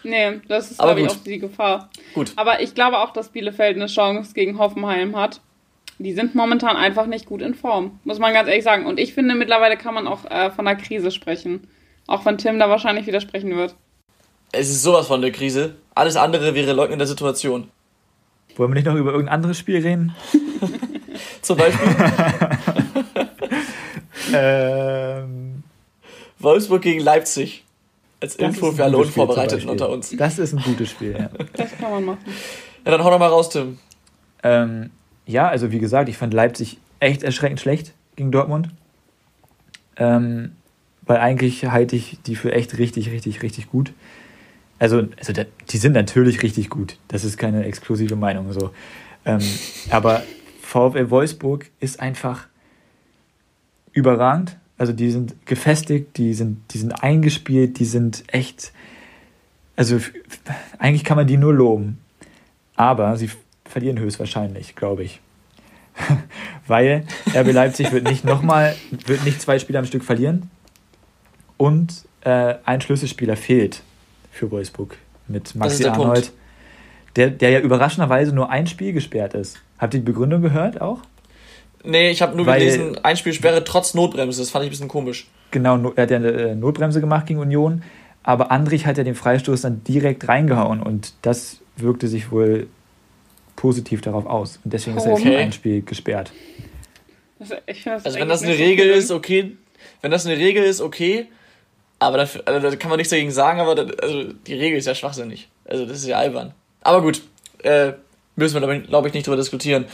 Nee, 0.03 0.41
das 0.49 0.73
ist, 0.73 0.79
glaube 0.79 1.03
ich, 1.03 1.09
auch 1.09 1.17
die 1.17 1.39
Gefahr. 1.39 1.91
Gut. 2.15 2.33
Aber 2.37 2.61
ich 2.61 2.75
glaube 2.75 2.99
auch, 2.99 3.13
dass 3.13 3.29
Bielefeld 3.29 3.77
eine 3.77 3.87
Chance 3.87 4.33
gegen 4.35 4.59
Hoffenheim 4.59 5.15
hat. 5.15 5.41
Die 5.99 6.15
sind 6.15 6.35
momentan 6.35 6.77
einfach 6.77 7.07
nicht 7.07 7.27
gut 7.27 7.43
in 7.43 7.55
Form, 7.55 8.01
muss 8.05 8.19
man 8.19 8.33
ganz 8.33 8.49
ehrlich 8.49 8.65
sagen. 8.65 8.87
Und 8.87 8.99
ich 8.99 9.15
finde, 9.15 9.35
mittlerweile 9.35 9.77
kann 9.77 9.95
man 9.95 10.09
auch 10.09 10.25
äh, 10.25 10.51
von 10.51 10.67
einer 10.67 10.81
Krise 10.81 11.11
sprechen. 11.11 11.69
Auch 12.07 12.25
wenn 12.25 12.39
Tim 12.39 12.59
da 12.59 12.69
wahrscheinlich 12.69 13.07
widersprechen 13.07 13.55
wird. 13.55 13.77
Es 14.51 14.69
ist 14.69 14.83
sowas 14.83 15.07
von 15.07 15.21
der 15.21 15.31
Krise. 15.31 15.77
Alles 15.95 16.17
andere 16.17 16.55
wäre 16.55 16.73
Leugnen 16.73 16.99
der 16.99 17.07
Situation. 17.07 17.71
Wollen 18.57 18.71
wir 18.71 18.75
nicht 18.75 18.87
noch 18.87 18.97
über 18.97 19.13
irgendein 19.13 19.35
anderes 19.35 19.59
Spiel 19.59 19.81
reden? 19.81 20.15
Zum 21.43 21.57
Beispiel? 21.57 21.97
ähm. 24.35 25.63
Wolfsburg 26.43 26.83
gegen 26.83 27.01
Leipzig 27.01 27.65
als 28.21 28.37
Info 28.37 28.73
für 28.73 28.85
alle 28.85 28.97
Unvorbereiteten 28.99 29.69
unter 29.69 29.89
uns. 29.89 30.15
Das 30.17 30.39
ist 30.39 30.53
ein 30.53 30.63
gutes 30.63 30.91
Spiel, 30.91 31.13
ja. 31.19 31.31
das 31.55 31.77
kann 31.79 31.91
man 31.91 32.05
machen. 32.05 32.19
Ja, 32.85 32.91
dann 32.91 33.05
hau 33.05 33.11
doch 33.11 33.19
mal 33.19 33.29
raus, 33.29 33.51
Tim. 33.51 33.79
Ähm, 34.43 34.91
ja, 35.27 35.49
also 35.49 35.73
wie 35.73 35.79
gesagt, 35.79 36.09
ich 36.09 36.17
fand 36.17 36.35
Leipzig 36.35 36.79
echt 37.01 37.23
erschreckend 37.23 37.61
schlecht 37.61 37.93
gegen 38.17 38.33
Dortmund. 38.33 38.69
Ähm, 39.97 40.53
weil 41.03 41.19
eigentlich 41.19 41.67
halte 41.67 41.97
ich 41.97 42.19
die 42.27 42.37
für 42.37 42.53
echt 42.53 42.79
richtig, 42.79 43.11
richtig, 43.11 43.43
richtig 43.43 43.71
gut. 43.71 43.93
Also, 44.79 45.05
also 45.19 45.33
die 45.71 45.77
sind 45.77 45.93
natürlich 45.93 46.43
richtig 46.43 46.71
gut. 46.71 46.97
Das 47.09 47.25
ist 47.25 47.37
keine 47.37 47.65
exklusive 47.65 48.17
Meinung. 48.17 48.53
So. 48.53 48.71
Ähm, 49.25 49.41
aber 49.91 50.23
VfL 50.73 51.11
Wolfsburg 51.11 51.71
ist 51.81 52.01
einfach 52.01 52.47
überragend. 53.93 54.57
Also 54.79 54.95
die 54.95 55.11
sind 55.11 55.45
gefestigt, 55.45 56.17
die 56.17 56.33
sind, 56.33 56.63
die 56.73 56.79
sind 56.79 57.03
eingespielt, 57.03 57.79
die 57.79 57.85
sind 57.85 58.25
echt. 58.29 58.73
Also 59.77 59.99
eigentlich 60.79 61.05
kann 61.05 61.19
man 61.19 61.27
die 61.27 61.37
nur 61.37 61.53
loben. 61.53 61.99
Aber 62.75 63.19
sie 63.19 63.31
verlieren 63.67 63.99
höchstwahrscheinlich, 63.99 64.75
glaube 64.75 65.05
ich. 65.05 65.21
Weil 66.67 67.05
RB 67.35 67.53
Leipzig 67.53 67.93
wird 67.93 68.05
nicht 68.05 68.25
nochmal, 68.25 68.75
wird 69.07 69.25
nicht 69.25 69.43
zwei 69.43 69.59
Spiele 69.59 69.79
am 69.79 69.85
Stück 69.85 70.03
verlieren. 70.03 70.51
Und 71.59 72.07
äh, 72.23 72.55
ein 72.65 72.81
Schlüsselspieler 72.81 73.37
fehlt 73.37 73.83
für 74.31 74.51
Wolfsburg 74.51 74.97
mit 75.29 75.55
Maxi 75.55 75.85
Arnold. 75.85 76.33
Der, 77.17 77.31
der 77.31 77.51
ja 77.51 77.61
überraschenderweise 77.61 78.35
nur 78.35 78.51
ein 78.51 78.67
Spiel 78.67 78.93
gesperrt 78.93 79.35
ist. 79.35 79.59
Habt 79.79 79.95
ihr 79.95 80.01
die 80.01 80.07
Begründung 80.07 80.41
gehört 80.41 80.81
auch? 80.81 81.01
Nee, 81.85 82.11
ich 82.11 82.23
habe 82.23 82.37
nur 82.37 82.47
Weil, 82.47 82.61
gelesen, 82.61 82.99
Einspielsperre 83.03 83.65
trotz 83.65 83.95
Notbremse. 83.95 84.41
Das 84.41 84.51
fand 84.51 84.65
ich 84.65 84.69
ein 84.69 84.71
bisschen 84.71 84.89
komisch. 84.89 85.27
Genau, 85.51 85.93
er 85.97 86.03
hat 86.03 86.11
ja 86.11 86.17
eine 86.17 86.31
äh, 86.31 86.55
Notbremse 86.55 87.01
gemacht 87.01 87.27
gegen 87.27 87.41
Union, 87.41 87.83
aber 88.23 88.51
Andrich 88.51 88.87
hat 88.87 88.99
ja 88.99 89.05
den 89.05 89.15
Freistoß 89.15 89.63
dann 89.63 89.85
direkt 89.85 90.29
reingehauen 90.29 90.81
und 90.81 91.13
das 91.23 91.59
wirkte 91.77 92.09
sich 92.09 92.31
wohl 92.31 92.69
positiv 93.57 94.01
darauf 94.01 94.27
aus. 94.27 94.61
Und 94.65 94.73
deswegen 94.73 94.97
ist 94.97 95.05
er 95.05 95.13
jetzt 95.13 95.21
okay. 95.21 95.37
ein 95.37 95.53
Spiel 95.53 95.83
gesperrt. 95.83 96.33
Also, 97.39 97.55
also 97.85 98.19
wenn 98.19 98.29
das 98.29 98.43
eine 98.43 98.57
Regel 98.57 98.89
ist, 98.89 99.11
okay. 99.11 99.57
Wenn 100.01 100.11
das 100.11 100.25
eine 100.27 100.37
Regel 100.37 100.63
ist, 100.63 100.81
okay. 100.81 101.27
Aber 101.99 102.19
da, 102.19 102.29
also 102.47 102.71
da 102.71 102.77
kann 102.77 102.89
man 102.89 102.97
nichts 102.97 103.11
dagegen 103.11 103.31
sagen, 103.31 103.61
aber 103.61 103.75
da, 103.75 103.83
also 104.03 104.33
die 104.33 104.55
Regel 104.55 104.79
ist 104.79 104.87
ja 104.87 104.95
schwachsinnig. 104.95 105.49
Also 105.65 105.87
das 105.87 105.99
ist 105.99 106.07
ja 106.07 106.19
albern. 106.19 106.55
Aber 106.83 107.03
gut, 107.03 107.23
äh, 107.63 107.93
müssen 108.37 108.61
wir, 108.61 108.81
glaube 108.81 109.09
ich, 109.09 109.15
nicht 109.15 109.27
drüber 109.27 109.37
diskutieren. 109.37 109.87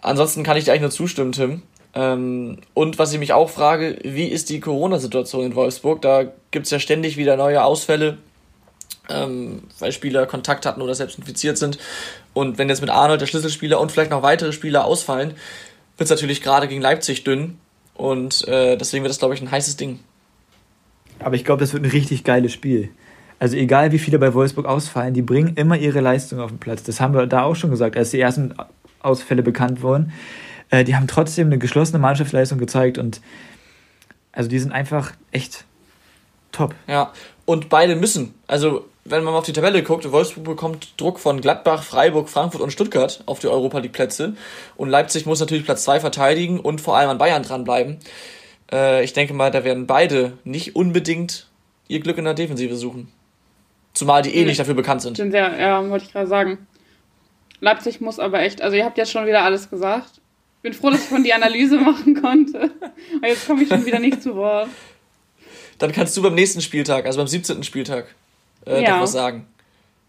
Ansonsten 0.00 0.42
kann 0.42 0.56
ich 0.56 0.64
dir 0.64 0.72
eigentlich 0.72 0.82
nur 0.82 0.90
zustimmen, 0.90 1.32
Tim. 1.32 1.62
Ähm, 1.94 2.58
und 2.74 2.98
was 2.98 3.12
ich 3.12 3.18
mich 3.18 3.32
auch 3.32 3.50
frage, 3.50 3.98
wie 4.02 4.26
ist 4.26 4.48
die 4.48 4.60
Corona-Situation 4.60 5.44
in 5.44 5.54
Wolfsburg? 5.54 6.00
Da 6.02 6.24
gibt 6.50 6.66
es 6.66 6.70
ja 6.70 6.78
ständig 6.78 7.16
wieder 7.16 7.36
neue 7.36 7.64
Ausfälle, 7.64 8.18
ähm, 9.08 9.64
weil 9.78 9.92
Spieler 9.92 10.26
Kontakt 10.26 10.66
hatten 10.66 10.82
oder 10.82 10.94
selbst 10.94 11.18
infiziert 11.18 11.58
sind. 11.58 11.78
Und 12.32 12.58
wenn 12.58 12.68
jetzt 12.68 12.80
mit 12.80 12.90
Arnold 12.90 13.20
der 13.20 13.26
Schlüsselspieler 13.26 13.80
und 13.80 13.90
vielleicht 13.90 14.12
noch 14.12 14.22
weitere 14.22 14.52
Spieler 14.52 14.84
ausfallen, 14.84 15.30
wird 15.96 16.06
es 16.06 16.10
natürlich 16.10 16.42
gerade 16.42 16.68
gegen 16.68 16.80
Leipzig 16.80 17.24
dünn. 17.24 17.58
Und 17.94 18.46
äh, 18.48 18.76
deswegen 18.76 19.02
wird 19.02 19.10
das, 19.10 19.18
glaube 19.18 19.34
ich, 19.34 19.42
ein 19.42 19.50
heißes 19.50 19.76
Ding. 19.76 19.98
Aber 21.18 21.34
ich 21.34 21.44
glaube, 21.44 21.60
das 21.60 21.72
wird 21.72 21.84
ein 21.84 21.90
richtig 21.90 22.24
geiles 22.24 22.52
Spiel. 22.52 22.90
Also 23.40 23.56
egal 23.56 23.90
wie 23.90 23.98
viele 23.98 24.18
bei 24.18 24.34
Wolfsburg 24.34 24.66
ausfallen, 24.66 25.14
die 25.14 25.22
bringen 25.22 25.54
immer 25.56 25.76
ihre 25.76 26.00
Leistung 26.00 26.40
auf 26.40 26.50
den 26.50 26.60
Platz. 26.60 26.82
Das 26.82 27.00
haben 27.00 27.14
wir 27.14 27.26
da 27.26 27.42
auch 27.42 27.56
schon 27.56 27.70
gesagt, 27.70 27.96
als 27.96 28.10
die 28.10 28.20
ersten 28.20 28.54
Ausfälle 29.00 29.42
bekannt 29.42 29.80
wurden. 29.82 30.12
Äh, 30.68 30.84
die 30.84 30.94
haben 30.94 31.06
trotzdem 31.06 31.46
eine 31.46 31.58
geschlossene 31.58 31.98
Mannschaftsleistung 31.98 32.58
gezeigt 32.58 32.98
und 32.98 33.22
also 34.32 34.48
die 34.48 34.58
sind 34.58 34.72
einfach 34.72 35.12
echt 35.32 35.64
top. 36.52 36.74
Ja, 36.86 37.12
und 37.46 37.70
beide 37.70 37.96
müssen. 37.96 38.34
Also, 38.46 38.86
wenn 39.06 39.24
man 39.24 39.32
mal 39.32 39.38
auf 39.38 39.46
die 39.46 39.54
Tabelle 39.54 39.82
guckt, 39.82 40.10
Wolfsburg 40.12 40.44
bekommt 40.44 41.00
Druck 41.00 41.18
von 41.18 41.40
Gladbach, 41.40 41.82
Freiburg, 41.82 42.28
Frankfurt 42.28 42.60
und 42.60 42.72
Stuttgart 42.72 43.22
auf 43.24 43.38
die 43.38 43.48
Europa 43.48 43.78
League 43.78 43.92
Plätze. 43.92 44.34
Und 44.76 44.90
Leipzig 44.90 45.24
muss 45.24 45.40
natürlich 45.40 45.64
Platz 45.64 45.84
2 45.84 46.00
verteidigen 46.00 46.60
und 46.60 46.82
vor 46.82 46.96
allem 46.98 47.08
an 47.08 47.18
Bayern 47.18 47.42
dranbleiben. 47.42 47.98
Äh, 48.70 49.02
ich 49.02 49.14
denke 49.14 49.32
mal, 49.32 49.50
da 49.50 49.64
werden 49.64 49.86
beide 49.86 50.34
nicht 50.44 50.76
unbedingt 50.76 51.48
ihr 51.88 52.00
Glück 52.00 52.18
in 52.18 52.24
der 52.24 52.34
Defensive 52.34 52.76
suchen. 52.76 53.08
Zumal 53.94 54.22
die 54.22 54.34
eh 54.34 54.44
nicht 54.44 54.58
dafür 54.60 54.74
bekannt 54.74 55.02
sind. 55.02 55.16
Sind 55.16 55.32
sehr, 55.32 55.58
ja, 55.58 55.88
wollte 55.88 56.04
ich 56.04 56.12
gerade 56.12 56.26
sagen. 56.26 56.66
Leipzig 57.60 58.00
muss 58.00 58.18
aber 58.18 58.40
echt, 58.40 58.62
also 58.62 58.76
ihr 58.76 58.84
habt 58.84 58.96
jetzt 58.98 59.10
schon 59.12 59.26
wieder 59.26 59.42
alles 59.42 59.68
gesagt. 59.68 60.20
Ich 60.56 60.62
bin 60.62 60.72
froh, 60.72 60.90
dass 60.90 61.02
ich 61.02 61.08
von 61.08 61.24
die 61.24 61.32
Analyse 61.34 61.76
machen 61.80 62.20
konnte. 62.20 62.70
Aber 63.18 63.28
jetzt 63.28 63.46
komme 63.46 63.62
ich 63.62 63.68
schon 63.68 63.84
wieder 63.84 63.98
nicht 63.98 64.22
zu 64.22 64.34
Wort. 64.36 64.68
Dann 65.78 65.92
kannst 65.92 66.16
du 66.16 66.22
beim 66.22 66.34
nächsten 66.34 66.60
Spieltag, 66.60 67.06
also 67.06 67.18
beim 67.18 67.26
17. 67.26 67.62
Spieltag, 67.64 68.14
äh, 68.66 68.82
Ja. 68.82 68.94
doch 68.96 69.02
was 69.02 69.12
sagen. 69.12 69.46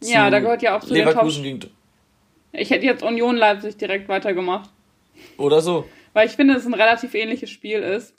Ja, 0.03 0.25
Zu 0.25 0.31
da 0.31 0.39
gehört 0.39 0.61
ja 0.61 0.75
auch 0.77 0.81
zu 0.81 0.87
den 0.87 0.97
Leverkusen 0.97 1.43
Top. 1.43 1.61
gegen. 1.61 1.73
Ich 2.53 2.69
hätte 2.69 2.85
jetzt 2.85 3.03
Union 3.03 3.35
Leipzig 3.37 3.77
direkt 3.77 4.09
weitergemacht. 4.09 4.69
Oder 5.37 5.61
so. 5.61 5.87
weil 6.13 6.27
ich 6.27 6.33
finde, 6.33 6.53
dass 6.55 6.63
es 6.63 6.67
ein 6.67 6.73
relativ 6.73 7.13
ähnliches 7.13 7.49
Spiel 7.49 7.79
ist. 7.79 8.13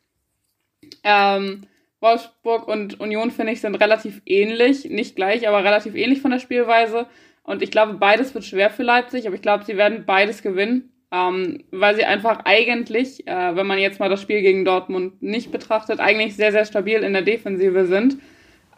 Ähm, 1.05 1.65
Wolfsburg 2.03 2.69
und 2.69 3.01
Union, 3.01 3.31
finde 3.31 3.53
ich, 3.53 3.61
sind 3.61 3.77
relativ 3.77 4.21
ähnlich. 4.27 4.85
Nicht 4.91 5.17
gleich, 5.17 5.49
aber 5.49 5.65
relativ 5.65 5.95
ähnlich 5.95 6.21
von 6.21 6.33
der 6.33 6.41
Spielweise. 6.41 7.07
Und 7.45 7.63
ich 7.63 7.71
glaube, 7.71 7.95
beides 7.95 8.35
wird 8.35 8.45
schwer 8.45 8.71
für 8.71 8.83
Leipzig, 8.83 9.27
aber 9.27 9.37
ich 9.37 9.43
glaube, 9.43 9.65
sie 9.65 9.77
werden 9.77 10.05
beides 10.05 10.43
gewinnen. 10.43 10.91
Ähm, 11.13 11.65
weil 11.71 11.95
sie 11.95 12.05
einfach 12.05 12.41
eigentlich, 12.45 13.27
äh, 13.27 13.55
wenn 13.55 13.67
man 13.67 13.79
jetzt 13.79 14.01
mal 14.01 14.09
das 14.09 14.23
Spiel 14.23 14.41
gegen 14.41 14.65
Dortmund 14.65 15.23
nicht 15.23 15.53
betrachtet, 15.53 16.01
eigentlich 16.01 16.37
sehr, 16.37 16.53
sehr 16.53 16.65
stabil 16.65 17.03
in 17.03 17.13
der 17.13 17.23
Defensive 17.23 17.87
sind. 17.87 18.17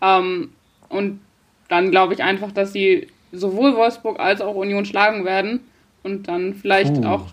Ähm, 0.03 0.51
und 0.89 1.21
dann 1.69 1.91
glaube 1.93 2.15
ich 2.15 2.23
einfach, 2.23 2.51
dass 2.51 2.73
sie 2.73 3.07
sowohl 3.31 3.77
Wolfsburg 3.77 4.19
als 4.19 4.41
auch 4.41 4.57
Union 4.57 4.85
schlagen 4.85 5.25
werden 5.25 5.61
und 6.03 6.27
dann 6.27 6.55
vielleicht 6.55 6.95
Puh. 6.95 7.07
auch 7.07 7.27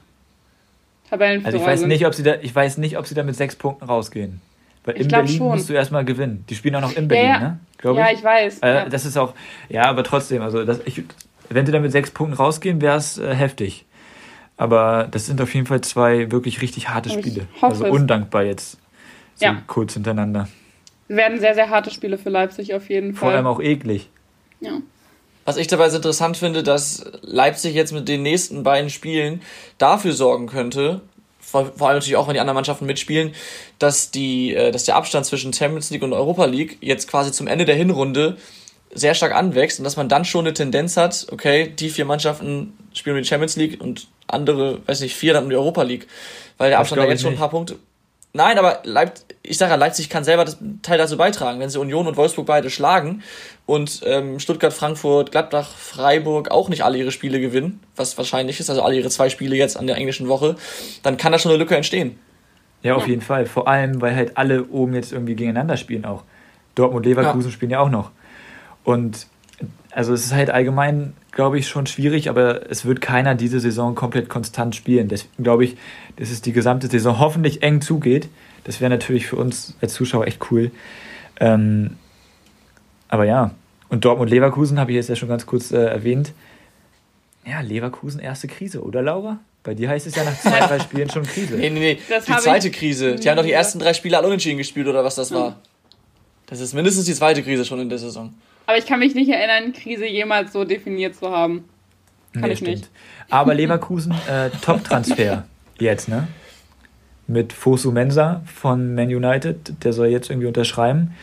Tabellenführer 1.10 1.48
Also 1.48 1.58
ich 1.58 1.66
weiß 1.66 1.80
sind. 1.80 1.90
nicht, 1.90 2.06
ob 2.06 2.14
sie 2.14 2.24
da, 2.24 2.36
ich 2.40 2.54
weiß 2.54 2.78
nicht, 2.78 2.98
ob 2.98 3.08
sie 3.08 3.16
da 3.16 3.24
mit 3.24 3.36
sechs 3.36 3.56
Punkten 3.56 3.86
rausgehen. 3.86 4.40
Weil 4.84 4.96
Ich 4.96 5.02
in 5.04 5.08
Berlin 5.10 5.38
schon. 5.38 5.48
musst 5.50 5.70
du 5.70 5.74
erstmal 5.74 6.04
gewinnen. 6.06 6.44
Die 6.50 6.56
spielen 6.56 6.76
auch 6.76 6.82
noch 6.82 6.96
in 6.96 7.08
Berlin, 7.08 7.30
ja. 7.30 7.40
ne? 7.40 7.60
Glaub 7.78 7.98
ja, 7.98 8.12
ich 8.12 8.24
weiß. 8.24 8.60
Äh, 8.60 8.68
ja. 8.68 8.90
Das 8.90 9.06
ist 9.06 9.18
auch, 9.18 9.34
ja, 9.70 9.84
aber 9.86 10.04
trotzdem, 10.04 10.42
also 10.42 10.64
das, 10.66 10.80
ich, 10.86 11.04
wenn 11.50 11.66
sie 11.66 11.72
da 11.72 11.80
mit 11.80 11.92
sechs 11.92 12.12
Punkten 12.12 12.36
rausgehen, 12.36 12.82
wäre 12.82 12.98
es 12.98 13.18
äh, 13.18 13.34
heftig. 13.36 13.86
Aber 14.58 15.08
das 15.10 15.26
sind 15.26 15.42
auf 15.42 15.54
jeden 15.54 15.66
Fall 15.66 15.82
zwei 15.82 16.32
wirklich 16.32 16.62
richtig 16.62 16.90
harte 16.90 17.10
ich 17.10 17.16
Spiele. 17.16 17.48
hoffe 17.62 17.84
Also 17.84 17.86
undankbar 17.88 18.44
jetzt. 18.44 18.78
So 19.36 19.46
Ja. 19.46 19.62
kurz 19.68 19.94
hintereinander. 19.94 20.48
werden 21.08 21.40
sehr, 21.40 21.56
sehr 21.56 21.70
harte 21.70 21.90
Spiele 21.92 22.18
für 22.18 22.30
Leipzig 22.30 22.74
auf 22.76 22.90
jeden 22.90 23.14
Vor 23.14 23.28
Fall. 23.30 23.38
allem 23.38 23.48
auch 23.48 23.60
eklig. 23.60 24.10
Ja. 24.60 24.74
Was 25.46 25.58
ich 25.58 25.66
dabei 25.68 25.90
so 25.90 25.98
interessant 25.98 26.38
finde, 26.38 26.62
dass 26.62 27.04
Leipzig 27.22 27.74
jetzt 27.74 27.92
mit 27.94 28.08
den 28.08 28.22
nächsten 28.22 28.62
beiden 28.62 28.92
Spielen 28.92 29.42
dafür 29.80 30.14
sorgen 30.14 30.46
könnte, 30.46 31.02
vor, 31.42 31.72
vor 31.76 31.88
allem 31.88 31.98
natürlich 31.98 32.16
auch, 32.16 32.28
wenn 32.28 32.36
die 32.36 32.40
anderen 32.40 32.56
Mannschaften 32.56 32.86
mitspielen, 32.86 33.34
dass 33.80 34.12
die, 34.12 34.56
äh, 34.56 34.72
dass 34.72 34.86
der 34.86 34.96
Abstand 34.96 35.26
zwischen 35.26 35.52
Champions 35.52 35.90
League 35.90 36.04
und 36.04 36.14
Europa 36.14 36.46
League 36.46 36.78
jetzt 36.82 37.08
quasi 37.08 37.32
zum 37.32 37.48
Ende 37.48 37.66
der 37.66 37.76
Hinrunde 37.76 38.38
sehr 38.94 39.14
stark 39.14 39.34
anwächst 39.34 39.80
und 39.80 39.86
dass 39.86 39.96
man 39.96 40.10
dann 40.10 40.26
schon 40.26 40.46
eine 40.46 40.54
Tendenz 40.54 40.98
hat, 40.98 41.28
okay, 41.32 41.68
die 41.68 41.90
vier 41.90 42.06
Mannschaften 42.06 42.74
spielen 42.94 43.16
um 43.16 43.22
die 43.22 43.28
Champions 43.28 43.56
League 43.56 43.82
und 43.82 44.08
andere, 44.28 44.86
weiß 44.86 45.02
nicht, 45.02 45.16
vier 45.16 45.34
dann 45.34 45.46
um 45.46 45.50
die 45.50 45.56
Europa 45.56 45.84
League. 45.84 46.08
Weil 46.58 46.70
der 46.70 46.80
Abstand 46.80 47.02
da 47.02 47.06
jetzt 47.08 47.22
schon 47.22 47.34
ein 47.34 47.40
paar 47.40 47.50
Punkte. 47.50 47.78
Nein, 48.34 48.58
aber 48.58 48.80
Leip 48.84 49.14
ich 49.44 49.58
sage 49.58 49.72
ja, 49.72 49.76
Leipzig 49.76 50.10
kann 50.10 50.24
selber 50.24 50.46
das 50.46 50.58
Teil 50.82 50.98
dazu 50.98 51.18
beitragen, 51.18 51.60
wenn 51.60 51.70
sie 51.70 51.80
Union 51.80 52.08
und 52.08 52.16
Wolfsburg 52.16 52.46
beide 52.46 52.70
schlagen 52.70 53.24
und 53.72 54.02
ähm, 54.06 54.38
Stuttgart, 54.40 54.74
Frankfurt, 54.74 55.32
Gladbach, 55.32 55.70
Freiburg 55.70 56.52
auch 56.52 56.68
nicht 56.68 56.84
alle 56.84 56.98
ihre 56.98 57.12
Spiele 57.12 57.40
gewinnen, 57.40 57.80
was 57.96 58.18
wahrscheinlich 58.18 58.60
ist, 58.60 58.70
also 58.70 58.82
alle 58.82 58.98
ihre 58.98 59.10
zwei 59.10 59.30
Spiele 59.30 59.56
jetzt 59.56 59.78
an 59.78 59.88
der 59.88 59.96
englischen 59.96 60.28
Woche, 60.28 60.58
dann 61.04 61.16
kann 61.16 61.32
da 61.32 61.40
schon 61.40 61.52
eine 61.52 61.58
Lücke 61.58 61.78
entstehen. 61.78 62.20
Ja, 62.84 62.96
auf 62.96 63.08
jeden 63.08 63.22
Fall. 63.22 63.46
Vor 63.46 63.70
allem, 63.70 64.02
weil 64.02 64.14
halt 64.14 64.36
alle 64.36 64.66
oben 64.66 64.94
jetzt 64.94 65.14
irgendwie 65.14 65.36
gegeneinander 65.36 65.78
spielen 65.78 66.04
auch. 66.04 66.24
Dortmund, 66.76 67.06
Leverkusen 67.06 67.50
spielen 67.50 67.72
ja 67.72 67.80
auch 67.80 67.90
noch. 67.90 68.12
Und 68.84 69.28
also 69.92 70.14
es 70.14 70.26
ist 70.26 70.34
halt 70.34 70.50
allgemein, 70.50 71.14
glaube 71.32 71.58
ich, 71.58 71.70
schon 71.70 71.88
schwierig, 71.88 72.30
aber 72.30 72.70
es 72.70 72.84
wird 72.84 73.00
keiner 73.00 73.36
diese 73.36 73.62
Saison 73.62 73.96
komplett 73.96 74.28
konstant 74.28 74.76
spielen. 74.76 75.08
Deswegen 75.08 75.46
glaube 75.46 75.64
ich, 75.64 75.78
dass 76.18 76.30
es 76.30 76.42
die 76.42 76.52
gesamte 76.52 76.88
Saison 76.88 77.20
hoffentlich 77.20 77.64
eng 77.64 77.80
zugeht. 77.80 78.28
Das 78.66 78.82
wäre 78.82 78.90
natürlich 78.90 79.28
für 79.28 79.38
uns 79.38 79.78
als 79.82 79.94
Zuschauer 79.94 80.28
echt 80.28 80.52
cool. 80.52 80.72
Ähm, 81.40 81.96
aber 83.08 83.24
ja, 83.24 83.52
und 83.92 84.06
Dortmund, 84.06 84.32
Leverkusen 84.32 84.80
habe 84.80 84.92
ich 84.92 84.96
jetzt 84.96 85.10
ja 85.10 85.16
schon 85.18 85.28
ganz 85.28 85.46
kurz 85.46 85.72
äh, 85.72 85.78
erwähnt. 85.78 86.32
Ja, 87.46 87.60
Leverkusen 87.60 88.22
erste 88.22 88.48
Krise, 88.48 88.82
oder 88.82 89.02
Laura? 89.02 89.40
Bei 89.64 89.74
dir 89.74 89.90
heißt 89.90 90.08
es 90.08 90.16
ja 90.16 90.24
nach 90.24 90.40
zwei, 90.40 90.60
drei 90.60 90.80
Spielen 90.84 91.10
schon 91.10 91.24
Krise. 91.24 91.56
Nee, 91.56 91.70
nee, 91.70 91.80
nee, 91.80 92.00
Das 92.10 92.26
die 92.26 92.32
zweite 92.32 92.70
ich 92.70 92.74
Krise. 92.74 93.16
Die 93.16 93.30
haben 93.30 93.36
doch 93.36 93.44
die 93.44 93.52
ersten 93.52 93.80
drei 93.80 93.94
Spiele 93.94 94.18
alle 94.18 94.28
unentschieden 94.28 94.58
gespielt 94.58 94.88
oder 94.88 95.04
was 95.04 95.16
das 95.16 95.32
war. 95.34 95.60
Das 96.48 96.62
ist 96.62 96.74
mindestens 96.74 97.06
die 97.06 97.14
zweite 97.14 97.44
Krise 97.44 97.66
schon 97.66 97.80
in 97.80 97.90
der 97.90 97.98
Saison. 97.98 98.34
Aber 98.66 98.78
ich 98.78 98.86
kann 98.86 99.00
mich 99.00 99.14
nicht 99.14 99.30
erinnern, 99.30 99.74
Krise 99.74 100.06
jemals 100.06 100.54
so 100.54 100.64
definiert 100.64 101.16
zu 101.16 101.30
haben. 101.30 101.66
Kann 102.34 102.50
ich 102.50 102.62
nicht. 102.62 102.90
Aber 103.30 103.54
Leverkusen, 103.54 104.14
äh, 104.30 104.50
Top-Transfer 104.62 105.44
jetzt, 105.80 106.08
ne? 106.08 106.30
Mit 107.28 107.52
Fosu 107.52 107.92
Mensa 107.92 108.42
von 108.46 108.96
Man 108.96 109.10
United, 109.10 109.84
der 109.84 109.92
soll 109.92 110.08
jetzt 110.08 110.30
irgendwie 110.30 110.48
unterschreiben. 110.48 111.14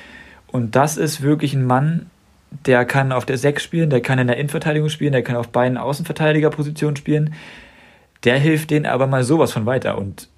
Und 0.48 0.76
das 0.76 0.98
ist 0.98 1.22
wirklich 1.22 1.54
ein 1.54 1.64
Mann, 1.64 2.10
der 2.66 2.84
kann 2.84 3.12
auf 3.12 3.26
der 3.26 3.38
6 3.38 3.62
spielen, 3.62 3.90
der 3.90 4.00
kann 4.00 4.18
in 4.18 4.26
der 4.26 4.36
Innenverteidigung 4.36 4.88
spielen, 4.88 5.12
der 5.12 5.22
kann 5.22 5.36
auf 5.36 5.48
beiden 5.48 5.76
Außenverteidigerpositionen 5.76 6.96
spielen. 6.96 7.34
Der 8.24 8.38
hilft 8.38 8.70
denen 8.70 8.86
aber 8.86 9.06
mal 9.06 9.22
sowas 9.24 9.52
von 9.52 9.66
weiter. 9.66 9.98
Und 9.98 10.28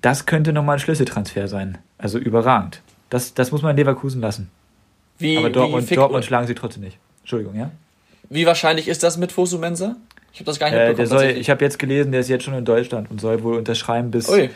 das 0.00 0.26
könnte 0.26 0.52
nochmal 0.52 0.76
ein 0.76 0.80
Schlüsseltransfer 0.80 1.48
sein. 1.48 1.78
Also 1.98 2.18
überragend. 2.18 2.80
Das, 3.10 3.34
das 3.34 3.52
muss 3.52 3.62
man 3.62 3.76
Leverkusen 3.76 4.20
lassen. 4.20 4.50
Wie, 5.18 5.36
Aber 5.36 5.50
Dortmund, 5.50 5.94
Dortmund 5.94 6.24
schlagen 6.24 6.46
sie 6.46 6.54
trotzdem 6.54 6.82
nicht. 6.82 6.98
Entschuldigung, 7.20 7.54
ja? 7.56 7.70
wie 8.30 8.46
wahrscheinlich 8.46 8.86
ist 8.88 9.02
das 9.02 9.16
mit 9.18 9.32
Fosu 9.32 9.58
Mensa? 9.58 9.96
Ich 10.32 10.38
habe 10.38 10.46
das 10.46 10.58
gar 10.60 10.68
nicht 10.70 10.76
Äh, 10.76 10.78
der 10.80 10.88
mitbekommen. 10.90 11.18
soll, 11.20 11.30
ich 11.30 11.50
habe 11.50 11.64
jetzt 11.64 11.78
gelesen, 11.78 12.12
der 12.12 12.20
ist 12.20 12.28
jetzt 12.28 12.44
schon 12.44 12.54
in 12.54 12.64
Deutschland 12.64 13.10
und 13.10 13.20
soll 13.20 13.42
wohl 13.42 13.56
unterschreiben 13.56 14.10
bis 14.12 14.28
Ui. 14.28 14.50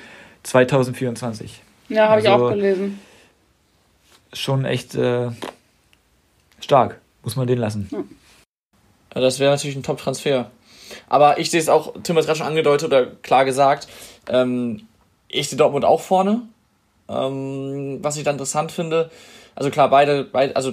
2024. 0.44 1.60
Ja, 1.88 2.08
habe 2.08 2.20
ich 2.20 2.28
Also- 2.30 2.46
auch 2.46 2.50
gelesen. 2.52 2.98
Schon 4.32 4.64
echt 4.64 4.94
äh, 4.94 5.28
stark. 6.64 7.00
Muss 7.22 7.37
man 7.37 7.46
den 7.46 7.59
lassen. 7.59 7.88
Ja, 9.14 9.20
das 9.20 9.38
wäre 9.38 9.53
natürlich 9.53 9.77
ein 9.77 9.83
Top-Transfer. 9.83 10.50
Aber 11.09 11.38
ich 11.38 11.50
sehe 11.50 11.61
es 11.61 11.68
auch, 11.68 11.94
Tim 12.03 12.16
hat 12.16 12.20
es 12.20 12.27
gerade 12.27 12.38
schon 12.38 12.46
angedeutet 12.46 12.88
oder 12.88 13.07
klar 13.07 13.44
gesagt, 13.44 13.88
ähm, 14.29 14.87
ich 15.29 15.48
sehe 15.48 15.57
Dortmund 15.59 15.85
auch 15.85 16.00
vorne. 16.00 16.42
Ähm, 17.09 17.98
was 18.03 18.16
ich 18.16 18.24
da 18.24 18.31
interessant 18.31 18.72
finde, 18.72 19.11
also 19.55 19.70
klar, 19.70 19.88
beide, 19.90 20.24
beide, 20.24 20.57
also 20.57 20.72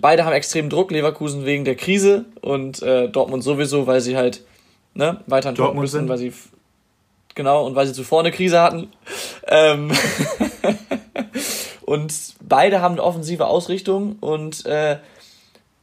beide 0.00 0.24
haben 0.24 0.32
extremen 0.32 0.70
Druck, 0.70 0.90
Leverkusen 0.90 1.44
wegen 1.44 1.64
der 1.64 1.76
Krise 1.76 2.24
und 2.40 2.82
äh, 2.82 3.08
Dortmund 3.08 3.44
sowieso, 3.44 3.86
weil 3.86 4.00
sie 4.00 4.16
halt 4.16 4.42
ne, 4.94 5.20
weiter 5.26 5.50
in 5.50 5.54
Dortmund 5.54 5.82
müssen, 5.82 6.00
sind. 6.00 6.08
weil 6.08 6.18
sie 6.18 6.32
genau 7.34 7.66
und 7.66 7.74
weil 7.74 7.86
sie 7.86 7.92
zuvor 7.92 8.20
eine 8.20 8.32
Krise 8.32 8.60
hatten. 8.60 8.88
Ähm, 9.46 9.92
und 11.86 12.12
beide 12.42 12.80
haben 12.80 12.92
eine 12.92 13.02
offensive 13.02 13.46
Ausrichtung 13.46 14.16
und 14.20 14.66
äh, 14.66 14.98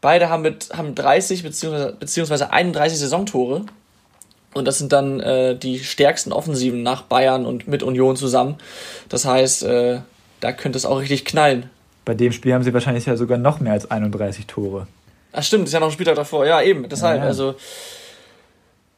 Beide 0.05 0.29
haben 0.29 0.43
mit 0.43 0.69
haben 0.71 0.93
30 0.93 1.41
beziehungsweise, 1.41 1.95
beziehungsweise 1.99 2.51
31 2.51 2.99
Saisontore. 2.99 3.65
Und 4.53 4.65
das 4.65 4.77
sind 4.77 4.93
dann 4.93 5.19
äh, 5.19 5.55
die 5.55 5.79
stärksten 5.79 6.31
Offensiven 6.31 6.83
nach 6.83 7.01
Bayern 7.01 7.47
und 7.47 7.67
mit 7.67 7.81
Union 7.81 8.15
zusammen. 8.15 8.57
Das 9.09 9.25
heißt, 9.25 9.63
äh, 9.63 10.01
da 10.41 10.51
könnte 10.51 10.77
es 10.77 10.85
auch 10.85 10.99
richtig 10.99 11.25
knallen. 11.25 11.71
Bei 12.05 12.13
dem 12.13 12.33
Spiel 12.33 12.53
haben 12.53 12.61
sie 12.61 12.71
wahrscheinlich 12.71 13.07
ja 13.07 13.17
sogar 13.17 13.39
noch 13.39 13.59
mehr 13.59 13.73
als 13.73 13.89
31 13.89 14.45
Tore. 14.45 14.85
Ach 15.33 15.41
stimmt, 15.41 15.65
ist 15.65 15.73
ja 15.73 15.79
noch 15.79 15.87
ein 15.87 15.93
Spieltag 15.93 16.17
davor. 16.17 16.45
Ja, 16.45 16.61
eben, 16.61 16.87
deshalb. 16.87 17.17
Ja, 17.17 17.23
ja. 17.23 17.27
Also, 17.27 17.55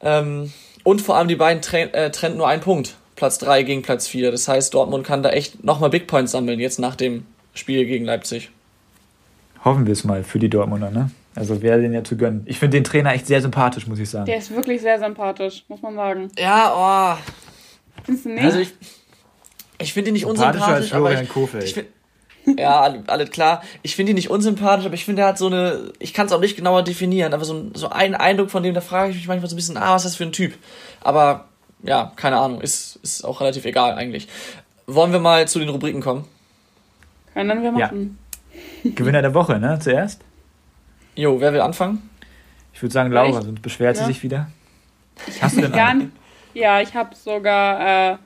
ähm, 0.02 0.52
und 0.84 1.00
vor 1.00 1.16
allem 1.16 1.28
die 1.28 1.36
beiden 1.36 1.62
tre 1.62 1.90
äh, 1.94 2.10
trennen 2.10 2.36
nur 2.36 2.48
einen 2.48 2.60
Punkt. 2.60 2.96
Platz 3.16 3.38
3 3.38 3.62
gegen 3.62 3.80
Platz 3.80 4.08
4. 4.08 4.30
Das 4.30 4.46
heißt, 4.46 4.74
Dortmund 4.74 5.06
kann 5.06 5.22
da 5.22 5.30
echt 5.30 5.64
nochmal 5.64 5.88
Big 5.88 6.06
Points 6.06 6.32
sammeln, 6.32 6.60
jetzt 6.60 6.78
nach 6.78 6.96
dem 6.96 7.24
Spiel 7.54 7.86
gegen 7.86 8.04
Leipzig. 8.04 8.50
Hoffen 9.64 9.86
wir 9.86 9.92
es 9.92 10.04
mal 10.04 10.22
für 10.24 10.38
die 10.38 10.48
Dortmunder, 10.48 10.90
ne? 10.90 11.10
Also 11.34 11.62
wäre 11.62 11.80
den 11.80 11.92
ja 11.92 12.02
zu 12.02 12.16
gönnen. 12.16 12.42
Ich 12.46 12.58
finde 12.58 12.76
den 12.76 12.84
Trainer 12.84 13.12
echt 13.12 13.26
sehr 13.26 13.40
sympathisch, 13.40 13.86
muss 13.86 13.98
ich 13.98 14.10
sagen. 14.10 14.26
Der 14.26 14.38
ist 14.38 14.50
wirklich 14.54 14.80
sehr 14.80 14.98
sympathisch, 14.98 15.64
muss 15.68 15.82
man 15.82 15.94
sagen. 15.94 16.30
Ja, 16.38 17.18
Findest 18.04 18.24
du 18.26 18.30
nicht? 18.30 18.42
oh. 18.42 18.46
Also 18.46 18.58
ich, 18.58 18.72
ich 19.78 19.92
finde 19.92 20.10
ihn 20.10 20.14
nicht 20.14 20.26
Sympathischer 20.26 20.66
als 20.66 20.76
unsympathisch, 20.84 20.92
aber 20.94 21.06
Florian 21.06 21.24
ich, 21.24 21.28
Kohfeldt. 21.30 21.64
ich 21.64 21.74
finde 21.74 21.90
ja, 22.56 22.80
alle- 22.80 23.02
alles 23.06 23.30
klar. 23.30 23.62
Ich 23.82 23.94
finde 23.94 24.12
ihn 24.12 24.14
nicht 24.16 24.30
unsympathisch, 24.30 24.86
aber 24.86 24.94
ich 24.94 25.04
finde, 25.04 25.22
er 25.22 25.28
hat 25.28 25.38
so 25.38 25.46
eine, 25.46 25.92
ich 25.98 26.14
kann 26.14 26.26
es 26.26 26.32
auch 26.32 26.40
nicht 26.40 26.56
genauer 26.56 26.82
definieren, 26.82 27.34
aber 27.34 27.44
so, 27.44 27.54
ein- 27.54 27.72
so 27.74 27.88
einen 27.90 28.14
Eindruck 28.14 28.50
von 28.50 28.62
dem, 28.62 28.74
da 28.74 28.80
frage 28.80 29.10
ich 29.10 29.16
mich 29.16 29.28
manchmal 29.28 29.50
so 29.50 29.54
ein 29.54 29.58
bisschen, 29.58 29.76
ah, 29.76 29.94
was 29.94 30.04
ist 30.04 30.12
das 30.12 30.16
für 30.16 30.24
ein 30.24 30.32
Typ? 30.32 30.54
Aber 31.02 31.44
ja, 31.82 32.10
keine 32.16 32.38
Ahnung, 32.38 32.60
ist, 32.60 32.96
ist 33.02 33.24
auch 33.24 33.40
relativ 33.40 33.64
egal 33.64 33.94
eigentlich. 33.94 34.26
Wollen 34.86 35.12
wir 35.12 35.20
mal 35.20 35.46
zu 35.46 35.58
den 35.58 35.68
Rubriken 35.68 36.00
kommen? 36.00 36.24
Können 37.34 37.62
wir 37.62 37.78
Ja. 37.78 37.92
Gewinner 38.84 39.22
der 39.22 39.34
Woche, 39.34 39.58
ne? 39.58 39.78
Zuerst. 39.80 40.22
Jo, 41.14 41.40
wer 41.40 41.52
will 41.52 41.60
anfangen? 41.60 42.08
Ich 42.72 42.82
würde 42.82 42.92
sagen, 42.92 43.10
Laura, 43.10 43.42
sonst 43.42 43.60
beschwert 43.60 43.96
sie 43.96 44.02
Ja. 44.02 44.06
sich 44.06 44.22
wieder. 44.22 44.50
Hast 45.40 45.56
du 45.56 45.62
denn 45.62 45.72
Gar. 45.72 45.94
Ja, 46.54 46.80
ich 46.80 46.94
habe 46.94 47.14
sogar 47.14 48.12
äh, 48.12 48.16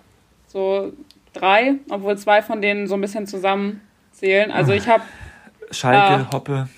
so 0.47 0.93
drei, 1.33 1.77
obwohl 1.91 2.17
zwei 2.19 2.43
von 2.43 2.61
denen 2.61 2.87
so 2.87 2.95
ein 2.95 3.01
bisschen 3.01 3.27
zusammenzählen. 3.27 4.51
Also 4.51 4.73
ich 4.73 4.89
habe, 4.89 5.03
Schalke, 5.71 6.27
Ah. 6.27 6.33
Hoppe. 6.33 6.69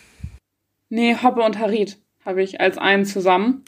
nee, 0.88 1.16
Hoppe 1.20 1.42
und 1.42 1.58
Harit 1.58 1.98
habe 2.24 2.42
ich 2.42 2.60
als 2.60 2.78
einen 2.78 3.04
zusammen. 3.04 3.64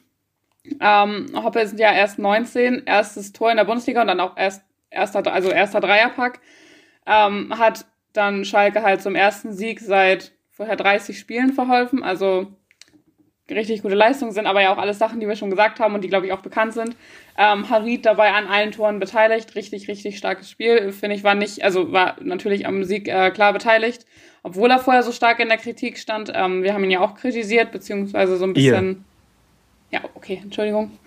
Ähm, 0.80 1.26
Hoppe 1.34 1.60
ist 1.60 1.78
ja 1.78 1.92
erst 1.92 2.18
19, 2.18 2.84
erstes 2.86 3.32
Tor 3.32 3.50
in 3.50 3.56
der 3.56 3.64
Bundesliga 3.64 4.00
und 4.00 4.06
dann 4.08 4.20
auch 4.20 4.36
erst 4.36 4.62
erster, 4.90 5.24
also 5.32 5.50
erster 5.50 5.80
Dreierpack. 5.80 6.40
Ähm, 7.06 7.52
hat 7.56 7.86
dann 8.16 8.44
Schalke 8.44 8.82
halt 8.82 9.02
zum 9.02 9.14
ersten 9.14 9.52
Sieg 9.52 9.80
seit 9.80 10.32
vorher 10.50 10.76
30 10.76 11.18
Spielen 11.18 11.52
verholfen. 11.52 12.02
Also 12.02 12.48
richtig 13.50 13.82
gute 13.82 13.94
Leistungen 13.94 14.32
sind, 14.32 14.46
aber 14.46 14.62
ja 14.62 14.72
auch 14.72 14.78
alles 14.78 14.98
Sachen, 14.98 15.20
die 15.20 15.28
wir 15.28 15.36
schon 15.36 15.50
gesagt 15.50 15.78
haben 15.78 15.94
und 15.94 16.02
die, 16.02 16.08
glaube 16.08 16.26
ich, 16.26 16.32
auch 16.32 16.40
bekannt 16.40 16.72
sind. 16.74 16.96
Ähm, 17.38 17.68
Harid 17.70 18.04
dabei 18.04 18.32
an 18.32 18.46
allen 18.46 18.72
Toren 18.72 18.98
beteiligt. 18.98 19.54
Richtig, 19.54 19.88
richtig 19.88 20.18
starkes 20.18 20.50
Spiel. 20.50 20.92
Finde 20.92 21.14
ich, 21.16 21.22
war 21.22 21.34
nicht, 21.34 21.62
also 21.62 21.92
war 21.92 22.16
natürlich 22.20 22.66
am 22.66 22.82
Sieg 22.84 23.08
äh, 23.08 23.30
klar 23.30 23.52
beteiligt, 23.52 24.06
obwohl 24.42 24.70
er 24.70 24.78
vorher 24.78 25.02
so 25.02 25.12
stark 25.12 25.38
in 25.38 25.48
der 25.48 25.58
Kritik 25.58 25.98
stand. 25.98 26.32
Ähm, 26.34 26.62
wir 26.62 26.74
haben 26.74 26.82
ihn 26.84 26.90
ja 26.90 27.00
auch 27.00 27.14
kritisiert, 27.14 27.70
beziehungsweise 27.70 28.36
so 28.36 28.44
ein 28.44 28.54
bisschen. 28.54 29.04
Ihr. 29.92 29.98
Ja, 29.98 30.00
okay, 30.14 30.40
Entschuldigung. 30.42 30.98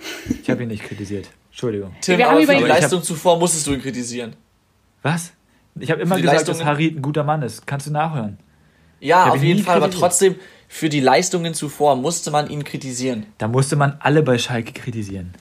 Ich 0.41 0.49
habe 0.49 0.63
ihn 0.63 0.69
nicht 0.69 0.83
kritisiert. 0.83 1.29
Entschuldigung. 1.49 1.93
Tim, 1.99 2.17
wir 2.17 2.29
aber 2.29 2.41
für 2.41 2.55
die 2.55 2.63
Leistung 2.63 3.03
zuvor 3.03 3.37
musstest 3.37 3.67
du 3.67 3.73
ihn 3.73 3.81
kritisieren. 3.81 4.33
Was? 5.01 5.33
Ich 5.79 5.91
habe 5.91 6.01
immer 6.01 6.15
gesagt, 6.15 6.37
Leistungen... 6.37 6.59
dass 6.59 6.67
Harid 6.67 6.97
ein 6.97 7.01
guter 7.01 7.23
Mann 7.23 7.41
ist. 7.41 7.67
Kannst 7.67 7.87
du 7.87 7.91
nachhören. 7.91 8.37
Ja, 8.99 9.29
auf 9.29 9.43
jeden 9.43 9.63
Fall, 9.63 9.77
aber 9.77 9.91
trotzdem, 9.91 10.35
für 10.67 10.89
die 10.89 10.99
Leistungen 10.99 11.53
zuvor 11.53 11.95
musste 11.95 12.31
man 12.31 12.49
ihn 12.49 12.63
kritisieren. 12.63 13.25
Da 13.37 13.47
musste 13.47 13.75
man 13.75 13.97
alle 14.01 14.23
bei 14.23 14.37
Schalke 14.37 14.73
kritisieren. 14.73 15.33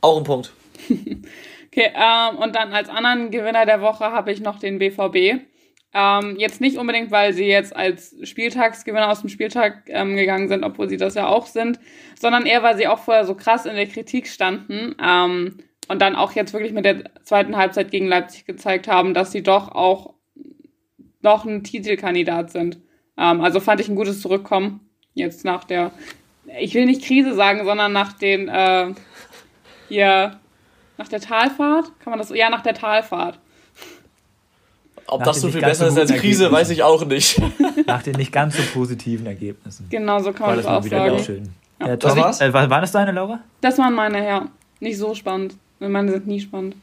Auch 0.00 0.18
ein 0.18 0.24
Punkt. 0.24 0.52
okay, 0.90 1.92
ähm, 1.94 2.38
und 2.38 2.54
dann 2.54 2.72
als 2.72 2.88
anderen 2.88 3.30
Gewinner 3.30 3.66
der 3.66 3.80
Woche 3.80 4.04
habe 4.04 4.32
ich 4.32 4.40
noch 4.40 4.58
den 4.58 4.78
BVB. 4.78 5.42
Ähm, 5.96 6.34
jetzt 6.38 6.60
nicht 6.60 6.76
unbedingt, 6.76 7.12
weil 7.12 7.32
sie 7.32 7.46
jetzt 7.46 7.74
als 7.74 8.16
Spieltagsgewinner 8.24 9.10
aus 9.10 9.20
dem 9.20 9.28
Spieltag 9.28 9.84
ähm, 9.86 10.16
gegangen 10.16 10.48
sind, 10.48 10.64
obwohl 10.64 10.88
sie 10.88 10.96
das 10.96 11.14
ja 11.14 11.28
auch 11.28 11.46
sind, 11.46 11.78
sondern 12.18 12.46
eher, 12.46 12.64
weil 12.64 12.76
sie 12.76 12.88
auch 12.88 12.98
vorher 12.98 13.24
so 13.24 13.36
krass 13.36 13.64
in 13.64 13.76
der 13.76 13.86
Kritik 13.86 14.26
standen 14.26 14.96
ähm, 15.00 15.58
und 15.88 16.00
dann 16.00 16.16
auch 16.16 16.32
jetzt 16.32 16.52
wirklich 16.52 16.72
mit 16.72 16.84
der 16.84 17.04
zweiten 17.22 17.56
Halbzeit 17.56 17.90
gegen 17.90 18.06
Leipzig 18.06 18.46
gezeigt 18.46 18.88
haben, 18.88 19.14
dass 19.14 19.32
sie 19.32 19.42
doch 19.42 19.68
auch 19.72 20.14
noch 21.20 21.44
ein 21.44 21.64
Titelkandidat 21.64 22.50
sind. 22.50 22.78
Ähm, 23.16 23.40
also 23.40 23.60
fand 23.60 23.80
ich 23.80 23.88
ein 23.88 23.96
gutes 23.96 24.20
Zurückkommen 24.20 24.80
jetzt 25.14 25.44
nach 25.44 25.64
der, 25.64 25.92
ich 26.58 26.74
will 26.74 26.86
nicht 26.86 27.04
Krise 27.04 27.34
sagen, 27.34 27.64
sondern 27.64 27.92
nach 27.92 28.12
den, 28.12 28.48
äh, 28.48 28.92
hier, 29.88 30.38
nach 30.98 31.08
der 31.08 31.20
Talfahrt? 31.20 31.92
Kann 32.00 32.10
man 32.10 32.18
das, 32.18 32.30
ja, 32.30 32.50
nach 32.50 32.62
der 32.62 32.74
Talfahrt. 32.74 33.38
Ob 35.06 35.20
nach 35.20 35.26
das 35.26 35.40
so 35.40 35.50
viel 35.50 35.60
besser 35.60 35.88
ist 35.88 35.98
als 35.98 36.12
Krise, 36.14 36.50
weiß 36.50 36.70
ich 36.70 36.82
auch 36.82 37.04
nicht. 37.04 37.40
Nach 37.86 38.02
den 38.02 38.14
nicht 38.14 38.32
ganz 38.32 38.56
so 38.56 38.62
positiven 38.72 39.26
Ergebnissen. 39.26 39.86
Genau, 39.90 40.18
so 40.20 40.32
kann 40.32 40.46
man 40.46 40.56
das, 40.56 40.64
das 40.64 40.74
auch 40.74 40.88
sagen. 40.88 41.18
Schön. 41.22 41.52
Ja. 41.78 41.88
Ja, 41.88 41.96
das 41.96 42.16
war's? 42.16 42.40
Äh, 42.40 42.52
war, 42.54 42.70
war 42.70 42.80
das 42.80 42.92
deine, 42.92 43.12
Laura? 43.12 43.40
Das 43.60 43.76
waren 43.76 43.94
meine, 43.94 44.26
ja. 44.26 44.48
Nicht 44.80 44.96
so 44.96 45.14
spannend. 45.14 45.56
Meine 45.78 46.12
sind 46.12 46.26
nie 46.26 46.40
spannend. 46.40 46.76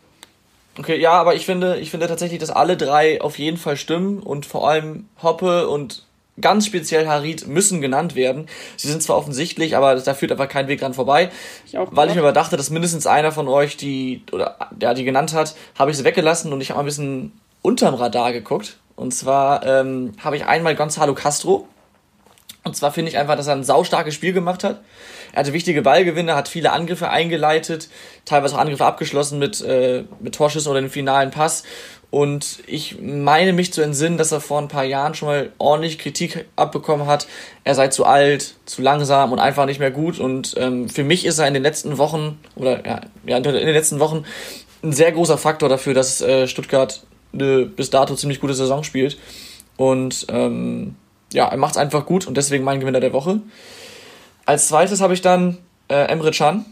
Okay, 0.78 1.00
ja, 1.00 1.12
aber 1.12 1.36
ich 1.36 1.46
finde, 1.46 1.80
ich 1.80 1.92
finde 1.92 2.08
tatsächlich, 2.08 2.40
dass 2.40 2.50
alle 2.50 2.78
drei 2.78 3.22
auf 3.22 3.38
jeden 3.38 3.58
Fall 3.58 3.76
stimmen 3.76 4.20
und 4.20 4.46
vor 4.46 4.70
allem 4.70 5.10
Hoppe 5.22 5.68
und 5.68 6.06
ganz 6.40 6.66
speziell 6.66 7.08
Harid 7.08 7.48
müssen 7.48 7.82
genannt 7.82 8.16
werden. 8.16 8.48
Sie 8.78 8.88
sind 8.88 9.04
zwar 9.04 9.18
offensichtlich, 9.18 9.76
aber 9.76 9.96
da 9.96 10.14
führt 10.14 10.32
einfach 10.32 10.48
kein 10.48 10.68
Weg 10.68 10.80
dran 10.80 10.94
vorbei. 10.94 11.30
Ich 11.66 11.76
weil 11.76 12.10
ich 12.10 12.16
mir 12.16 12.22
aber 12.22 12.32
dachte, 12.32 12.56
dass 12.58 12.70
mindestens 12.70 13.06
einer 13.06 13.32
von 13.32 13.48
euch 13.48 13.76
die, 13.76 14.24
oder 14.32 14.56
der 14.72 14.94
die 14.94 15.04
genannt 15.04 15.34
hat, 15.34 15.56
habe 15.78 15.92
ich 15.92 15.98
sie 15.98 16.06
weggelassen 16.06 16.54
und 16.54 16.62
ich 16.62 16.70
habe 16.70 16.78
mal 16.78 16.84
ein 16.84 16.86
bisschen 16.86 17.34
unterm 17.62 17.96
Radar 17.96 18.32
geguckt. 18.32 18.78
Und 18.96 19.14
zwar 19.14 19.66
ähm, 19.66 20.14
habe 20.24 20.38
ich 20.38 20.46
einmal 20.46 20.76
Gonzalo 20.76 21.14
Castro. 21.14 21.68
Und 22.64 22.76
zwar 22.76 22.92
finde 22.92 23.10
ich 23.10 23.18
einfach, 23.18 23.36
dass 23.36 23.48
er 23.48 23.56
ein 23.56 23.64
saustarkes 23.64 24.14
Spiel 24.14 24.34
gemacht 24.34 24.64
hat. 24.64 24.82
Er 25.34 25.40
hatte 25.40 25.54
wichtige 25.54 25.82
Ballgewinne, 25.82 26.36
hat 26.36 26.48
viele 26.48 26.72
Angriffe 26.72 27.10
eingeleitet, 27.10 27.90
teilweise 28.26 28.56
auch 28.56 28.60
Angriffe 28.60 28.86
abgeschlossen 28.86 29.40
mit, 29.40 29.62
äh, 29.62 30.04
mit 30.20 30.36
Torschüssen 30.36 30.70
oder 30.70 30.82
dem 30.82 30.92
finalen 30.92 31.32
Pass. 31.32 31.64
Und 32.12 32.60
ich 32.68 33.00
meine 33.02 33.54
mich 33.54 33.72
zu 33.72 33.82
entsinnen, 33.82 34.18
dass 34.18 34.34
er 34.34 34.42
vor 34.42 34.60
ein 34.60 34.68
paar 34.68 34.84
Jahren 34.84 35.16
schon 35.16 35.30
mal 35.30 35.52
ordentlich 35.58 35.98
Kritik 35.98 36.46
abbekommen 36.58 37.08
hat. 37.08 37.26
Er 37.64 37.74
sei 37.74 37.88
zu 37.88 38.06
alt, 38.06 38.56
zu 38.66 38.82
langsam 38.82 39.32
und 39.32 39.40
einfach 39.40 39.66
nicht 39.66 39.80
mehr 39.80 39.92
gut. 39.92 40.20
Und 40.20 40.54
ähm, 40.58 40.90
für 40.90 41.06
mich 41.06 41.26
ist 41.26 41.40
er 41.40 41.48
in 41.48 41.54
den 41.54 41.64
letzten 41.64 41.98
Wochen 41.98 42.38
oder 42.56 42.86
ja, 42.86 43.38
in 43.38 43.44
den 43.44 43.54
letzten 43.54 44.00
Wochen 44.00 44.26
ein 44.84 44.92
sehr 44.92 45.14
großer 45.14 45.38
Faktor 45.38 45.70
dafür, 45.70 45.94
dass 45.94 46.22
äh, 46.22 46.48
Stuttgart 46.48 47.02
eine 47.34 47.66
bis 47.66 47.90
dato 47.90 48.14
ziemlich 48.16 48.42
gute 48.42 48.54
Saison 48.54 48.84
spielt. 48.84 49.18
Und 49.78 50.28
ähm, 50.30 50.96
ja, 51.32 51.48
er 51.48 51.58
macht 51.58 51.72
es 51.72 51.78
einfach 51.78 52.06
gut 52.06 52.28
und 52.28 52.36
deswegen 52.36 52.64
mein 52.64 52.80
Gewinner 52.80 53.00
der 53.00 53.14
Woche. 53.14 53.42
Als 54.46 54.68
zweites 54.68 55.02
habe 55.02 55.14
ich 55.14 55.22
dann 55.22 55.58
äh, 55.90 56.06
Emre 56.06 56.32
Can 56.32 56.66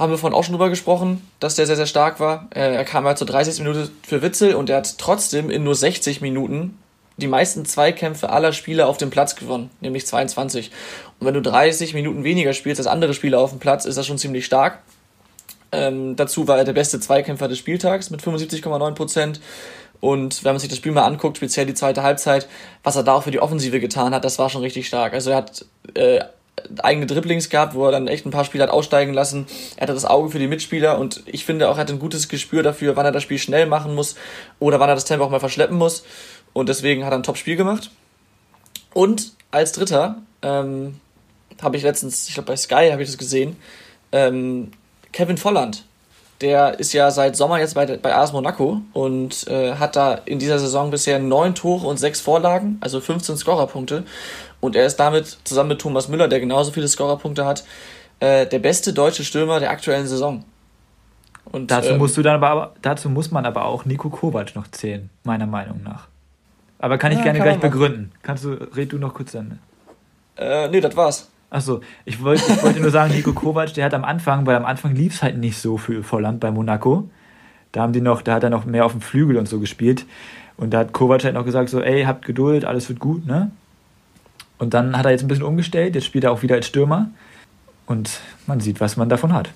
haben 0.00 0.12
wir 0.12 0.18
vorhin 0.18 0.36
auch 0.36 0.44
schon 0.44 0.54
drüber 0.54 0.70
gesprochen, 0.70 1.28
dass 1.40 1.56
der 1.56 1.66
sehr, 1.66 1.76
sehr 1.76 1.86
stark 1.86 2.20
war. 2.20 2.48
Er 2.50 2.84
kam 2.84 3.04
ja 3.04 3.14
zur 3.16 3.26
30. 3.26 3.58
Minute 3.58 3.90
für 4.02 4.22
Witzel 4.22 4.54
und 4.54 4.70
er 4.70 4.78
hat 4.78 4.96
trotzdem 4.96 5.50
in 5.50 5.62
nur 5.62 5.74
60 5.74 6.22
Minuten 6.22 6.78
die 7.18 7.26
meisten 7.26 7.66
Zweikämpfe 7.66 8.30
aller 8.30 8.54
Spieler 8.54 8.88
auf 8.88 8.96
dem 8.96 9.10
Platz 9.10 9.36
gewonnen, 9.36 9.68
nämlich 9.82 10.06
22. 10.06 10.70
Und 11.18 11.26
wenn 11.26 11.34
du 11.34 11.42
30 11.42 11.92
Minuten 11.92 12.24
weniger 12.24 12.54
spielst 12.54 12.80
als 12.80 12.86
andere 12.86 13.12
Spieler 13.12 13.40
auf 13.40 13.50
dem 13.50 13.58
Platz, 13.58 13.84
ist 13.84 13.98
das 13.98 14.06
schon 14.06 14.16
ziemlich 14.16 14.46
stark. 14.46 14.78
Ähm, 15.70 16.16
dazu 16.16 16.48
war 16.48 16.56
er 16.56 16.64
der 16.64 16.72
beste 16.72 16.98
Zweikämpfer 16.98 17.46
des 17.46 17.58
Spieltags 17.58 18.08
mit 18.08 18.22
75,9 18.22 18.94
Prozent. 18.94 19.40
Und 20.00 20.44
wenn 20.44 20.52
man 20.52 20.60
sich 20.60 20.68
das 20.68 20.78
Spiel 20.78 20.92
mal 20.92 21.04
anguckt, 21.04 21.36
speziell 21.36 21.66
die 21.66 21.74
zweite 21.74 22.02
Halbzeit, 22.02 22.48
was 22.82 22.96
er 22.96 23.02
da 23.02 23.14
auch 23.14 23.24
für 23.24 23.30
die 23.30 23.40
Offensive 23.40 23.80
getan 23.80 24.14
hat, 24.14 24.24
das 24.24 24.38
war 24.38 24.48
schon 24.48 24.62
richtig 24.62 24.86
stark. 24.86 25.12
Also 25.12 25.30
er 25.30 25.36
hat 25.36 25.64
äh, 25.94 26.20
eigene 26.82 27.06
Dribblings 27.06 27.50
gehabt, 27.50 27.74
wo 27.74 27.84
er 27.84 27.92
dann 27.92 28.08
echt 28.08 28.26
ein 28.26 28.30
paar 28.30 28.44
Spieler 28.44 28.64
hat 28.64 28.70
aussteigen 28.70 29.12
lassen. 29.12 29.46
Er 29.76 29.82
hatte 29.82 29.94
das 29.94 30.04
Auge 30.04 30.30
für 30.30 30.38
die 30.38 30.46
Mitspieler 30.46 30.98
und 30.98 31.22
ich 31.26 31.44
finde 31.44 31.68
auch, 31.68 31.76
er 31.76 31.82
hat 31.82 31.90
ein 31.90 31.98
gutes 31.98 32.28
Gespür 32.28 32.62
dafür, 32.62 32.96
wann 32.96 33.06
er 33.06 33.12
das 33.12 33.22
Spiel 33.22 33.38
schnell 33.38 33.66
machen 33.66 33.94
muss 33.94 34.16
oder 34.58 34.80
wann 34.80 34.88
er 34.88 34.94
das 34.94 35.04
Tempo 35.04 35.24
auch 35.24 35.30
mal 35.30 35.40
verschleppen 35.40 35.76
muss. 35.76 36.04
Und 36.52 36.68
deswegen 36.68 37.04
hat 37.04 37.12
er 37.12 37.18
ein 37.18 37.22
Top-Spiel 37.22 37.56
gemacht. 37.56 37.90
Und 38.92 39.32
als 39.50 39.72
Dritter 39.72 40.16
ähm, 40.42 41.00
habe 41.62 41.76
ich 41.76 41.82
letztens, 41.82 42.28
ich 42.28 42.34
glaube 42.34 42.48
bei 42.48 42.56
Sky 42.56 42.90
habe 42.90 43.02
ich 43.02 43.08
das 43.08 43.18
gesehen, 43.18 43.56
ähm, 44.12 44.72
Kevin 45.12 45.36
Volland. 45.36 45.84
Der 46.40 46.78
ist 46.80 46.92
ja 46.94 47.10
seit 47.10 47.36
Sommer 47.36 47.58
jetzt 47.58 47.74
bei, 47.74 47.84
bei 47.98 48.14
AS 48.14 48.32
Monaco 48.32 48.80
und 48.94 49.46
äh, 49.48 49.74
hat 49.74 49.94
da 49.96 50.14
in 50.24 50.38
dieser 50.38 50.58
Saison 50.58 50.90
bisher 50.90 51.18
neun 51.18 51.54
Tore 51.54 51.86
und 51.86 51.98
sechs 51.98 52.20
Vorlagen, 52.20 52.78
also 52.80 53.00
15 53.00 53.36
Scorerpunkte. 53.36 54.04
Und 54.60 54.74
er 54.74 54.86
ist 54.86 54.96
damit 54.96 55.38
zusammen 55.44 55.70
mit 55.70 55.80
Thomas 55.80 56.08
Müller, 56.08 56.28
der 56.28 56.40
genauso 56.40 56.72
viele 56.72 56.88
Scorerpunkte 56.88 57.44
hat, 57.44 57.64
äh, 58.20 58.46
der 58.46 58.58
beste 58.58 58.92
deutsche 58.92 59.24
Stürmer 59.24 59.60
der 59.60 59.70
aktuellen 59.70 60.06
Saison. 60.06 60.44
Und 61.44 61.70
dazu 61.70 61.90
ähm, 61.90 61.98
musst 61.98 62.16
du 62.16 62.22
dann 62.22 62.36
aber 62.36 62.74
dazu 62.80 63.08
muss 63.08 63.30
man 63.30 63.44
aber 63.44 63.64
auch 63.64 63.84
Nico 63.84 64.08
Kovac 64.08 64.54
noch 64.54 64.68
zählen, 64.70 65.10
meiner 65.24 65.46
Meinung 65.46 65.82
nach. 65.82 66.08
Aber 66.78 66.96
kann 66.96 67.12
ich 67.12 67.18
ja, 67.18 67.24
gerne 67.24 67.38
kann 67.38 67.48
gleich 67.48 67.60
begründen. 67.60 68.12
Kannst 68.22 68.44
du, 68.44 68.52
red 68.74 68.92
du 68.92 68.98
noch 68.98 69.12
kurz 69.14 69.32
dann? 69.32 69.58
Äh, 70.36 70.68
nee, 70.68 70.80
das 70.80 70.96
war's. 70.96 71.28
Achso, 71.50 71.80
ich 72.04 72.22
wollte, 72.22 72.42
ich 72.52 72.62
wollte 72.62 72.80
nur 72.80 72.90
sagen, 72.90 73.12
Nico 73.12 73.32
Kovac, 73.32 73.74
der 73.74 73.84
hat 73.84 73.94
am 73.94 74.04
Anfang, 74.04 74.46
weil 74.46 74.56
am 74.56 74.64
Anfang 74.64 74.94
lief 74.94 75.14
es 75.14 75.22
halt 75.22 75.36
nicht 75.36 75.58
so 75.58 75.76
für 75.76 76.04
Volland 76.04 76.38
bei 76.38 76.50
Monaco. 76.52 77.10
Da 77.72 77.82
haben 77.82 77.92
die 77.92 78.00
noch, 78.00 78.22
da 78.22 78.34
hat 78.34 78.44
er 78.44 78.50
noch 78.50 78.64
mehr 78.64 78.86
auf 78.86 78.92
dem 78.92 79.00
Flügel 79.00 79.36
und 79.36 79.48
so 79.48 79.58
gespielt. 79.58 80.06
Und 80.56 80.70
da 80.70 80.78
hat 80.78 80.92
Kovac 80.92 81.24
halt 81.24 81.34
noch 81.34 81.44
gesagt, 81.44 81.68
so, 81.68 81.80
ey, 81.80 82.04
habt 82.04 82.24
Geduld, 82.24 82.64
alles 82.64 82.88
wird 82.88 83.00
gut, 83.00 83.26
ne? 83.26 83.50
Und 84.58 84.74
dann 84.74 84.96
hat 84.96 85.06
er 85.06 85.10
jetzt 85.10 85.22
ein 85.22 85.28
bisschen 85.28 85.44
umgestellt, 85.44 85.94
jetzt 85.94 86.04
spielt 86.04 86.24
er 86.24 86.32
auch 86.32 86.42
wieder 86.42 86.54
als 86.54 86.66
Stürmer. 86.66 87.10
Und 87.86 88.20
man 88.46 88.60
sieht, 88.60 88.80
was 88.80 88.96
man 88.96 89.08
davon 89.08 89.32
hat. 89.32 89.50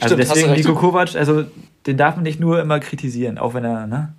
Also 0.00 0.14
Stimmt, 0.14 0.20
deswegen 0.20 0.52
Nico 0.52 0.74
Kovac, 0.74 1.14
also 1.16 1.44
den 1.86 1.96
darf 1.96 2.14
man 2.14 2.22
nicht 2.22 2.40
nur 2.40 2.60
immer 2.60 2.80
kritisieren, 2.80 3.38
auch 3.38 3.54
wenn 3.54 3.64
er, 3.64 3.86
ne? 3.86 4.14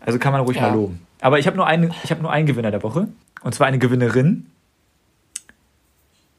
Also 0.00 0.18
kann 0.18 0.32
man 0.32 0.42
ruhig 0.42 0.56
ja. 0.56 0.68
mal 0.68 0.74
loben. 0.74 1.00
Aber 1.20 1.38
ich 1.38 1.46
habe 1.46 1.56
nur, 1.56 1.66
einen, 1.66 1.92
hab 1.92 2.20
nur 2.20 2.30
einen 2.30 2.46
Gewinner 2.46 2.70
der 2.70 2.82
Woche. 2.82 3.08
Und 3.42 3.54
zwar 3.54 3.66
eine 3.66 3.78
Gewinnerin. 3.78 4.46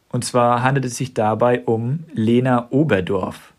Und 0.10 0.24
zwar 0.24 0.64
handelt 0.64 0.86
es 0.86 0.98
sich 0.98 1.14
dabei 1.14 1.64
um 1.64 2.06
Lena 2.14 2.68
Oberdorf. 2.72 3.54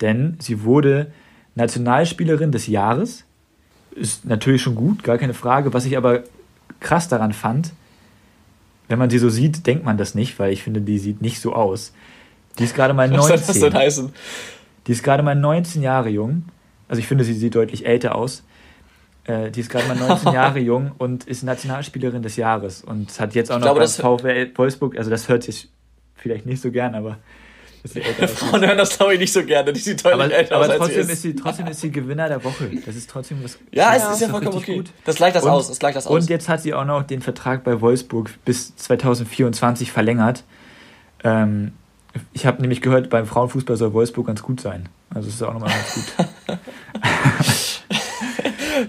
Denn 0.00 0.36
sie 0.40 0.64
wurde 0.64 1.12
Nationalspielerin 1.54 2.52
des 2.52 2.66
Jahres. 2.66 3.24
Ist 3.92 4.24
natürlich 4.24 4.62
schon 4.62 4.74
gut, 4.74 5.02
gar 5.02 5.18
keine 5.18 5.34
Frage. 5.34 5.72
Was 5.72 5.86
ich 5.86 5.96
aber 5.96 6.24
krass 6.80 7.08
daran 7.08 7.32
fand, 7.32 7.72
wenn 8.88 8.98
man 8.98 9.10
sie 9.10 9.18
so 9.18 9.30
sieht, 9.30 9.66
denkt 9.66 9.84
man 9.84 9.96
das 9.96 10.14
nicht, 10.14 10.38
weil 10.38 10.52
ich 10.52 10.62
finde, 10.62 10.80
die 10.80 10.98
sieht 10.98 11.22
nicht 11.22 11.40
so 11.40 11.54
aus. 11.54 11.92
Die 12.58 12.64
ist 12.64 12.74
gerade 12.74 12.94
mal 12.94 13.08
19. 13.08 13.20
Was 13.34 13.46
soll 13.46 13.54
das 13.54 13.60
denn 13.60 13.74
heißen? 13.74 14.12
Die 14.86 14.92
ist 14.92 15.02
gerade 15.02 15.22
mal 15.22 15.34
19 15.34 15.82
Jahre 15.82 16.08
jung. 16.08 16.44
Also 16.88 17.00
ich 17.00 17.08
finde, 17.08 17.24
sie 17.24 17.34
sieht 17.34 17.54
deutlich 17.54 17.86
älter 17.86 18.14
aus. 18.14 18.44
Äh, 19.24 19.50
die 19.50 19.60
ist 19.60 19.70
gerade 19.70 19.88
mal 19.88 19.96
19 19.96 20.32
Jahre 20.32 20.60
jung 20.60 20.92
und 20.98 21.24
ist 21.24 21.42
Nationalspielerin 21.42 22.22
des 22.22 22.36
Jahres 22.36 22.82
und 22.82 23.18
hat 23.18 23.34
jetzt 23.34 23.50
auch 23.50 23.56
ich 23.56 23.64
noch 23.64 23.74
glaube, 23.74 23.80
beim 23.80 24.18
VfL 24.18 24.52
Wolfsburg, 24.56 24.96
also 24.96 25.10
das 25.10 25.28
hört 25.28 25.42
sich 25.42 25.68
vielleicht 26.26 26.46
nicht 26.46 26.60
so 26.60 26.70
gern, 26.70 26.94
aber 26.94 27.18
Frauen 28.26 28.66
hören 28.66 28.78
das, 28.78 28.98
glaube 28.98 29.14
ich, 29.14 29.20
nicht 29.20 29.32
so 29.32 29.44
gerne. 29.44 29.72
Die 29.72 29.78
sieht 29.78 30.04
deutlich 30.04 30.24
aber, 30.24 30.34
älter 30.34 30.56
aber 30.56 30.68
aus. 30.68 30.76
trotzdem, 30.76 31.02
ist. 31.02 31.10
ist 31.10 31.22
sie, 31.22 31.36
trotzdem 31.36 31.68
ist 31.68 31.80
sie 31.80 31.92
Gewinner 31.92 32.28
der 32.28 32.42
Woche. 32.42 32.68
Das 32.84 32.96
ist 32.96 33.08
trotzdem 33.08 33.44
was. 33.44 33.58
Ja, 33.70 33.94
es 33.94 34.14
ist 34.14 34.22
ja 34.22 34.28
vollkommen 34.28 34.56
okay. 34.56 34.78
Gut. 34.78 34.90
Das 35.04 35.16
gleicht 35.16 35.36
das 35.36 35.44
und, 35.44 35.50
aus. 35.50 35.68
Das 35.68 35.78
gleicht 35.78 35.96
das 35.96 36.08
aus. 36.08 36.12
Und 36.12 36.28
jetzt 36.28 36.48
hat 36.48 36.62
sie 36.62 36.74
auch 36.74 36.84
noch 36.84 37.04
den 37.04 37.22
Vertrag 37.22 37.62
bei 37.62 37.80
Wolfsburg 37.80 38.30
bis 38.44 38.74
2024 38.74 39.92
verlängert. 39.92 40.42
Ähm, 41.22 41.72
Ich 42.32 42.44
habe 42.44 42.60
nämlich 42.60 42.80
gehört, 42.80 43.08
beim 43.08 43.26
Frauenfußball 43.26 43.76
soll 43.76 43.92
Wolfsburg 43.92 44.26
ganz 44.26 44.42
gut 44.42 44.60
sein. 44.60 44.88
Also 45.14 45.28
ist 45.28 45.40
auch 45.42 45.52
nochmal 45.52 45.70
ganz 45.70 45.94
gut. 45.94 46.26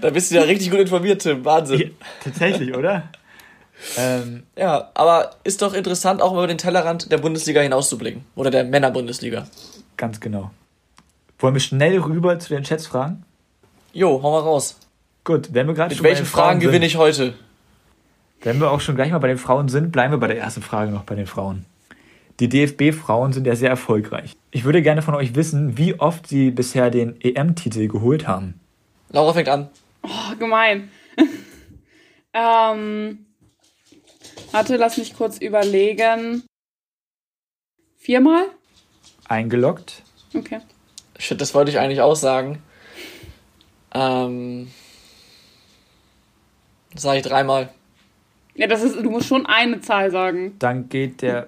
da 0.00 0.10
bist 0.10 0.30
du 0.30 0.34
ja 0.34 0.42
richtig 0.42 0.70
gut 0.70 0.80
informiert, 0.80 1.22
Tim. 1.22 1.44
Wahnsinn. 1.44 1.78
Ja, 1.80 1.86
tatsächlich, 2.24 2.74
oder? 2.74 3.04
Ähm, 3.96 4.42
ja, 4.56 4.90
aber 4.94 5.36
ist 5.44 5.62
doch 5.62 5.74
interessant, 5.74 6.20
auch 6.20 6.32
mal 6.32 6.38
über 6.38 6.46
den 6.46 6.58
Tellerrand 6.58 7.10
der 7.12 7.18
Bundesliga 7.18 7.60
hinauszublicken. 7.60 8.24
Oder 8.34 8.50
der 8.50 8.64
Männerbundesliga. 8.64 9.46
Ganz 9.96 10.20
genau. 10.20 10.50
Wollen 11.38 11.54
wir 11.54 11.60
schnell 11.60 11.98
rüber 11.98 12.38
zu 12.38 12.54
den 12.54 12.64
Schätzfragen? 12.64 13.24
Jo, 13.92 14.20
hau 14.22 14.32
mal 14.32 14.40
raus. 14.40 14.76
Gut, 15.24 15.52
wenn 15.52 15.66
wir 15.66 15.74
gerade 15.74 15.94
Mit 15.94 16.02
welchen 16.02 16.26
Fragen 16.26 16.60
gewinne 16.60 16.86
ich 16.86 16.96
heute? 16.96 17.34
Wenn 18.42 18.60
wir 18.60 18.70
auch 18.70 18.80
schon 18.80 18.94
gleich 18.94 19.10
mal 19.10 19.18
bei 19.18 19.28
den 19.28 19.38
Frauen 19.38 19.68
sind, 19.68 19.92
bleiben 19.92 20.12
wir 20.12 20.18
bei 20.18 20.28
der 20.28 20.38
ersten 20.38 20.62
Frage 20.62 20.90
noch 20.90 21.04
bei 21.04 21.14
den 21.14 21.26
Frauen. 21.26 21.64
Die 22.40 22.48
DFB-Frauen 22.48 23.32
sind 23.32 23.46
ja 23.46 23.56
sehr 23.56 23.68
erfolgreich. 23.68 24.36
Ich 24.52 24.64
würde 24.64 24.80
gerne 24.80 25.02
von 25.02 25.14
euch 25.14 25.34
wissen, 25.34 25.76
wie 25.76 25.98
oft 25.98 26.28
sie 26.28 26.50
bisher 26.50 26.90
den 26.90 27.20
EM-Titel 27.20 27.88
geholt 27.88 28.28
haben. 28.28 28.60
Laura 29.10 29.32
fängt 29.32 29.48
an. 29.48 29.68
Oh, 30.02 30.36
gemein. 30.38 30.88
ähm, 32.32 33.26
warte, 34.52 34.76
lass 34.76 34.96
mich 34.96 35.14
kurz 35.16 35.38
überlegen. 35.38 36.44
Viermal? 37.96 38.46
Eingeloggt. 39.28 40.02
Okay. 40.34 40.60
Shit, 41.18 41.40
das 41.40 41.54
wollte 41.54 41.70
ich 41.70 41.78
eigentlich 41.78 42.00
auch 42.00 42.14
sagen. 42.16 42.62
Ähm, 43.92 44.70
sage 46.94 47.18
ich 47.18 47.24
dreimal. 47.24 47.70
Ja, 48.54 48.66
das 48.66 48.82
ist, 48.82 48.96
du 48.96 49.10
musst 49.10 49.28
schon 49.28 49.46
eine 49.46 49.80
Zahl 49.80 50.10
sagen. 50.10 50.56
Dann 50.58 50.88
geht 50.88 51.22
der. 51.22 51.46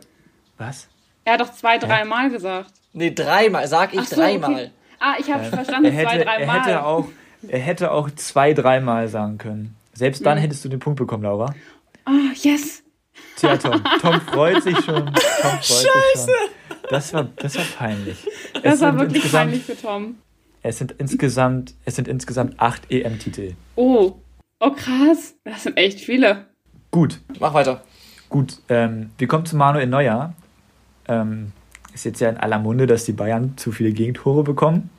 Was? 0.58 0.88
Er 1.24 1.34
hat 1.34 1.40
doch 1.40 1.52
zwei, 1.52 1.78
dreimal 1.78 2.30
gesagt. 2.30 2.72
Nee, 2.92 3.12
dreimal. 3.12 3.66
Sag 3.68 3.94
ich 3.94 4.08
so, 4.08 4.16
dreimal. 4.16 4.52
okay. 4.52 4.70
Ah, 4.98 5.14
ich 5.18 5.30
habe 5.30 5.44
Er 5.44 5.50
verstanden, 5.50 5.90
hätte, 5.92 6.10
zwei, 6.10 6.18
er, 6.18 6.24
dreimal. 6.24 6.60
hätte 6.60 6.84
auch, 6.84 7.08
er 7.48 7.58
hätte 7.58 7.90
auch 7.92 8.10
zwei, 8.10 8.52
dreimal 8.52 9.08
sagen 9.08 9.38
können. 9.38 9.76
Selbst 9.94 10.24
dann 10.26 10.38
Mhm. 10.38 10.42
hättest 10.42 10.64
du 10.64 10.68
den 10.68 10.78
Punkt 10.80 10.98
bekommen, 10.98 11.22
Laura. 11.22 11.54
Ah, 12.04 12.32
yes. 12.34 12.82
Tja, 13.40 13.56
Tom. 13.56 13.82
Tom 14.02 14.20
freut 14.20 14.62
sich 14.62 14.76
schon. 14.84 15.06
Tom 15.06 15.12
freut 15.12 15.62
sich 15.62 15.86
schon. 16.14 16.34
Das 16.90 17.12
war, 17.14 17.24
das 17.36 17.56
war 17.56 17.64
peinlich. 17.78 18.18
Das 18.62 18.74
Es 18.74 18.80
war 18.80 18.98
wirklich 18.98 19.30
peinlich 19.32 19.62
für 19.62 19.76
Tom. 19.80 20.16
Es 20.62 20.78
sind 20.78 20.92
insgesamt, 20.98 21.74
es 21.84 21.96
sind 21.96 22.06
insgesamt 22.08 22.60
acht 22.60 22.90
EM-Titel. 22.90 23.54
Oh. 23.76 24.12
Oh, 24.60 24.70
krass. 24.72 25.34
Das 25.44 25.62
sind 25.62 25.76
echt 25.78 26.00
viele. 26.00 26.46
Gut, 26.90 27.20
Mach 27.38 27.54
weiter. 27.54 27.82
gut. 28.28 28.58
Ähm, 28.68 29.10
wir 29.16 29.26
kommen 29.28 29.46
zu 29.46 29.56
Manuel 29.56 29.86
Neuer. 29.86 30.34
Ähm, 31.08 31.52
ist 31.94 32.04
jetzt 32.04 32.20
ja 32.20 32.28
in 32.28 32.36
aller 32.36 32.58
Munde, 32.58 32.86
dass 32.86 33.04
die 33.04 33.12
Bayern 33.12 33.54
zu 33.56 33.72
viele 33.72 33.92
Gegentore 33.92 34.42
bekommen. 34.42 34.90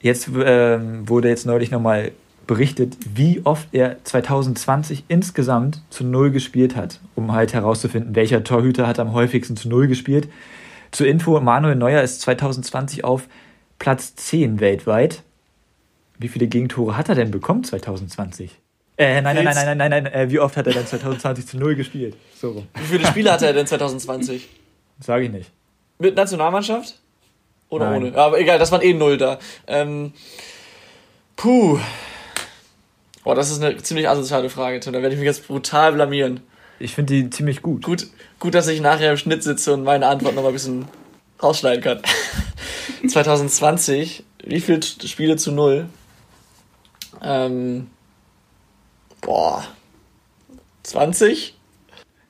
Jetzt 0.00 0.28
ähm, 0.34 1.08
wurde 1.08 1.28
jetzt 1.28 1.46
neulich 1.46 1.70
nochmal 1.70 2.12
berichtet, 2.46 2.96
wie 3.14 3.40
oft 3.44 3.68
er 3.72 4.02
2020 4.04 5.04
insgesamt 5.08 5.82
zu 5.90 6.04
Null 6.04 6.30
gespielt 6.30 6.76
hat, 6.76 7.00
um 7.14 7.32
halt 7.32 7.52
herauszufinden, 7.54 8.14
welcher 8.14 8.44
Torhüter 8.44 8.86
hat 8.86 8.98
am 8.98 9.12
häufigsten 9.12 9.56
zu 9.56 9.68
Null 9.68 9.88
gespielt. 9.88 10.28
Zur 10.92 11.06
Info, 11.06 11.38
Manuel 11.40 11.76
Neuer 11.76 12.02
ist 12.02 12.20
2020 12.22 13.04
auf 13.04 13.28
Platz 13.78 14.14
10 14.16 14.60
weltweit. 14.60 15.22
Wie 16.18 16.28
viele 16.28 16.46
Gegentore 16.46 16.96
hat 16.96 17.08
er 17.08 17.14
denn 17.14 17.30
bekommen 17.30 17.64
2020? 17.64 18.52
Äh, 18.98 19.20
nein, 19.20 19.34
nein, 19.34 19.44
nein, 19.44 19.54
nein, 19.54 19.78
nein, 19.78 19.90
nein, 19.90 20.02
nein. 20.04 20.12
Äh, 20.12 20.30
wie 20.30 20.38
oft 20.38 20.56
hat 20.56 20.66
er 20.66 20.72
denn 20.72 20.86
2020 20.86 21.46
zu 21.46 21.58
Null 21.58 21.74
gespielt? 21.74 22.16
So 22.40 22.52
rum. 22.52 22.68
Wie 22.74 22.84
viele 22.84 23.06
Spiele 23.06 23.32
hatte 23.32 23.46
er 23.46 23.52
denn 23.52 23.66
2020? 23.66 24.48
Sage 25.00 25.24
ich 25.24 25.30
nicht. 25.30 25.50
Mit 25.98 26.14
Nationalmannschaft? 26.16 26.98
Oder 27.68 27.90
Nein. 27.90 28.04
ohne? 28.04 28.16
Aber 28.16 28.38
egal, 28.38 28.58
das 28.58 28.70
waren 28.72 28.82
eh 28.82 28.92
null 28.94 29.18
da. 29.18 29.38
Ähm, 29.66 30.12
puh. 31.36 31.78
Boah, 33.26 33.34
das 33.34 33.50
ist 33.50 33.60
eine 33.60 33.76
ziemlich 33.78 34.08
asoziale 34.08 34.48
Frage, 34.48 34.78
Tim. 34.78 34.92
Da 34.92 35.02
werde 35.02 35.16
ich 35.16 35.18
mich 35.18 35.26
jetzt 35.26 35.48
brutal 35.48 35.92
blamieren. 35.92 36.42
Ich 36.78 36.94
finde 36.94 37.12
die 37.12 37.28
ziemlich 37.28 37.60
gut. 37.60 37.82
Gut, 37.82 38.06
gut, 38.38 38.54
dass 38.54 38.68
ich 38.68 38.80
nachher 38.80 39.10
im 39.10 39.16
Schnitt 39.16 39.42
sitze 39.42 39.74
und 39.74 39.82
meine 39.82 40.06
Antwort 40.06 40.36
noch 40.36 40.42
mal 40.42 40.50
ein 40.50 40.54
bisschen 40.54 40.86
rausschneiden 41.42 41.82
kann. 41.82 42.02
2020, 43.08 44.22
wie 44.44 44.60
viele 44.60 44.80
Spiele 44.80 45.34
zu 45.34 45.50
null? 45.50 45.88
Ähm, 47.20 47.90
boah. 49.22 49.64
20? 50.84 51.58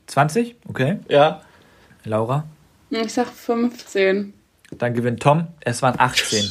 20? 0.07 0.57
Okay. 0.66 1.01
Ja. 1.11 1.42
Laura? 2.05 2.49
Ich 2.88 3.12
sag 3.12 3.28
15. 3.28 4.32
Dann 4.70 4.94
gewinnt 4.94 5.20
Tom. 5.22 5.49
Es 5.61 5.82
waren 5.82 6.01
18. 6.01 6.42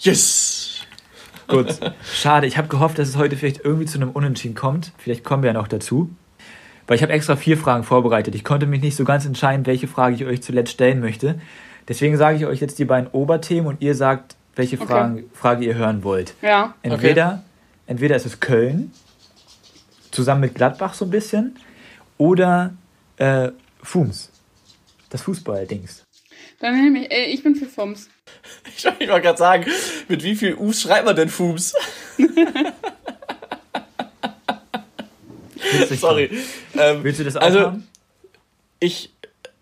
Yes! 0.00 0.49
Gut. 1.50 1.78
Schade. 2.04 2.46
Ich 2.46 2.56
habe 2.56 2.68
gehofft, 2.68 2.98
dass 2.98 3.08
es 3.08 3.16
heute 3.16 3.36
vielleicht 3.36 3.64
irgendwie 3.64 3.86
zu 3.86 3.98
einem 3.98 4.10
Unentschieden 4.10 4.54
kommt. 4.54 4.92
Vielleicht 4.98 5.24
kommen 5.24 5.42
wir 5.42 5.48
ja 5.48 5.54
noch 5.54 5.68
dazu. 5.68 6.10
Weil 6.86 6.96
ich 6.96 7.02
habe 7.02 7.12
extra 7.12 7.36
vier 7.36 7.56
Fragen 7.56 7.84
vorbereitet. 7.84 8.34
Ich 8.34 8.42
konnte 8.44 8.66
mich 8.66 8.82
nicht 8.82 8.96
so 8.96 9.04
ganz 9.04 9.24
entscheiden, 9.24 9.66
welche 9.66 9.86
Frage 9.86 10.14
ich 10.14 10.24
euch 10.24 10.42
zuletzt 10.42 10.72
stellen 10.72 11.00
möchte. 11.00 11.40
Deswegen 11.88 12.16
sage 12.16 12.36
ich 12.36 12.46
euch 12.46 12.60
jetzt 12.60 12.78
die 12.78 12.84
beiden 12.84 13.08
Oberthemen 13.10 13.66
und 13.66 13.80
ihr 13.82 13.94
sagt, 13.94 14.36
welche 14.56 14.76
Okay. 14.76 14.86
Fragen, 14.86 15.24
Frage 15.32 15.64
ihr 15.64 15.74
hören 15.74 16.02
wollt. 16.04 16.34
Ja. 16.42 16.74
Entweder, 16.82 17.42
entweder 17.86 18.16
ist 18.16 18.26
es 18.26 18.40
Köln, 18.40 18.92
zusammen 20.10 20.40
mit 20.42 20.54
Gladbach 20.54 20.94
so 20.94 21.04
ein 21.04 21.10
bisschen, 21.10 21.56
oder 22.18 22.74
äh, 23.16 23.50
Fums. 23.82 24.30
Das 25.10 25.22
Fußballdings. 25.22 26.04
Dann 26.60 26.80
nehme 26.80 27.04
ich, 27.06 27.10
äh, 27.10 27.24
ich 27.26 27.42
bin 27.42 27.54
für 27.56 27.66
Fums. 27.66 28.08
Ich 28.76 28.84
wollte 29.08 29.22
gerade 29.22 29.38
sagen, 29.38 29.66
mit 30.08 30.22
wie 30.22 30.36
viel 30.36 30.54
U's 30.54 30.80
schreibt 30.82 31.04
man 31.04 31.16
denn 31.16 31.28
Fums? 31.28 31.74
Witzig, 35.72 36.00
Sorry. 36.00 36.30
Ähm, 36.78 37.02
Willst 37.04 37.20
du 37.20 37.24
das 37.24 37.36
auch 37.36 37.42
also, 37.42 37.60
haben? 37.60 37.88
ich 38.78 39.12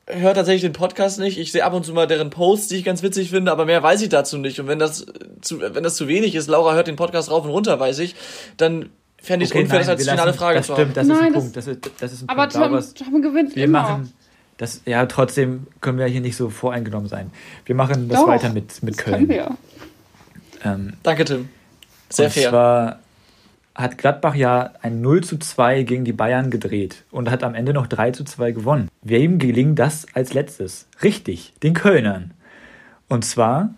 höre 0.07 0.35
tatsächlich 0.35 0.63
den 0.63 0.73
Podcast 0.73 1.19
nicht. 1.19 1.39
Ich 1.39 1.51
sehe 1.53 1.65
ab 1.65 1.73
und 1.73 1.85
zu 1.85 1.93
mal 1.93 2.07
deren 2.07 2.31
Posts, 2.31 2.69
die 2.69 2.77
ich 2.77 2.85
ganz 2.85 3.03
witzig 3.03 3.31
finde, 3.31 3.51
aber 3.53 3.65
mehr 3.67 3.83
weiß 3.83 4.01
ich 4.03 4.09
dazu 4.09 4.39
nicht. 4.39 4.61
Und 4.61 4.69
wenn 4.69 4.79
das 4.79 5.07
zu, 5.41 5.61
wenn 5.61 5.83
das 5.83 5.97
zu 5.97 6.09
wenig 6.09 6.35
ist, 6.35 6.47
Laura 6.49 6.75
hört 6.75 6.87
den 6.87 6.97
Podcast 6.97 7.31
rauf 7.31 7.45
und 7.45 7.51
runter, 7.51 7.79
weiß 7.81 7.99
ich, 8.01 8.15
dann 8.57 8.91
fände 9.21 9.45
ich 9.45 9.51
es 9.51 9.57
unfair, 9.57 9.81
das 9.81 9.89
als 9.89 10.03
finale 10.05 10.27
lassen- 10.29 10.39
Frage 10.39 10.59
das 10.59 10.67
zu 10.69 10.73
stimmt, 10.75 10.89
haben. 10.89 10.95
das 10.95 11.07
ist 11.07 11.13
Nein, 11.13 11.25
ein 11.27 11.33
das- 11.33 11.43
Punkt. 11.43 11.57
Das 11.57 11.67
ist, 11.67 11.91
das 12.01 12.13
ist 12.13 12.23
ein 12.23 12.29
Aber 12.29 12.47
Punkt. 12.49 12.97
Tom, 12.99 13.13
Tom 13.13 13.23
gewinnt 13.23 13.57
wir 13.57 13.65
immer. 13.65 13.83
machen 13.83 14.13
das, 14.59 14.83
ja, 14.85 15.07
trotzdem 15.07 15.67
können 15.81 15.99
wir 15.99 16.07
hier 16.07 16.21
nicht 16.21 16.37
so 16.37 16.51
voreingenommen 16.51 17.09
sein. 17.09 17.31
Wir 17.65 17.75
machen 17.75 18.09
das 18.09 18.21
Doch, 18.21 18.29
weiter 18.29 18.53
mit, 18.53 18.83
mit 18.83 18.99
das 18.99 19.05
Köln. 19.05 19.17
können 19.17 19.29
wir. 19.29 19.57
Ähm, 20.65 20.93
Danke, 21.03 21.25
Tim. 21.25 21.49
Sehr 22.11 22.27
und 22.27 22.33
fair. 22.33 22.51
zwar 22.51 22.99
hat 23.75 23.97
Gladbach 23.97 24.35
ja 24.35 24.73
ein 24.83 25.01
0 25.01 25.23
zu 25.23 25.39
2 25.39 25.85
gegen 25.85 26.05
die 26.05 26.13
Bayern 26.13 26.51
gedreht 26.51 27.05
und 27.13 27.31
hat 27.31 27.45
am 27.45 27.55
Ende 27.55 27.73
noch 27.73 27.87
3 27.87 28.11
zu 28.11 28.25
2 28.25 28.51
gewonnen. 28.51 28.89
Wem 29.03 29.39
gelingt 29.39 29.79
das 29.79 30.07
als 30.15 30.35
letztes? 30.35 30.89
Richtig, 31.03 31.55
den 31.63 31.75
Kölnern. 31.75 32.35
Und 33.09 33.25
zwar 33.25 33.71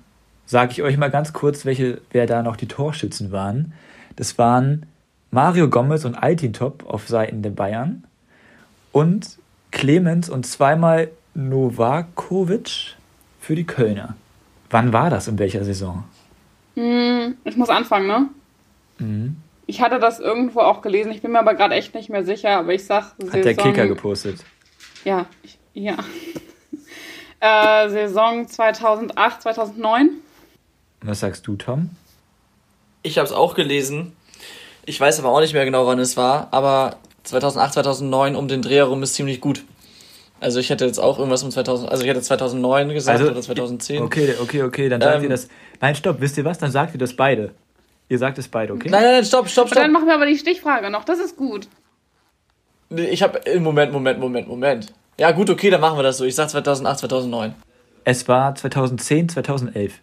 sage 0.47 0.72
ich 0.72 0.83
euch 0.83 0.97
mal 0.97 1.11
ganz 1.11 1.35
kurz, 1.35 1.66
welche, 1.66 2.01
wer 2.11 2.26
da 2.26 2.43
noch 2.43 2.57
die 2.57 2.66
Torschützen 2.66 3.31
waren. 3.31 3.74
Das 4.16 4.39
waren 4.39 4.87
Mario 5.31 5.68
Gomez 5.68 6.07
und 6.07 6.14
Altintop 6.14 6.89
auf 6.89 7.07
Seiten 7.07 7.43
der 7.43 7.51
Bayern 7.51 8.05
und 8.93 9.39
Clemens 9.71 10.29
und 10.29 10.47
zweimal 10.47 11.11
Novakovic 11.35 12.97
für 13.41 13.55
die 13.55 13.66
Kölner. 13.66 14.16
Wann 14.71 14.93
war 14.93 15.11
das? 15.11 15.29
In 15.29 15.39
welcher 15.39 15.64
Saison? 15.64 16.05
Hm, 16.75 17.37
ich 17.45 17.57
muss 17.57 17.68
anfangen, 17.68 18.07
ne? 18.07 18.29
Mhm. 18.99 19.37
Ich 19.66 19.81
hatte 19.81 19.99
das 19.99 20.18
irgendwo 20.18 20.61
auch 20.61 20.83
gelesen. 20.83 21.12
Ich 21.12 21.23
bin 21.23 21.33
mir 21.33 21.39
aber 21.39 21.55
gerade 21.55 21.75
echt 21.75 21.95
nicht 21.95 22.09
mehr 22.09 22.25
sicher. 22.25 22.59
Aber 22.59 22.75
ich 22.75 22.85
sag 22.85 23.14
Saison... 23.18 23.33
Hat 23.33 23.45
der 23.45 23.55
Kicker 23.55 23.87
gepostet. 23.87 24.45
Ja, 25.05 25.27
ich, 25.43 25.59
ja. 25.75 25.97
äh, 27.41 27.89
Saison 27.89 28.49
2008, 28.49 29.43
2009. 29.43 30.11
Was 31.03 31.21
sagst 31.21 31.47
du, 31.47 31.57
Tom? 31.57 31.91
Ich 33.03 33.18
habe 33.18 33.27
es 33.27 33.33
auch 33.33 33.55
gelesen. 33.55 34.12
Ich 34.85 35.01
weiß 35.01 35.21
aber 35.21 35.31
auch 35.31 35.41
nicht 35.41 35.53
mehr 35.53 35.64
genau, 35.64 35.87
wann 35.87 35.99
es 35.99 36.16
war, 36.16 36.49
aber 36.51 36.97
2008, 37.31 37.74
2009 37.74 38.37
um 38.37 38.47
den 38.49 38.62
Dreh 38.62 38.76
herum 38.76 39.03
ist 39.03 39.14
ziemlich 39.14 39.41
gut. 39.41 39.64
Also 40.41 40.59
ich 40.59 40.70
hätte 40.70 40.87
jetzt 40.87 40.99
auch 40.99 41.18
irgendwas 41.18 41.43
um 41.43 41.51
2000, 41.51 41.91
also 41.91 42.03
ich 42.03 42.09
hätte 42.09 42.22
2009 42.22 42.89
gesagt 42.91 43.22
oder 43.22 43.41
2010. 43.41 44.03
Okay, 44.03 44.35
okay, 44.41 44.62
okay, 44.62 44.89
dann 44.89 45.01
sagt 45.01 45.16
Ähm, 45.18 45.22
ihr 45.24 45.28
das. 45.28 45.49
Nein, 45.81 45.95
stopp, 45.95 46.20
wisst 46.20 46.39
ihr 46.39 46.45
was? 46.45 46.59
Dann 46.59 46.70
sagt 46.70 46.95
ihr 46.95 46.99
das 46.99 47.14
beide. 47.14 47.53
Ihr 48.09 48.18
sagt 48.18 48.39
es 48.39 48.49
beide, 48.49 48.72
okay? 48.72 48.89
Nein, 48.91 49.03
nein, 49.03 49.12
nein, 49.16 49.24
stopp, 49.24 49.49
stopp, 49.49 49.66
Und 49.66 49.76
dann 49.76 49.85
stopp. 49.85 49.93
machen 49.93 50.07
wir 50.07 50.14
aber 50.14 50.26
die 50.26 50.37
Stichfrage 50.39 50.91
noch. 50.91 51.05
Das 51.05 51.18
ist 51.18 51.37
gut. 51.37 51.68
Nee, 52.89 53.05
Ich 53.11 53.22
habe 53.22 53.41
Moment, 53.61 53.93
Moment, 53.93 54.18
Moment, 54.18 54.49
Moment. 54.49 54.93
Ja, 55.18 55.31
gut, 55.33 55.51
okay, 55.51 55.68
dann 55.70 55.81
machen 55.81 55.99
wir 55.99 56.03
das 56.03 56.16
so. 56.18 56.24
Ich 56.24 56.35
sag 56.35 56.49
2008, 56.49 57.01
2009. 57.01 57.55
Es 58.05 58.26
war 58.26 58.55
2010, 58.55 59.28
2011. 59.28 60.01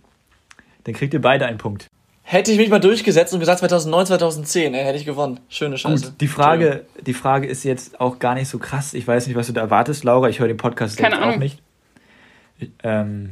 Dann 0.84 0.94
kriegt 0.94 1.14
ihr 1.14 1.22
beide 1.22 1.46
einen 1.48 1.58
Punkt. 1.58 1.88
Hätte 2.30 2.52
ich 2.52 2.58
mich 2.58 2.70
mal 2.70 2.80
durchgesetzt 2.80 3.34
und 3.34 3.40
gesagt 3.40 3.60
2009, 3.60 4.08
2010, 4.08 4.74
ey, 4.74 4.84
hätte 4.84 4.98
ich 4.98 5.06
gewonnen. 5.06 5.40
Schöne 5.48 5.78
Scheiße. 5.78 6.08
Gut, 6.08 6.20
die 6.20 6.28
Frage, 6.28 6.84
die 7.06 7.14
Frage 7.14 7.48
ist 7.48 7.64
jetzt 7.64 8.02
auch 8.02 8.20
gar 8.20 8.34
nicht 8.34 8.50
so 8.50 8.60
krass. 8.60 8.94
Ich 8.94 9.08
weiß 9.08 9.28
nicht, 9.28 9.38
was 9.38 9.48
du 9.48 9.54
da 9.54 9.62
erwartest, 9.62 10.04
Laura. 10.04 10.28
Ich 10.28 10.42
höre 10.42 10.50
den 10.50 10.58
Podcast 10.58 10.98
Keine 10.98 11.12
selbst 11.12 11.24
auch 11.24 11.28
Ahnung. 11.30 11.40
nicht. 11.40 11.62
Ähm, 12.84 13.30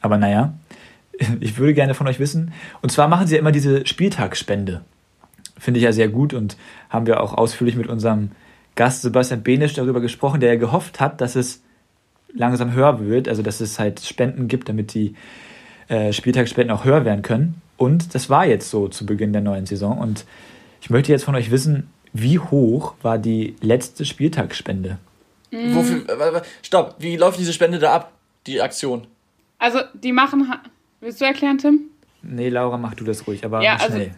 aber 0.00 0.16
naja, 0.16 0.54
ich 1.40 1.58
würde 1.58 1.74
gerne 1.74 1.94
von 1.94 2.06
euch 2.06 2.20
wissen. 2.20 2.52
Und 2.82 2.92
zwar 2.92 3.08
machen 3.08 3.26
sie 3.26 3.34
ja 3.34 3.40
immer 3.40 3.50
diese 3.50 3.84
Spieltagsspende. 3.84 4.82
Finde 5.58 5.78
ich 5.78 5.84
ja 5.84 5.90
sehr 5.90 6.06
gut 6.06 6.34
und 6.34 6.56
haben 6.90 7.08
wir 7.08 7.20
auch 7.20 7.34
ausführlich 7.34 7.74
mit 7.74 7.88
unserem 7.88 8.30
Gast 8.76 9.02
Sebastian 9.02 9.42
Benisch 9.42 9.74
darüber 9.74 10.00
gesprochen, 10.00 10.38
der 10.38 10.52
ja 10.52 10.60
gehofft 10.60 11.00
hat, 11.00 11.20
dass 11.20 11.34
es 11.34 11.64
langsam 12.32 12.74
höher 12.74 13.00
wird, 13.00 13.28
also 13.28 13.42
dass 13.42 13.60
es 13.60 13.80
halt 13.80 13.98
Spenden 13.98 14.46
gibt, 14.46 14.68
damit 14.68 14.94
die 14.94 15.16
äh, 15.88 16.12
Spieltagsspenden 16.12 16.70
auch 16.70 16.84
höher 16.84 17.04
werden 17.04 17.22
können. 17.22 17.60
Und 17.78 18.14
das 18.14 18.28
war 18.28 18.44
jetzt 18.44 18.68
so 18.68 18.88
zu 18.88 19.06
Beginn 19.06 19.32
der 19.32 19.40
neuen 19.40 19.64
Saison. 19.64 19.96
Und 19.96 20.26
ich 20.82 20.90
möchte 20.90 21.12
jetzt 21.12 21.24
von 21.24 21.34
euch 21.34 21.50
wissen, 21.50 21.88
wie 22.12 22.38
hoch 22.38 22.94
war 23.02 23.16
die 23.18 23.56
letzte 23.62 24.04
Spieltagsspende? 24.04 24.98
Mhm. 25.50 25.74
Wofür, 25.74 26.42
stopp, 26.62 26.96
wie 26.98 27.16
läuft 27.16 27.38
diese 27.38 27.52
Spende 27.54 27.78
da 27.78 27.94
ab, 27.94 28.12
die 28.46 28.60
Aktion? 28.60 29.06
Also, 29.58 29.80
die 29.94 30.12
machen. 30.12 30.52
Willst 31.00 31.20
du 31.20 31.24
erklären, 31.24 31.58
Tim? 31.58 31.80
Nee, 32.22 32.48
Laura, 32.48 32.76
mach 32.76 32.94
du 32.94 33.04
das 33.04 33.26
ruhig, 33.26 33.44
aber 33.44 33.62
Ja, 33.62 33.74
also- 33.74 33.94
schnell. 33.96 34.14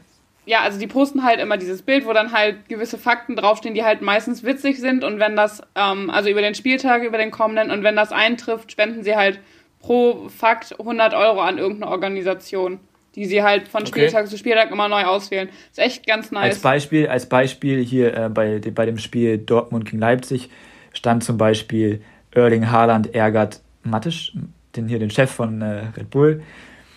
Ja, 0.47 0.63
also 0.63 0.81
die 0.81 0.87
posten 0.87 1.23
halt 1.23 1.39
immer 1.39 1.59
dieses 1.59 1.83
Bild, 1.83 2.07
wo 2.07 2.13
dann 2.13 2.33
halt 2.33 2.69
gewisse 2.69 2.99
Fakten 2.99 3.37
draufstehen, 3.37 3.75
die 3.75 3.85
halt 3.85 4.01
meistens 4.01 4.43
witzig 4.43 4.81
sind. 4.81 5.05
Und 5.05 5.21
wenn 5.21 5.37
das, 5.37 5.63
ähm, 5.77 6.11
also 6.11 6.29
über 6.31 6.41
den 6.41 6.55
Spieltag, 6.55 7.05
über 7.05 7.19
den 7.19 7.31
kommenden, 7.31 7.71
und 7.71 7.85
wenn 7.85 7.95
das 7.95 8.11
eintrifft, 8.11 8.73
spenden 8.73 9.05
sie 9.05 9.15
halt 9.15 9.39
pro 9.81 10.29
Fakt 10.29 10.77
100 10.79 11.15
Euro 11.15 11.41
an 11.43 11.59
irgendeine 11.59 11.93
Organisation, 11.93 12.81
die 13.15 13.27
sie 13.27 13.43
halt 13.43 13.69
von 13.69 13.83
Okay. 13.83 13.91
Spieltag 13.91 14.29
zu 14.29 14.39
Spieltag 14.39 14.71
immer 14.71 14.89
neu 14.89 15.05
auswählen. 15.05 15.49
Ist 15.71 15.79
echt 15.79 16.07
ganz 16.07 16.31
nice. 16.31 16.45
Als 16.55 16.59
Beispiel, 16.61 17.09
als 17.09 17.27
Beispiel 17.27 17.83
hier 17.85 18.17
äh, 18.17 18.29
bei, 18.29 18.61
bei 18.75 18.87
dem 18.87 18.99
Spiel 18.99 19.39
Dortmund 19.39 19.85
gegen 19.87 19.99
Leipzig 19.99 20.49
stand 20.93 21.25
zum 21.25 21.37
Beispiel 21.39 22.03
Erling 22.33 22.71
Haaland 22.71 23.15
ärgert 23.15 23.61
Mattisch, 23.83 24.33
den 24.77 24.87
hier 24.89 24.99
den 24.99 25.11
Chef 25.11 25.31
von 25.31 25.61
äh, 25.63 25.87
Red 25.97 26.11
Bull. 26.11 26.43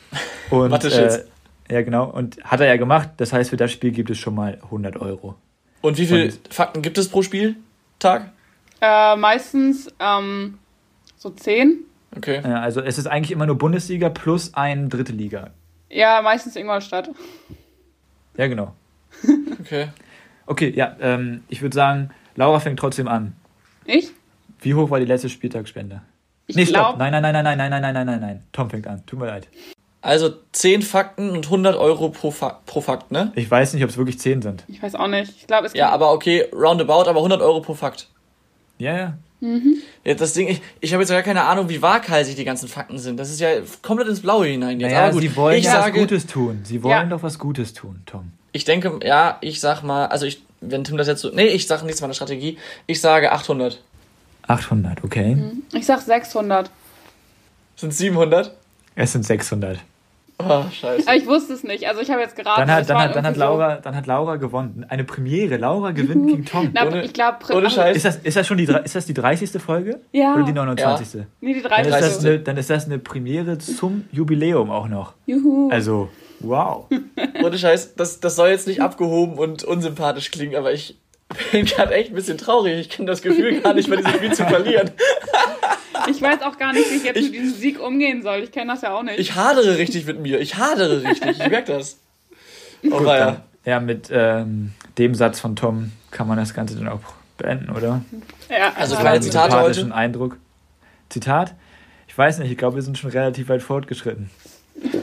Und, 0.52 0.70
Mateschitz. 0.70 1.26
äh, 1.70 1.74
ja, 1.76 1.82
genau. 1.82 2.06
Und 2.10 2.44
hat 2.44 2.60
er 2.60 2.68
ja 2.68 2.76
gemacht. 2.78 3.10
Das 3.18 3.34
heißt, 3.34 3.50
für 3.50 3.58
das 3.58 3.72
Spiel 3.72 3.92
gibt 3.92 4.10
es 4.10 4.18
schon 4.20 4.36
mal 4.36 4.60
100 4.64 4.98
Euro. 4.98 5.36
Und 5.82 5.98
wie 5.98 6.06
viele 6.06 6.26
Und- 6.26 6.54
Fakten 6.54 6.82
gibt 6.82 6.98
es 6.98 7.10
pro 7.10 7.22
Spieltag? 7.24 8.32
Äh, 8.82 9.16
meistens 9.16 9.88
ähm, 10.00 10.60
so 11.18 11.30
10. 11.30 11.80
Okay. 12.16 12.42
Äh, 12.44 12.48
also 12.48 12.82
es 12.82 12.98
ist 12.98 13.08
eigentlich 13.08 13.32
immer 13.32 13.46
nur 13.46 13.58
Bundesliga 13.58 14.10
plus 14.10 14.54
ein 14.54 14.90
dritte 14.90 15.14
Liga. 15.14 15.52
Ja, 15.94 16.22
meistens 16.22 16.56
Ingolstadt. 16.56 17.10
Ja, 18.38 18.48
genau. 18.48 18.74
Okay. 19.62 19.88
Okay, 20.46 20.74
ja, 20.76 20.98
ähm, 21.00 21.44
ich 21.48 21.62
würde 21.62 21.74
sagen, 21.74 22.10
Laura 22.36 22.60
fängt 22.60 22.78
trotzdem 22.78 23.08
an. 23.08 23.34
Ich? 23.86 24.12
Wie 24.60 24.74
hoch 24.74 24.90
war 24.90 25.00
die 25.00 25.06
letzte 25.06 25.30
Spieltagsspende? 25.30 26.02
Ich 26.48 26.58
nee, 26.58 26.66
stopp. 26.66 26.98
glaube. 26.98 27.00
Nein, 27.00 27.14
nein, 27.14 27.22
nein, 27.22 27.34
nein, 27.34 27.58
nein, 27.58 27.58
nein, 27.58 27.70
nein, 27.70 27.82
nein, 27.82 27.94
nein, 27.94 28.06
nein, 28.06 28.20
nein. 28.20 28.44
Tom 28.52 28.70
fängt 28.70 28.86
an. 28.88 29.06
Tut 29.06 29.20
mir 29.20 29.28
leid. 29.28 29.48
Also 30.02 30.34
10 30.52 30.82
Fakten 30.82 31.30
und 31.30 31.46
100 31.46 31.78
Euro 31.78 32.10
pro, 32.10 32.30
Fa 32.32 32.60
pro 32.66 32.82
Fakt, 32.82 33.12
ne? 33.12 33.32
Ich 33.36 33.50
weiß 33.50 33.74
nicht, 33.74 33.86
ob 33.86 33.90
es 33.90 33.98
wirklich 33.98 34.20
10 34.20 34.42
sind. 34.42 34.66
Ich 34.68 34.84
weiß 34.84 34.96
auch 34.96 35.08
nicht. 35.08 35.32
Ich 35.38 35.48
glaube, 35.48 35.68
es 35.68 35.74
Ja, 35.74 35.90
aber 35.90 36.12
okay, 36.12 36.50
roundabout, 36.52 37.10
aber 37.10 37.20
100 37.20 37.42
Euro 37.42 37.62
pro 37.62 37.74
Fakt. 37.74 38.10
Ja, 38.80 38.98
ja. 38.98 39.18
Ja, 40.06 40.14
das 40.14 40.34
Ding, 40.34 40.48
ich, 40.48 40.62
ich 40.80 40.94
habe 40.94 41.04
jetzt 41.04 41.10
gar 41.10 41.22
keine 41.22 41.44
Ahnung, 41.44 41.70
wie 41.70 41.82
waghalsig 41.82 42.36
die 42.36 42.46
ganzen 42.46 42.68
Fakten 42.70 42.98
sind. 42.98 43.18
Das 43.18 43.30
ist 43.30 43.40
ja 43.40 43.50
komplett 43.82 44.08
ins 44.08 44.22
Blaue 44.22 44.46
hinein 44.48 44.80
jetzt. 44.80 44.92
Naja, 44.92 45.04
aber 45.06 45.14
gut, 45.14 45.22
sie 45.22 45.36
wollen 45.36 45.58
ich 45.58 45.66
ja 45.66 45.72
sage, 45.74 45.94
was 45.96 46.02
Gutes 46.02 46.26
tun. 46.28 46.62
Sie 46.64 46.82
wollen 46.84 46.92
Ja. 46.92 47.04
doch 47.06 47.24
was 47.24 47.38
Gutes 47.40 47.74
tun, 47.74 48.02
Tom. 48.06 48.32
ich 48.54 48.64
denke, 48.66 49.00
ja, 49.04 49.38
ich 49.42 49.60
sag 49.60 49.82
mal, 49.84 50.06
also 50.08 50.26
ich, 50.26 50.42
wenn 50.62 50.84
Tim 50.84 50.96
das 50.98 51.08
jetzt 51.08 51.22
so, 51.22 51.30
nee, 51.34 51.48
ich 51.48 51.68
sag 51.68 51.84
nichts 51.84 52.00
meiner 52.02 52.14
Strategie. 52.14 52.58
Ich 52.88 53.02
sage 53.02 53.32
800. 53.32 53.82
800, 54.48 55.04
okay. 55.04 55.38
ich 55.74 55.86
sag 55.86 56.02
600. 56.02 56.70
Sind 57.76 57.94
700? 57.94 58.54
Es 58.96 59.14
sind 59.14 59.26
600. 59.26 59.80
Oh, 60.40 60.64
scheiße. 60.72 61.08
Aber 61.08 61.16
ich 61.18 61.26
wusste 61.28 61.54
es 61.54 61.64
nicht. 61.64 61.88
Also 61.88 62.02
ich 62.02 62.10
habe 62.10 62.22
jetzt 62.22 62.36
geraten. 62.36 62.62
Dann 62.62 62.72
hat, 62.72 62.82
es 62.82 62.88
dann, 62.88 62.98
hat, 62.98 63.16
dann, 63.16 63.26
hat 63.26 63.36
so- 63.36 63.40
Laura, 63.40 63.76
dann 63.78 63.96
hat 63.96 64.08
Laura 64.08 64.36
gewonnen. 64.38 64.86
Eine 64.90 65.04
Premiere. 65.04 65.58
Laura 65.58 65.92
gewinnt 65.92 66.28
gegen 66.28 66.46
Tom. 66.52 66.72
Na, 66.74 66.88
Ohne- 66.88 67.04
ich 67.04 67.14
glaube, 67.14 67.38
ohne 67.54 67.70
Scheiß. 67.70 67.96
Ist 67.96 68.06
das, 68.06 68.16
ist 68.18 68.36
das 68.38 68.48
schon 68.48 68.58
die, 68.58 68.64
ist 68.66 68.96
das 68.96 69.06
die 69.06 69.14
30. 69.14 69.62
Folge? 69.62 70.00
Ja. 70.12 70.34
Oder 70.36 70.44
die 70.44 70.54
29. 70.54 71.22
Nee, 71.42 71.54
die 71.54 71.62
Dann, 71.62 71.72
30. 71.72 71.86
ist 71.86 71.94
das 71.94 72.02
30. 72.14 72.26
eine, 72.30 72.40
dann 72.40 72.58
ist 72.58 72.70
das 72.70 72.86
eine 72.86 73.00
Premiere 73.00 73.58
zum 73.60 74.06
Jubiläum 74.12 74.70
auch 74.72 74.88
noch. 74.88 75.14
Juhu. 75.28 75.70
Also, 75.72 76.10
wow. 76.40 76.86
Ohne 77.44 77.58
Scheiß, 77.58 77.96
das, 77.96 78.20
das 78.20 78.36
soll 78.36 78.50
jetzt 78.50 78.68
nicht 78.68 78.82
abgehoben 78.82 79.38
und 79.38 79.64
unsympathisch 79.64 80.32
klingen, 80.32 80.56
aber 80.56 80.74
ich 80.74 80.98
bin 81.52 81.66
gerade 81.66 81.94
echt 81.94 82.10
ein 82.10 82.16
bisschen 82.16 82.38
traurig. 82.38 82.80
Ich 82.80 82.90
kenne 82.90 83.08
das 83.08 83.22
Gefühl 83.22 83.62
gar 83.62 83.74
nicht, 83.74 83.90
bei 83.90 83.96
diesem 83.98 84.12
Spiel 84.14 84.34
zu 84.34 84.46
verlieren. 84.46 84.92
Ich 86.10 86.22
weiß 86.22 86.42
auch 86.42 86.58
gar 86.58 86.74
nicht, 86.74 86.90
wie 86.92 86.96
ich 86.96 87.04
jetzt 87.04 87.18
Ich- 87.18 87.26
mit 87.32 87.34
diesem 87.36 87.54
Sieg 87.58 87.80
umgehen 87.82 88.22
soll. 88.24 88.40
Ich 88.40 88.52
kenne 88.52 88.72
das 88.74 88.82
ja 88.82 88.94
auch 88.94 89.04
nicht. 89.04 89.20
Ich 89.20 89.36
hadere 89.36 89.78
richtig 89.78 90.06
mit 90.06 90.20
mir. 90.20 90.40
Ich 90.40 90.56
hadere 90.56 91.04
richtig. 91.04 91.40
Ich 91.40 91.50
merke 91.50 91.74
das. 91.74 91.98
Oh, 92.86 92.98
Gut, 92.98 93.08
dann, 93.08 93.42
ja, 93.66 93.80
mit 93.80 94.10
ähm, 94.12 94.74
dem 94.98 95.16
Satz 95.16 95.40
von 95.40 95.56
Tom 95.56 95.92
kann 96.12 96.28
man 96.28 96.38
das 96.38 96.54
Ganze 96.54 96.76
dann 96.76 96.88
auch 96.90 97.00
beenden, 97.38 97.70
oder? 97.70 98.04
ja, 98.50 98.74
Also 98.76 98.96
Einen 98.98 99.22
Zitate 99.22 99.60
heute? 99.60 99.94
Eindruck. 99.94 100.38
Zitat? 101.10 101.54
Ich 102.08 102.18
weiß 102.18 102.40
nicht, 102.40 102.52
ich 102.52 102.58
glaube, 102.58 102.76
wir 102.76 102.82
sind 102.84 102.98
schon 102.98 103.10
relativ 103.12 103.50
weit 103.50 103.62
fortgeschritten. 103.64 104.30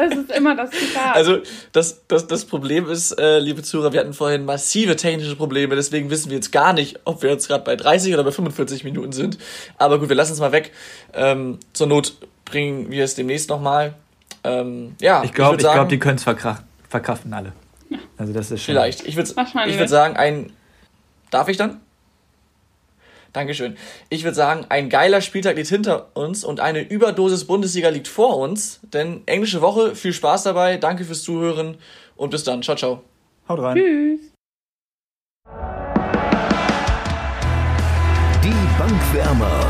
Das 0.00 0.16
ist 0.18 0.30
immer 0.30 0.56
das 0.56 0.70
Zitat. 0.70 1.14
Also, 1.14 1.38
das, 1.72 2.02
das, 2.08 2.26
das 2.26 2.44
Problem 2.44 2.88
ist, 2.88 3.12
äh, 3.12 3.38
liebe 3.38 3.62
Zuhörer, 3.62 3.92
wir 3.92 4.00
hatten 4.00 4.14
vorhin 4.14 4.44
massive 4.44 4.96
technische 4.96 5.36
Probleme, 5.36 5.76
deswegen 5.76 6.10
wissen 6.10 6.30
wir 6.30 6.36
jetzt 6.36 6.52
gar 6.52 6.72
nicht, 6.72 7.00
ob 7.04 7.22
wir 7.22 7.30
jetzt 7.30 7.48
gerade 7.48 7.64
bei 7.64 7.76
30 7.76 8.14
oder 8.14 8.24
bei 8.24 8.32
45 8.32 8.84
Minuten 8.84 9.12
sind. 9.12 9.38
Aber 9.78 9.98
gut, 9.98 10.08
wir 10.08 10.16
lassen 10.16 10.32
es 10.32 10.40
mal 10.40 10.52
weg. 10.52 10.72
Ähm, 11.12 11.58
zur 11.72 11.86
Not 11.86 12.14
bringen 12.44 12.90
wir 12.90 13.04
es 13.04 13.14
demnächst 13.14 13.50
nochmal. 13.50 13.94
Ähm, 14.44 14.94
ja, 15.00 15.22
Ich 15.22 15.32
glaube, 15.32 15.56
ich 15.56 15.62
sagen, 15.62 15.74
glaub, 15.74 15.88
die 15.88 15.98
können 15.98 16.16
es 16.16 16.24
verkraften, 16.24 16.66
verkraften 16.88 17.32
alle. 17.32 17.52
Also 18.16 18.32
das 18.32 18.50
ist 18.50 18.62
schon. 18.62 18.74
Vielleicht. 18.74 19.06
Ich 19.06 19.16
würde 19.16 19.30
ich 19.66 19.78
würd 19.78 19.88
sagen, 19.88 20.16
ein. 20.16 20.52
Darf 21.30 21.48
ich 21.48 21.56
dann? 21.56 21.80
Dankeschön. 23.32 23.76
Ich 24.08 24.24
würde 24.24 24.34
sagen, 24.34 24.66
ein 24.68 24.88
geiler 24.88 25.20
Spieltag 25.20 25.56
liegt 25.56 25.68
hinter 25.68 26.14
uns 26.14 26.44
und 26.44 26.60
eine 26.60 26.80
Überdosis 26.80 27.44
Bundesliga 27.44 27.88
liegt 27.88 28.08
vor 28.08 28.38
uns. 28.38 28.80
Denn 28.82 29.22
englische 29.26 29.60
Woche, 29.60 29.94
viel 29.94 30.12
Spaß 30.12 30.44
dabei. 30.44 30.76
Danke 30.76 31.04
fürs 31.04 31.22
Zuhören 31.22 31.76
und 32.16 32.30
bis 32.30 32.44
dann. 32.44 32.62
Ciao, 32.62 32.76
ciao. 32.76 33.02
Haut 33.48 33.60
rein. 33.60 33.76
Tschüss. 33.76 34.20
Die 38.42 38.78
Bankwärmer. 38.78 39.66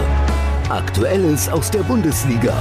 Aktuelles 0.68 1.48
aus 1.48 1.70
der 1.70 1.80
Bundesliga. 1.80 2.54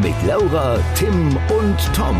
Mit 0.00 0.14
Laura, 0.26 0.78
Tim 0.96 1.36
und 1.48 1.78
Tom. 1.94 2.18